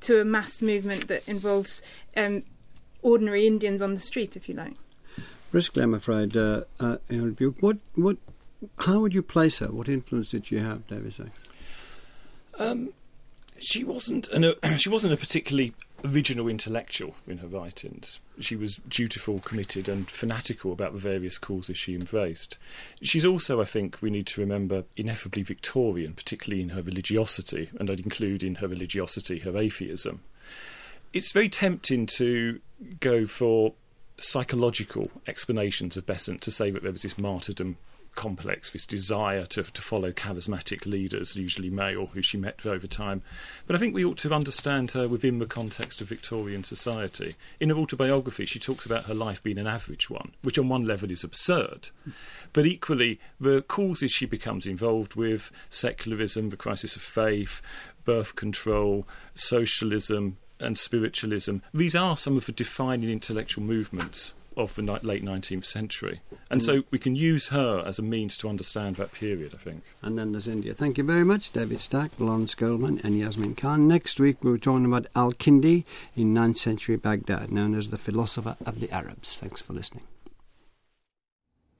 to 0.00 0.20
a 0.20 0.24
mass 0.24 0.60
movement 0.60 1.08
that 1.08 1.26
involves 1.26 1.82
um, 2.16 2.44
ordinary 3.02 3.46
Indians 3.46 3.80
on 3.80 3.94
the 3.94 4.00
street, 4.00 4.36
if 4.36 4.48
you 4.48 4.54
like. 4.54 4.74
Briskly, 5.50 5.82
I'm 5.82 5.94
afraid, 5.94 6.36
uh, 6.36 6.64
uh, 6.80 6.96
what 7.60 7.78
what 7.94 8.16
how 8.78 9.00
would 9.00 9.14
you 9.14 9.22
place 9.22 9.60
her? 9.60 9.68
What 9.68 9.88
influence 9.88 10.30
did 10.30 10.46
she 10.46 10.58
have, 10.58 10.86
David 10.88 11.14
Stack? 11.14 11.28
Um, 12.58 12.92
she 13.58 13.84
wasn't 13.84 14.28
an, 14.28 14.54
she 14.78 14.88
wasn't 14.88 15.12
a 15.12 15.16
particularly 15.16 15.74
original 16.04 16.48
intellectual 16.48 17.14
in 17.26 17.38
her 17.38 17.46
writings. 17.46 18.20
She 18.38 18.56
was 18.56 18.76
dutiful, 18.88 19.40
committed, 19.40 19.88
and 19.88 20.08
fanatical 20.08 20.72
about 20.72 20.92
the 20.92 20.98
various 20.98 21.38
causes 21.38 21.78
she 21.78 21.94
embraced. 21.94 22.58
She's 23.02 23.24
also, 23.24 23.60
I 23.60 23.64
think, 23.64 23.98
we 24.02 24.10
need 24.10 24.26
to 24.28 24.40
remember, 24.40 24.84
ineffably 24.96 25.42
Victorian, 25.42 26.12
particularly 26.12 26.62
in 26.62 26.70
her 26.70 26.82
religiosity, 26.82 27.70
and 27.78 27.90
I'd 27.90 28.00
include 28.00 28.42
in 28.42 28.56
her 28.56 28.68
religiosity 28.68 29.38
her 29.40 29.56
atheism. 29.56 30.20
It's 31.12 31.32
very 31.32 31.48
tempting 31.48 32.06
to 32.18 32.60
go 33.00 33.26
for 33.26 33.72
psychological 34.18 35.10
explanations 35.26 35.96
of 35.96 36.06
Besant 36.06 36.40
to 36.42 36.50
say 36.50 36.70
that 36.70 36.82
there 36.82 36.92
was 36.92 37.02
this 37.02 37.18
martyrdom 37.18 37.78
complex, 38.14 38.70
this 38.70 38.86
desire 38.86 39.46
to, 39.46 39.62
to 39.62 39.82
follow 39.82 40.12
charismatic 40.12 40.86
leaders, 40.86 41.36
usually 41.36 41.70
male, 41.70 42.06
who 42.06 42.22
she 42.22 42.36
met 42.36 42.64
over 42.64 42.86
time. 42.86 43.22
But 43.66 43.76
I 43.76 43.78
think 43.78 43.94
we 43.94 44.04
ought 44.04 44.18
to 44.18 44.32
understand 44.32 44.92
her 44.92 45.08
within 45.08 45.38
the 45.38 45.46
context 45.46 46.00
of 46.00 46.08
Victorian 46.08 46.64
society. 46.64 47.34
In 47.60 47.70
her 47.70 47.76
autobiography, 47.76 48.46
she 48.46 48.58
talks 48.58 48.86
about 48.86 49.04
her 49.04 49.14
life 49.14 49.42
being 49.42 49.58
an 49.58 49.66
average 49.66 50.08
one, 50.10 50.32
which 50.42 50.58
on 50.58 50.68
one 50.68 50.86
level 50.86 51.10
is 51.10 51.24
absurd. 51.24 51.90
But 52.52 52.66
equally, 52.66 53.20
the 53.40 53.62
causes 53.62 54.12
she 54.12 54.26
becomes 54.26 54.66
involved 54.66 55.14
with 55.14 55.50
secularism, 55.70 56.50
the 56.50 56.56
crisis 56.56 56.96
of 56.96 57.02
faith, 57.02 57.60
birth 58.04 58.36
control, 58.36 59.06
socialism, 59.34 60.36
and 60.60 60.78
spiritualism 60.78 61.58
these 61.72 61.96
are 61.96 62.16
some 62.16 62.36
of 62.36 62.46
the 62.46 62.52
defining 62.52 63.10
intellectual 63.10 63.64
movements 63.64 64.34
of 64.56 64.74
the 64.74 64.82
late 64.82 65.24
19th 65.24 65.64
century. 65.64 66.20
And 66.50 66.60
mm. 66.60 66.64
so 66.64 66.82
we 66.90 66.98
can 66.98 67.16
use 67.16 67.48
her 67.48 67.82
as 67.86 67.98
a 67.98 68.02
means 68.02 68.36
to 68.38 68.48
understand 68.48 68.96
that 68.96 69.12
period, 69.12 69.54
I 69.54 69.58
think. 69.58 69.82
And 70.02 70.18
then 70.18 70.32
there's 70.32 70.48
India. 70.48 70.74
Thank 70.74 70.98
you 70.98 71.04
very 71.04 71.24
much, 71.24 71.52
David 71.52 71.80
Stack, 71.80 72.12
Lawrence 72.18 72.54
Goldman, 72.54 73.00
and 73.04 73.18
Yasmin 73.18 73.54
Khan. 73.54 73.88
Next 73.88 74.20
week 74.20 74.42
we're 74.42 74.58
talking 74.58 74.86
about 74.86 75.06
Al 75.14 75.32
Kindi 75.32 75.84
in 76.16 76.34
9th 76.34 76.58
century 76.58 76.96
Baghdad, 76.96 77.50
known 77.50 77.74
as 77.74 77.88
the 77.88 77.96
philosopher 77.96 78.56
of 78.64 78.80
the 78.80 78.90
Arabs. 78.90 79.38
Thanks 79.38 79.60
for 79.60 79.72
listening. 79.72 80.04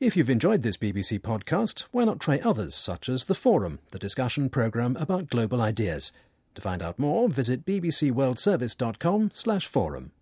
If 0.00 0.16
you've 0.16 0.28
enjoyed 0.28 0.62
this 0.62 0.76
BBC 0.76 1.20
podcast, 1.20 1.82
why 1.92 2.04
not 2.04 2.20
try 2.20 2.38
others, 2.38 2.74
such 2.74 3.08
as 3.08 3.24
The 3.24 3.34
Forum, 3.34 3.78
the 3.90 3.98
discussion 3.98 4.50
programme 4.50 4.96
about 4.96 5.30
global 5.30 5.62
ideas. 5.62 6.12
To 6.56 6.60
find 6.60 6.82
out 6.82 6.98
more, 6.98 7.28
visit 7.28 7.64
bbcworldservice.com 7.64 9.30
slash 9.32 9.66
forum. 9.66 10.12